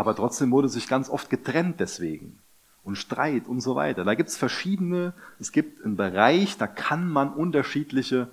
Aber 0.00 0.16
trotzdem 0.16 0.50
wurde 0.50 0.70
sich 0.70 0.88
ganz 0.88 1.10
oft 1.10 1.28
getrennt 1.28 1.78
deswegen 1.78 2.38
und 2.84 2.96
Streit 2.96 3.46
und 3.46 3.60
so 3.60 3.74
weiter. 3.74 4.02
Da 4.02 4.14
gibt 4.14 4.30
es 4.30 4.36
verschiedene, 4.38 5.12
es 5.38 5.52
gibt 5.52 5.84
einen 5.84 5.96
Bereich, 5.96 6.56
da 6.56 6.66
kann 6.66 7.06
man 7.06 7.34
unterschiedliche 7.34 8.30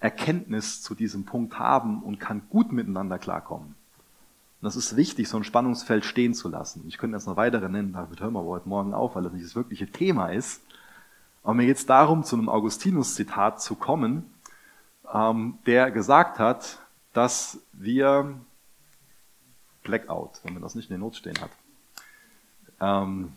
Erkenntnis 0.00 0.80
zu 0.80 0.94
diesem 0.94 1.26
Punkt 1.26 1.58
haben 1.58 2.02
und 2.02 2.18
kann 2.18 2.48
gut 2.48 2.72
miteinander 2.72 3.18
klarkommen. 3.18 3.74
Und 3.74 4.62
das 4.62 4.74
ist 4.74 4.96
wichtig, 4.96 5.28
so 5.28 5.36
ein 5.36 5.44
Spannungsfeld 5.44 6.06
stehen 6.06 6.32
zu 6.32 6.48
lassen. 6.48 6.82
Ich 6.88 6.96
könnte 6.96 7.18
jetzt 7.18 7.26
noch 7.26 7.36
weitere 7.36 7.68
nennen, 7.68 7.92
damit 7.92 8.22
hören 8.22 8.32
wir 8.32 8.38
aber 8.38 8.48
heute 8.48 8.70
Morgen 8.70 8.94
auf, 8.94 9.16
weil 9.16 9.24
das 9.24 9.34
nicht 9.34 9.44
das 9.44 9.54
wirkliche 9.54 9.88
Thema 9.88 10.28
ist. 10.28 10.62
Aber 11.42 11.52
mir 11.52 11.66
geht 11.66 11.76
es 11.76 11.84
darum, 11.84 12.24
zu 12.24 12.36
einem 12.36 12.48
Augustinus-Zitat 12.48 13.60
zu 13.60 13.74
kommen, 13.74 14.24
ähm, 15.12 15.58
der 15.66 15.90
gesagt 15.90 16.38
hat, 16.38 16.78
dass 17.12 17.58
wir 17.74 18.40
Blackout, 19.86 20.40
wenn 20.42 20.52
man 20.54 20.62
das 20.62 20.74
nicht 20.74 20.90
in 20.90 20.96
den 20.96 21.00
Not 21.00 21.16
stehen 21.16 21.40
hat. 21.40 21.50
Ähm, 22.80 23.32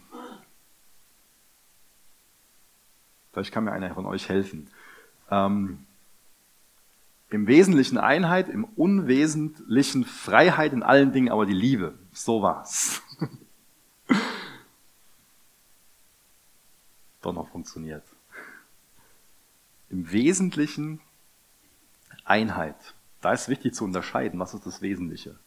Vielleicht 3.31 3.53
kann 3.53 3.63
mir 3.63 3.71
einer 3.71 3.93
von 3.93 4.05
euch 4.05 4.27
helfen. 4.27 4.67
Ähm, 5.29 5.85
Im 7.29 7.47
Wesentlichen 7.47 7.97
Einheit, 7.97 8.49
im 8.49 8.65
Unwesentlichen 8.65 10.03
Freiheit 10.03 10.73
in 10.73 10.83
allen 10.83 11.13
Dingen, 11.13 11.29
aber 11.29 11.45
die 11.45 11.53
Liebe. 11.53 11.93
So 12.11 12.41
war's. 12.41 13.01
Doch 17.21 17.33
noch 17.33 17.49
funktioniert. 17.49 18.03
Im 19.89 20.11
Wesentlichen 20.11 20.99
Einheit. 22.25 22.93
Da 23.21 23.33
ist 23.33 23.47
wichtig 23.47 23.75
zu 23.75 23.83
unterscheiden, 23.83 24.39
was 24.39 24.53
ist 24.53 24.65
das 24.65 24.81
Wesentliche. 24.81 25.37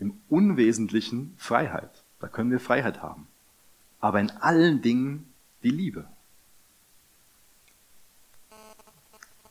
Im 0.00 0.20
Unwesentlichen 0.28 1.34
Freiheit. 1.36 2.02
Da 2.18 2.26
können 2.26 2.50
wir 2.50 2.58
Freiheit 2.58 3.02
haben. 3.02 3.28
Aber 4.00 4.18
in 4.18 4.30
allen 4.30 4.82
Dingen 4.82 5.32
die 5.62 5.70
Liebe. 5.70 6.08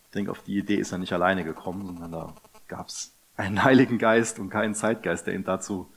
Ich 0.06 0.14
denke, 0.14 0.32
auf 0.32 0.41
die 0.41 0.58
Idee 0.58 0.76
ist 0.76 0.91
er 0.91 0.97
nicht 0.97 1.14
alleine 1.14 1.43
gekommen, 1.43 1.86
sondern 1.86 2.12
da 2.12 2.36
gab 2.68 2.88
es 2.88 3.14
einen 3.38 3.64
Heiligen 3.64 4.00
Geist 4.00 4.39
und 4.39 4.50
keinen 4.50 4.76
Zeitgeist, 4.76 5.28
der 5.28 5.36
ihn 5.36 5.43
dazu 5.43 5.89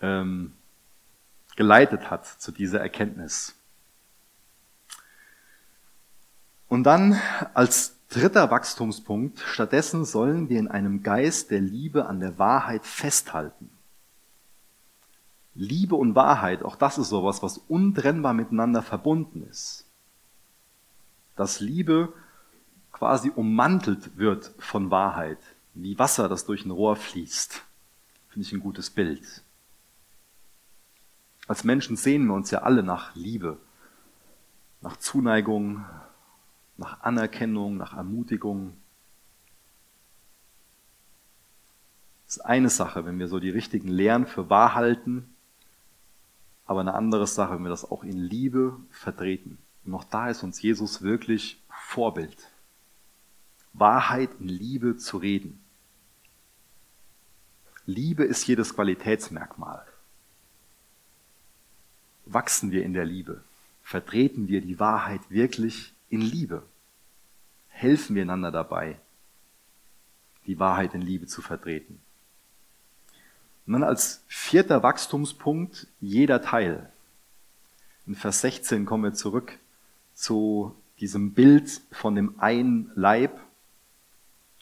ähm, 0.00 0.52
geleitet 1.56 2.10
hat, 2.10 2.26
zu 2.26 2.52
dieser 2.52 2.80
Erkenntnis. 2.80 3.56
Und 6.68 6.84
dann 6.84 7.18
als 7.54 7.96
dritter 8.08 8.50
Wachstumspunkt, 8.50 9.40
stattdessen 9.40 10.04
sollen 10.04 10.48
wir 10.48 10.58
in 10.58 10.68
einem 10.68 11.02
Geist 11.02 11.50
der 11.50 11.60
Liebe 11.60 12.06
an 12.06 12.20
der 12.20 12.38
Wahrheit 12.38 12.84
festhalten. 12.84 13.70
Liebe 15.54 15.94
und 15.94 16.14
Wahrheit, 16.14 16.62
auch 16.62 16.76
das 16.76 16.98
ist 16.98 17.08
sowas, 17.08 17.42
was 17.42 17.58
untrennbar 17.58 18.34
miteinander 18.34 18.82
verbunden 18.82 19.46
ist. 19.48 19.86
Dass 21.36 21.60
Liebe 21.60 22.12
quasi 22.92 23.30
ummantelt 23.30 24.16
wird 24.16 24.52
von 24.58 24.90
Wahrheit, 24.90 25.38
wie 25.74 25.98
Wasser, 25.98 26.28
das 26.28 26.44
durch 26.46 26.64
ein 26.64 26.70
Rohr 26.70 26.96
fließt. 26.96 27.62
Finde 28.28 28.46
ich 28.46 28.52
ein 28.52 28.60
gutes 28.60 28.90
Bild. 28.90 29.42
Als 31.46 31.62
Menschen 31.62 31.96
sehen 31.96 32.26
wir 32.26 32.34
uns 32.34 32.50
ja 32.50 32.62
alle 32.62 32.82
nach 32.82 33.14
Liebe, 33.14 33.58
nach 34.80 34.96
Zuneigung, 34.96 35.84
nach 36.76 37.00
Anerkennung, 37.02 37.76
nach 37.76 37.96
Ermutigung. 37.96 38.76
Das 42.26 42.38
ist 42.38 42.44
eine 42.44 42.70
Sache, 42.70 43.04
wenn 43.04 43.18
wir 43.18 43.28
so 43.28 43.38
die 43.38 43.50
richtigen 43.50 43.88
Lehren 43.88 44.26
für 44.26 44.48
wahr 44.48 44.74
halten, 44.74 45.33
aber 46.66 46.80
eine 46.80 46.94
andere 46.94 47.26
Sache, 47.26 47.54
wenn 47.54 47.62
wir 47.62 47.70
das 47.70 47.90
auch 47.90 48.04
in 48.04 48.18
Liebe 48.18 48.78
vertreten. 48.90 49.58
Und 49.84 49.94
auch 49.94 50.04
da 50.04 50.30
ist 50.30 50.42
uns 50.42 50.62
Jesus 50.62 51.02
wirklich 51.02 51.60
Vorbild. 51.68 52.48
Wahrheit 53.74 54.30
in 54.40 54.48
Liebe 54.48 54.96
zu 54.96 55.18
reden. 55.18 55.60
Liebe 57.86 58.24
ist 58.24 58.46
jedes 58.46 58.74
Qualitätsmerkmal. 58.74 59.84
Wachsen 62.24 62.70
wir 62.70 62.82
in 62.84 62.94
der 62.94 63.04
Liebe? 63.04 63.42
Vertreten 63.82 64.48
wir 64.48 64.62
die 64.62 64.80
Wahrheit 64.80 65.20
wirklich 65.28 65.92
in 66.08 66.22
Liebe? 66.22 66.62
Helfen 67.68 68.16
wir 68.16 68.22
einander 68.22 68.50
dabei, 68.50 68.98
die 70.46 70.58
Wahrheit 70.58 70.94
in 70.94 71.02
Liebe 71.02 71.26
zu 71.26 71.42
vertreten? 71.42 72.00
Und 73.66 73.72
dann 73.72 73.82
als 73.82 74.22
vierter 74.28 74.82
Wachstumspunkt 74.82 75.86
jeder 76.00 76.42
Teil. 76.42 76.90
In 78.06 78.14
Vers 78.14 78.42
16 78.42 78.84
kommen 78.84 79.04
wir 79.04 79.14
zurück 79.14 79.58
zu 80.14 80.74
diesem 81.00 81.32
Bild 81.32 81.80
von 81.90 82.14
dem 82.14 82.34
einen 82.38 82.90
Leib 82.94 83.40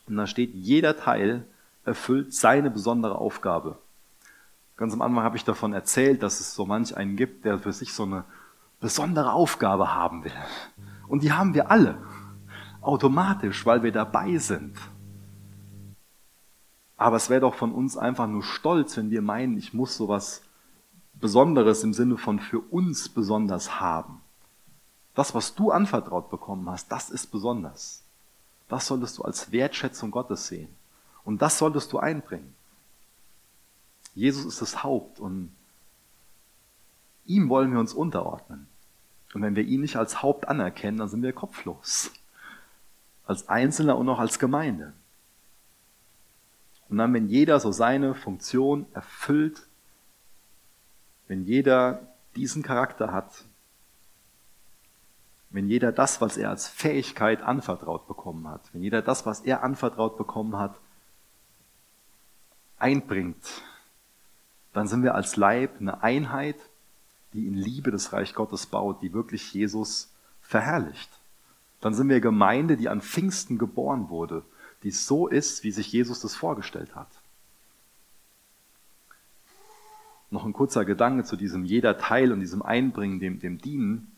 und 0.07 0.17
da 0.17 0.27
steht, 0.27 0.55
jeder 0.55 0.97
Teil 0.97 1.45
erfüllt 1.85 2.35
seine 2.35 2.71
besondere 2.71 3.17
Aufgabe. 3.17 3.79
Ganz 4.77 4.93
am 4.93 5.03
Anfang 5.03 5.23
habe 5.25 5.37
ich 5.37 5.45
davon 5.45 5.73
erzählt, 5.73 6.23
dass 6.23 6.41
es 6.41 6.55
so 6.55 6.67
manch 6.67 6.97
einen 6.97 7.17
gibt, 7.17 7.45
der 7.45 7.59
für 7.59 7.73
sich 7.73 7.93
so 7.93 8.05
eine 8.05 8.25
besondere 8.81 9.33
Aufgabe 9.33 9.95
haben 9.95 10.25
will. 10.25 10.33
Und 11.09 11.23
die 11.23 11.33
haben 11.33 11.55
wir 11.55 11.71
alle. 11.71 11.99
Automatisch, 12.81 13.65
weil 13.65 13.83
wir 13.83 13.93
dabei 13.93 14.39
sind. 14.39 14.77
Aber 17.03 17.17
es 17.17 17.31
wäre 17.31 17.41
doch 17.41 17.57
von 17.57 17.73
uns 17.73 17.97
einfach 17.97 18.29
nur 18.29 18.45
stolz, 18.45 18.97
wenn 18.97 19.11
wir 19.11 19.23
meinen, 19.23 19.59
ich 19.59 19.75
muss 19.75 19.97
sowas 19.97 20.43
Besonderes 21.15 21.83
im 21.83 21.93
Sinne 21.93 22.17
von 22.17 22.39
für 22.39 22.61
uns 22.61 23.09
besonders 23.09 23.81
haben. 23.81 24.21
Das, 25.17 25.35
was 25.35 25.57
du 25.57 25.73
anvertraut 25.73 26.31
bekommen 26.31 26.71
hast, 26.71 26.93
das 26.93 27.11
ist 27.11 27.27
besonders. 27.27 28.05
Das 28.69 28.87
solltest 28.87 29.19
du 29.19 29.25
als 29.25 29.51
Wertschätzung 29.51 30.13
Gottes 30.13 30.47
sehen. 30.47 30.69
Und 31.25 31.43
das 31.43 31.59
solltest 31.59 31.93
du 31.93 31.99
einbringen. 31.99 32.55
Jesus 34.15 34.45
ist 34.45 34.63
das 34.63 34.85
Haupt 34.85 35.19
und 35.19 35.53
ihm 37.25 37.49
wollen 37.49 37.73
wir 37.73 37.81
uns 37.81 37.95
unterordnen. 37.95 38.69
Und 39.35 39.43
wenn 39.43 39.57
wir 39.57 39.65
ihn 39.65 39.81
nicht 39.81 39.97
als 39.97 40.23
Haupt 40.23 40.47
anerkennen, 40.47 40.99
dann 40.99 41.09
sind 41.09 41.23
wir 41.23 41.33
kopflos. 41.33 42.13
Als 43.27 43.49
Einzelner 43.49 43.99
und 43.99 44.09
auch 44.09 44.21
als 44.21 44.39
Gemeinde. 44.39 44.93
Und 46.93 46.99
dann, 46.99 47.15
wenn 47.15 47.27
jeder 47.27 47.59
so 47.59 47.73
seine 47.73 48.15
Funktion 48.15 48.85
erfüllt, 48.93 49.67
wenn 51.27 51.47
jeder 51.47 52.07
diesen 52.37 52.63
Charakter 52.63 53.15
hat, 53.15 53.47
wenn 55.49 55.69
jeder 55.69 55.91
das, 55.91 56.21
was 56.21 56.37
er 56.37 56.51
als 56.51 56.69
Fähigkeit 56.69 57.41
anvertraut 57.41 58.07
bekommen 58.07 58.47
hat, 58.47 58.61
wenn 58.75 58.83
jeder 58.83 59.01
das, 59.01 59.25
was 59.25 59.41
er 59.41 59.63
anvertraut 59.63 60.19
bekommen 60.19 60.59
hat, 60.59 60.79
einbringt, 62.79 63.63
dann 64.75 64.87
sind 64.87 65.03
wir 65.03 65.15
als 65.15 65.37
Leib 65.37 65.81
eine 65.81 66.03
Einheit, 66.03 66.57
die 67.33 67.47
in 67.47 67.55
Liebe 67.55 67.91
das 67.91 68.13
Reich 68.13 68.35
Gottes 68.35 68.67
baut, 68.67 69.01
die 69.01 69.15
wirklich 69.15 69.55
Jesus 69.55 70.13
verherrlicht. 70.43 71.09
Dann 71.81 71.95
sind 71.95 72.11
wir 72.11 72.21
Gemeinde, 72.21 72.77
die 72.77 72.91
an 72.91 73.01
Pfingsten 73.01 73.57
geboren 73.57 74.11
wurde, 74.11 74.45
die 74.83 74.91
so 74.91 75.29
ist, 75.29 75.65
wie 75.65 75.73
sich 75.73 75.93
Jesus 75.93 76.21
das 76.21 76.35
vorgestellt 76.35 76.95
hat. 76.95 77.09
Noch 80.31 80.45
ein 80.45 80.53
kurzer 80.53 80.85
Gedanke 80.85 81.25
zu 81.25 81.37
diesem 81.37 81.65
jeder 81.65 81.99
Teil 81.99 82.33
und 82.33 82.41
diesem 82.41 82.63
Einbringen, 82.63 83.21
dem, 83.21 83.39
dem 83.39 83.59
Dienen. 83.59 84.11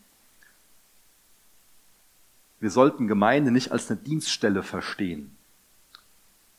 Wir 2.59 2.71
sollten 2.71 3.07
Gemeinde 3.07 3.51
nicht 3.51 3.71
als 3.71 3.91
eine 3.91 3.99
Dienststelle 3.99 4.63
verstehen, 4.63 5.35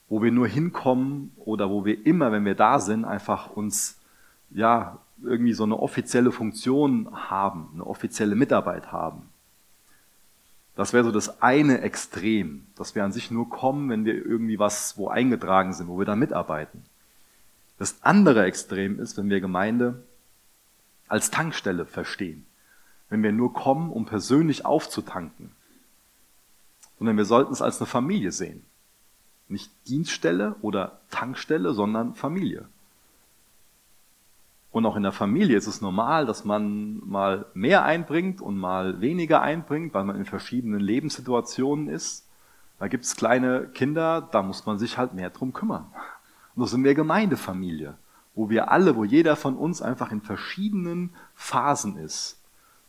wo 0.08 0.22
wir 0.22 0.30
nur 0.30 0.46
hinkommen 0.46 1.32
oder 1.36 1.70
wo 1.70 1.84
wir 1.84 2.04
immer, 2.06 2.32
wenn 2.32 2.44
wir 2.44 2.54
da 2.54 2.78
sind, 2.78 3.04
einfach 3.04 3.50
uns, 3.50 3.98
ja, 4.50 4.98
irgendwie 5.22 5.54
so 5.54 5.64
eine 5.64 5.78
offizielle 5.78 6.32
Funktion 6.32 7.08
haben, 7.12 7.70
eine 7.72 7.86
offizielle 7.86 8.34
Mitarbeit 8.34 8.92
haben. 8.92 9.22
Das 10.76 10.92
wäre 10.92 11.04
so 11.04 11.10
das 11.10 11.42
eine 11.42 11.80
Extrem, 11.80 12.66
dass 12.76 12.94
wir 12.94 13.02
an 13.02 13.12
sich 13.12 13.30
nur 13.30 13.48
kommen, 13.48 13.88
wenn 13.88 14.04
wir 14.04 14.14
irgendwie 14.14 14.58
was 14.58 14.98
wo 14.98 15.08
eingetragen 15.08 15.72
sind, 15.72 15.88
wo 15.88 15.98
wir 15.98 16.04
da 16.04 16.14
mitarbeiten. 16.14 16.84
Das 17.78 18.02
andere 18.02 18.44
Extrem 18.44 19.00
ist, 19.00 19.16
wenn 19.16 19.30
wir 19.30 19.40
Gemeinde 19.40 20.02
als 21.08 21.30
Tankstelle 21.30 21.86
verstehen. 21.86 22.46
Wenn 23.08 23.22
wir 23.22 23.32
nur 23.32 23.54
kommen, 23.54 23.90
um 23.90 24.04
persönlich 24.04 24.66
aufzutanken. 24.66 25.52
Sondern 26.98 27.16
wir 27.16 27.24
sollten 27.24 27.52
es 27.52 27.62
als 27.62 27.80
eine 27.80 27.86
Familie 27.86 28.32
sehen. 28.32 28.64
Nicht 29.48 29.70
Dienststelle 29.86 30.56
oder 30.60 31.00
Tankstelle, 31.10 31.72
sondern 31.72 32.14
Familie. 32.14 32.68
Und 34.76 34.84
auch 34.84 34.96
in 34.96 35.04
der 35.04 35.12
Familie 35.12 35.56
ist 35.56 35.68
es 35.68 35.80
normal, 35.80 36.26
dass 36.26 36.44
man 36.44 36.98
mal 36.98 37.46
mehr 37.54 37.86
einbringt 37.86 38.42
und 38.42 38.58
mal 38.58 39.00
weniger 39.00 39.40
einbringt, 39.40 39.94
weil 39.94 40.04
man 40.04 40.16
in 40.16 40.26
verschiedenen 40.26 40.80
Lebenssituationen 40.80 41.88
ist. 41.88 42.28
Da 42.78 42.86
gibt 42.86 43.06
es 43.06 43.16
kleine 43.16 43.68
Kinder, 43.68 44.28
da 44.32 44.42
muss 44.42 44.66
man 44.66 44.78
sich 44.78 44.98
halt 44.98 45.14
mehr 45.14 45.30
drum 45.30 45.54
kümmern. 45.54 45.86
Und 46.54 46.62
so 46.62 46.66
sind 46.66 46.84
wir 46.84 46.94
Gemeindefamilie, 46.94 47.96
wo 48.34 48.50
wir 48.50 48.70
alle, 48.70 48.96
wo 48.96 49.04
jeder 49.04 49.34
von 49.34 49.56
uns 49.56 49.80
einfach 49.80 50.12
in 50.12 50.20
verschiedenen 50.20 51.08
Phasen 51.34 51.96
ist, 51.96 52.38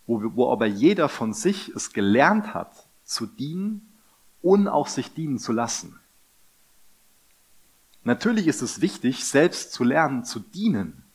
wo, 0.07 0.21
wir, 0.21 0.35
wo 0.35 0.51
aber 0.51 0.65
jeder 0.65 1.07
von 1.07 1.31
sich 1.31 1.69
es 1.69 1.93
gelernt 1.93 2.53
hat, 2.53 2.85
zu 3.05 3.25
dienen 3.25 3.93
und 4.41 4.67
auch 4.67 4.87
sich 4.87 5.13
dienen 5.13 5.39
zu 5.39 5.53
lassen. 5.53 5.97
Natürlich 8.03 8.45
ist 8.45 8.61
es 8.61 8.81
wichtig, 8.81 9.23
selbst 9.23 9.71
zu 9.71 9.85
lernen, 9.85 10.25
zu 10.25 10.41
dienen. 10.41 11.06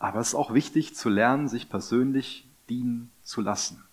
Aber 0.00 0.18
es 0.18 0.28
ist 0.28 0.34
auch 0.34 0.52
wichtig 0.54 0.96
zu 0.96 1.10
lernen, 1.10 1.46
sich 1.46 1.68
persönlich 1.68 2.48
dienen 2.68 3.12
zu 3.22 3.42
lassen. 3.42 3.84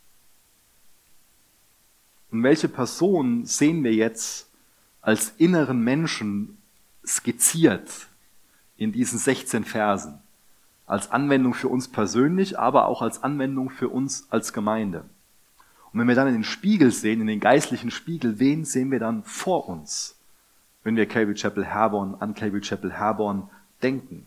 Und 2.31 2.43
welche 2.43 2.69
Person 2.69 3.45
sehen 3.45 3.83
wir 3.83 3.93
jetzt 3.93 4.49
als 5.01 5.33
inneren 5.37 5.81
Menschen 5.81 6.57
skizziert 7.05 8.07
in 8.77 8.93
diesen 8.93 9.19
16 9.19 9.65
Versen? 9.65 10.19
Als 10.85 11.11
Anwendung 11.11 11.53
für 11.53 11.67
uns 11.67 11.89
persönlich, 11.89 12.57
aber 12.57 12.87
auch 12.87 13.01
als 13.01 13.21
Anwendung 13.21 13.69
für 13.69 13.89
uns 13.89 14.27
als 14.29 14.53
Gemeinde. 14.53 15.03
Und 15.91 15.99
wenn 15.99 16.07
wir 16.07 16.15
dann 16.15 16.27
in 16.27 16.35
den 16.35 16.43
Spiegel 16.45 16.91
sehen, 16.91 17.19
in 17.19 17.27
den 17.27 17.41
geistlichen 17.41 17.91
Spiegel, 17.91 18.39
wen 18.39 18.63
sehen 18.63 18.91
wir 18.91 18.99
dann 18.99 19.23
vor 19.23 19.67
uns? 19.67 20.15
Wenn 20.83 20.95
wir 20.95 21.05
Cable 21.05 21.33
Chapel 21.33 21.65
Herborn 21.65 22.15
an 22.19 22.33
Cable 22.33 22.61
Chapel 22.61 22.93
Herborn 22.93 23.49
denken. 23.83 24.25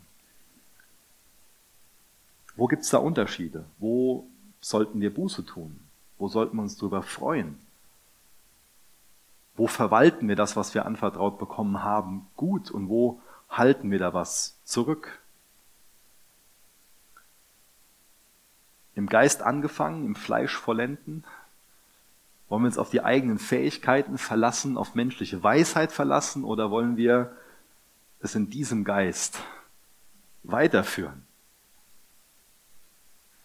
Wo 2.61 2.67
gibt 2.67 2.83
es 2.83 2.91
da 2.91 2.99
Unterschiede? 2.99 3.65
Wo 3.79 4.29
sollten 4.61 5.01
wir 5.01 5.15
Buße 5.15 5.47
tun? 5.47 5.81
Wo 6.19 6.29
sollten 6.29 6.59
wir 6.59 6.63
uns 6.63 6.77
darüber 6.77 7.03
freuen? 7.03 7.59
Wo 9.57 9.67
verwalten 9.67 10.29
wir 10.29 10.37
das, 10.37 10.57
was 10.57 10.75
wir 10.75 10.85
anvertraut 10.85 11.39
bekommen 11.39 11.83
haben, 11.83 12.27
gut 12.37 12.71
und 12.71 12.91
wo 12.91 13.19
halten 13.49 13.91
wir 13.91 13.99
da 13.99 14.13
was 14.13 14.59
zurück? 14.65 15.21
Im 18.95 19.07
Geist 19.07 19.41
angefangen, 19.41 20.05
im 20.05 20.15
Fleisch 20.15 20.55
vollenden? 20.55 21.25
Wollen 22.51 22.65
wir 22.65 22.67
uns 22.67 22.77
auf 22.77 22.91
die 22.91 23.03
eigenen 23.03 23.39
Fähigkeiten 23.39 24.19
verlassen, 24.19 24.77
auf 24.77 24.95
menschliche 24.95 25.43
Weisheit 25.43 25.93
verlassen 25.93 26.45
oder 26.45 26.71
wollen 26.71 26.99
wir 26.99 27.35
es 28.21 28.35
in 28.35 28.51
diesem 28.51 28.85
Geist 28.85 29.39
weiterführen? 30.43 31.25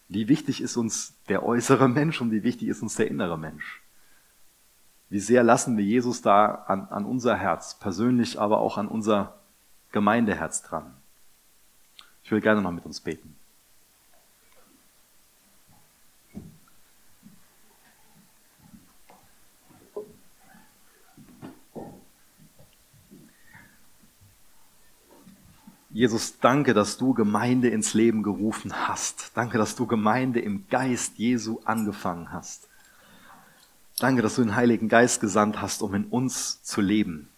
Wie 0.07 0.27
wichtig 0.27 0.61
ist 0.61 0.77
uns 0.77 1.15
der 1.27 1.43
äußere 1.43 1.87
Mensch 1.87 2.21
und 2.21 2.31
wie 2.31 2.43
wichtig 2.43 2.67
ist 2.67 2.81
uns 2.81 2.95
der 2.95 3.07
innere 3.07 3.37
Mensch? 3.37 3.81
Wie 5.09 5.19
sehr 5.19 5.43
lassen 5.43 5.77
wir 5.77 5.83
Jesus 5.83 6.21
da 6.21 6.45
an, 6.67 6.87
an 6.89 7.05
unser 7.05 7.35
Herz, 7.35 7.79
persönlich, 7.79 8.39
aber 8.39 8.59
auch 8.59 8.77
an 8.77 8.87
unser 8.87 9.39
Gemeindeherz 9.91 10.63
dran? 10.63 10.93
Ich 12.23 12.31
will 12.31 12.41
gerne 12.41 12.61
noch 12.61 12.71
mit 12.71 12.85
uns 12.85 13.01
beten. 13.01 13.35
Jesus, 25.95 26.39
danke, 26.41 26.73
dass 26.73 26.97
du 26.97 27.13
Gemeinde 27.13 27.69
ins 27.69 27.93
Leben 27.93 28.21
gerufen 28.21 28.73
hast. 28.85 29.31
Danke, 29.33 29.57
dass 29.57 29.77
du 29.77 29.87
Gemeinde 29.87 30.41
im 30.41 30.67
Geist 30.67 31.17
Jesu 31.17 31.61
angefangen 31.63 32.33
hast. 32.33 32.67
Danke, 33.99 34.21
dass 34.21 34.35
du 34.35 34.41
den 34.41 34.57
Heiligen 34.57 34.89
Geist 34.89 35.21
gesandt 35.21 35.61
hast, 35.61 35.81
um 35.81 35.95
in 35.95 36.03
uns 36.03 36.61
zu 36.63 36.81
leben. 36.81 37.29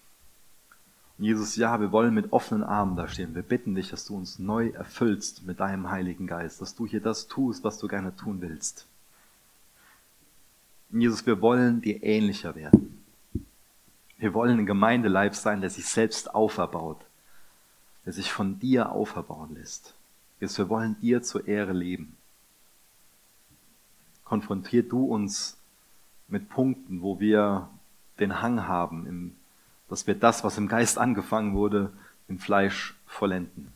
Und 1.20 1.26
Jesus, 1.26 1.56
ja, 1.56 1.80
wir 1.80 1.92
wollen 1.92 2.16
mit 2.16 2.34
offenen 2.34 2.64
Armen 2.64 2.96
da 2.96 3.08
stehen. 3.08 3.36
Wir 3.36 3.44
bitten 3.44 3.76
dich, 3.76 3.92
dass 3.92 4.06
du 4.06 4.18
uns 4.18 4.40
neu 4.40 4.70
erfüllst 4.70 5.46
mit 5.46 5.60
deinem 5.60 5.92
Heiligen 5.92 6.26
Geist, 6.26 6.60
dass 6.60 6.74
du 6.74 6.88
hier 6.88 7.00
das 7.00 7.28
tust, 7.28 7.64
was 7.64 7.78
du 7.78 7.88
gerne 7.88 8.16
tun 8.16 8.42
willst. 8.42 8.88
Und 10.92 11.02
Jesus, 11.02 11.28
wir 11.28 11.42
wollen 11.42 11.82
dir 11.82 12.02
ähnlicher 12.02 12.56
werden. 12.56 13.04
Wir 14.18 14.34
wollen 14.34 14.58
ein 14.58 14.66
Gemeindeleib 14.66 15.36
sein, 15.36 15.62
der 15.62 15.70
sich 15.70 15.86
selbst 15.86 16.34
auferbaut, 16.34 17.07
der 18.08 18.14
sich 18.14 18.32
von 18.32 18.58
dir 18.58 18.94
auferbauen 18.94 19.56
lässt. 19.56 19.94
Jesus, 20.40 20.58
wir 20.60 20.70
wollen 20.70 20.98
dir 21.02 21.24
zur 21.24 21.46
Ehre 21.46 21.74
leben. 21.74 22.16
Konfrontier 24.24 24.82
du 24.82 25.04
uns 25.04 25.58
mit 26.30 26.48
Punkten, 26.48 27.02
wo 27.02 27.20
wir 27.20 27.68
den 28.18 28.42
Hang 28.42 28.66
haben, 28.66 29.36
dass 29.90 30.08
wir 30.08 30.16
das, 30.16 30.46
was 30.46 30.58
im 30.58 30.70
Geist 30.70 30.98
angefangen 30.98 31.54
wurde, 31.54 31.92
im 32.30 32.40
Fleisch 32.40 32.96
vollenden. 33.08 33.74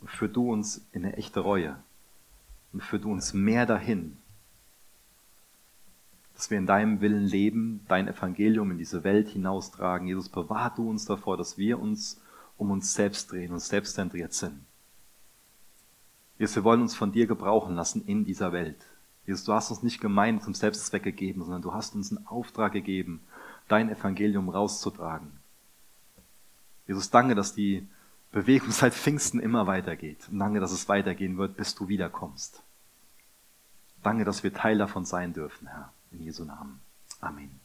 Und 0.00 0.08
führ 0.08 0.28
du 0.28 0.52
uns 0.52 0.86
in 0.92 1.04
eine 1.04 1.16
echte 1.16 1.40
Reue. 1.40 1.76
Und 2.72 2.80
führ 2.80 3.00
du 3.00 3.10
uns 3.10 3.34
mehr 3.34 3.66
dahin, 3.66 4.16
dass 6.36 6.48
wir 6.48 6.58
in 6.58 6.66
deinem 6.66 7.00
Willen 7.00 7.24
leben, 7.24 7.84
dein 7.88 8.06
Evangelium 8.06 8.70
in 8.70 8.78
diese 8.78 9.02
Welt 9.02 9.30
hinaustragen. 9.30 10.06
Jesus, 10.06 10.28
bewahr 10.28 10.72
du 10.72 10.88
uns 10.88 11.06
davor, 11.06 11.36
dass 11.36 11.58
wir 11.58 11.80
uns 11.80 12.20
um 12.56 12.70
uns 12.70 12.94
selbst 12.94 13.30
drehen 13.32 13.52
und 13.52 13.60
selbstzentriert 13.60 14.32
sind. 14.32 14.64
Jesus, 16.38 16.56
wir 16.56 16.64
wollen 16.64 16.82
uns 16.82 16.94
von 16.94 17.12
dir 17.12 17.26
gebrauchen 17.26 17.74
lassen 17.74 18.04
in 18.06 18.24
dieser 18.24 18.52
Welt. 18.52 18.78
Jesus, 19.26 19.44
du 19.44 19.52
hast 19.52 19.70
uns 19.70 19.82
nicht 19.82 20.00
gemeint 20.00 20.42
zum 20.42 20.54
Selbstzweck 20.54 21.02
gegeben, 21.02 21.42
sondern 21.42 21.62
du 21.62 21.72
hast 21.72 21.94
uns 21.94 22.14
einen 22.14 22.26
Auftrag 22.26 22.72
gegeben, 22.72 23.22
dein 23.68 23.90
Evangelium 23.90 24.48
rauszutragen. 24.48 25.32
Jesus, 26.86 27.10
danke, 27.10 27.34
dass 27.34 27.54
die 27.54 27.86
Bewegung 28.32 28.70
seit 28.72 28.94
Pfingsten 28.94 29.40
immer 29.40 29.66
weitergeht. 29.66 30.28
Und 30.30 30.38
danke, 30.38 30.60
dass 30.60 30.72
es 30.72 30.88
weitergehen 30.88 31.38
wird, 31.38 31.56
bis 31.56 31.74
du 31.74 31.88
wiederkommst. 31.88 32.62
Danke, 34.02 34.24
dass 34.24 34.42
wir 34.42 34.52
Teil 34.52 34.76
davon 34.76 35.06
sein 35.06 35.32
dürfen, 35.32 35.66
Herr. 35.66 35.92
In 36.12 36.20
Jesu 36.20 36.44
Namen. 36.44 36.80
Amen. 37.20 37.63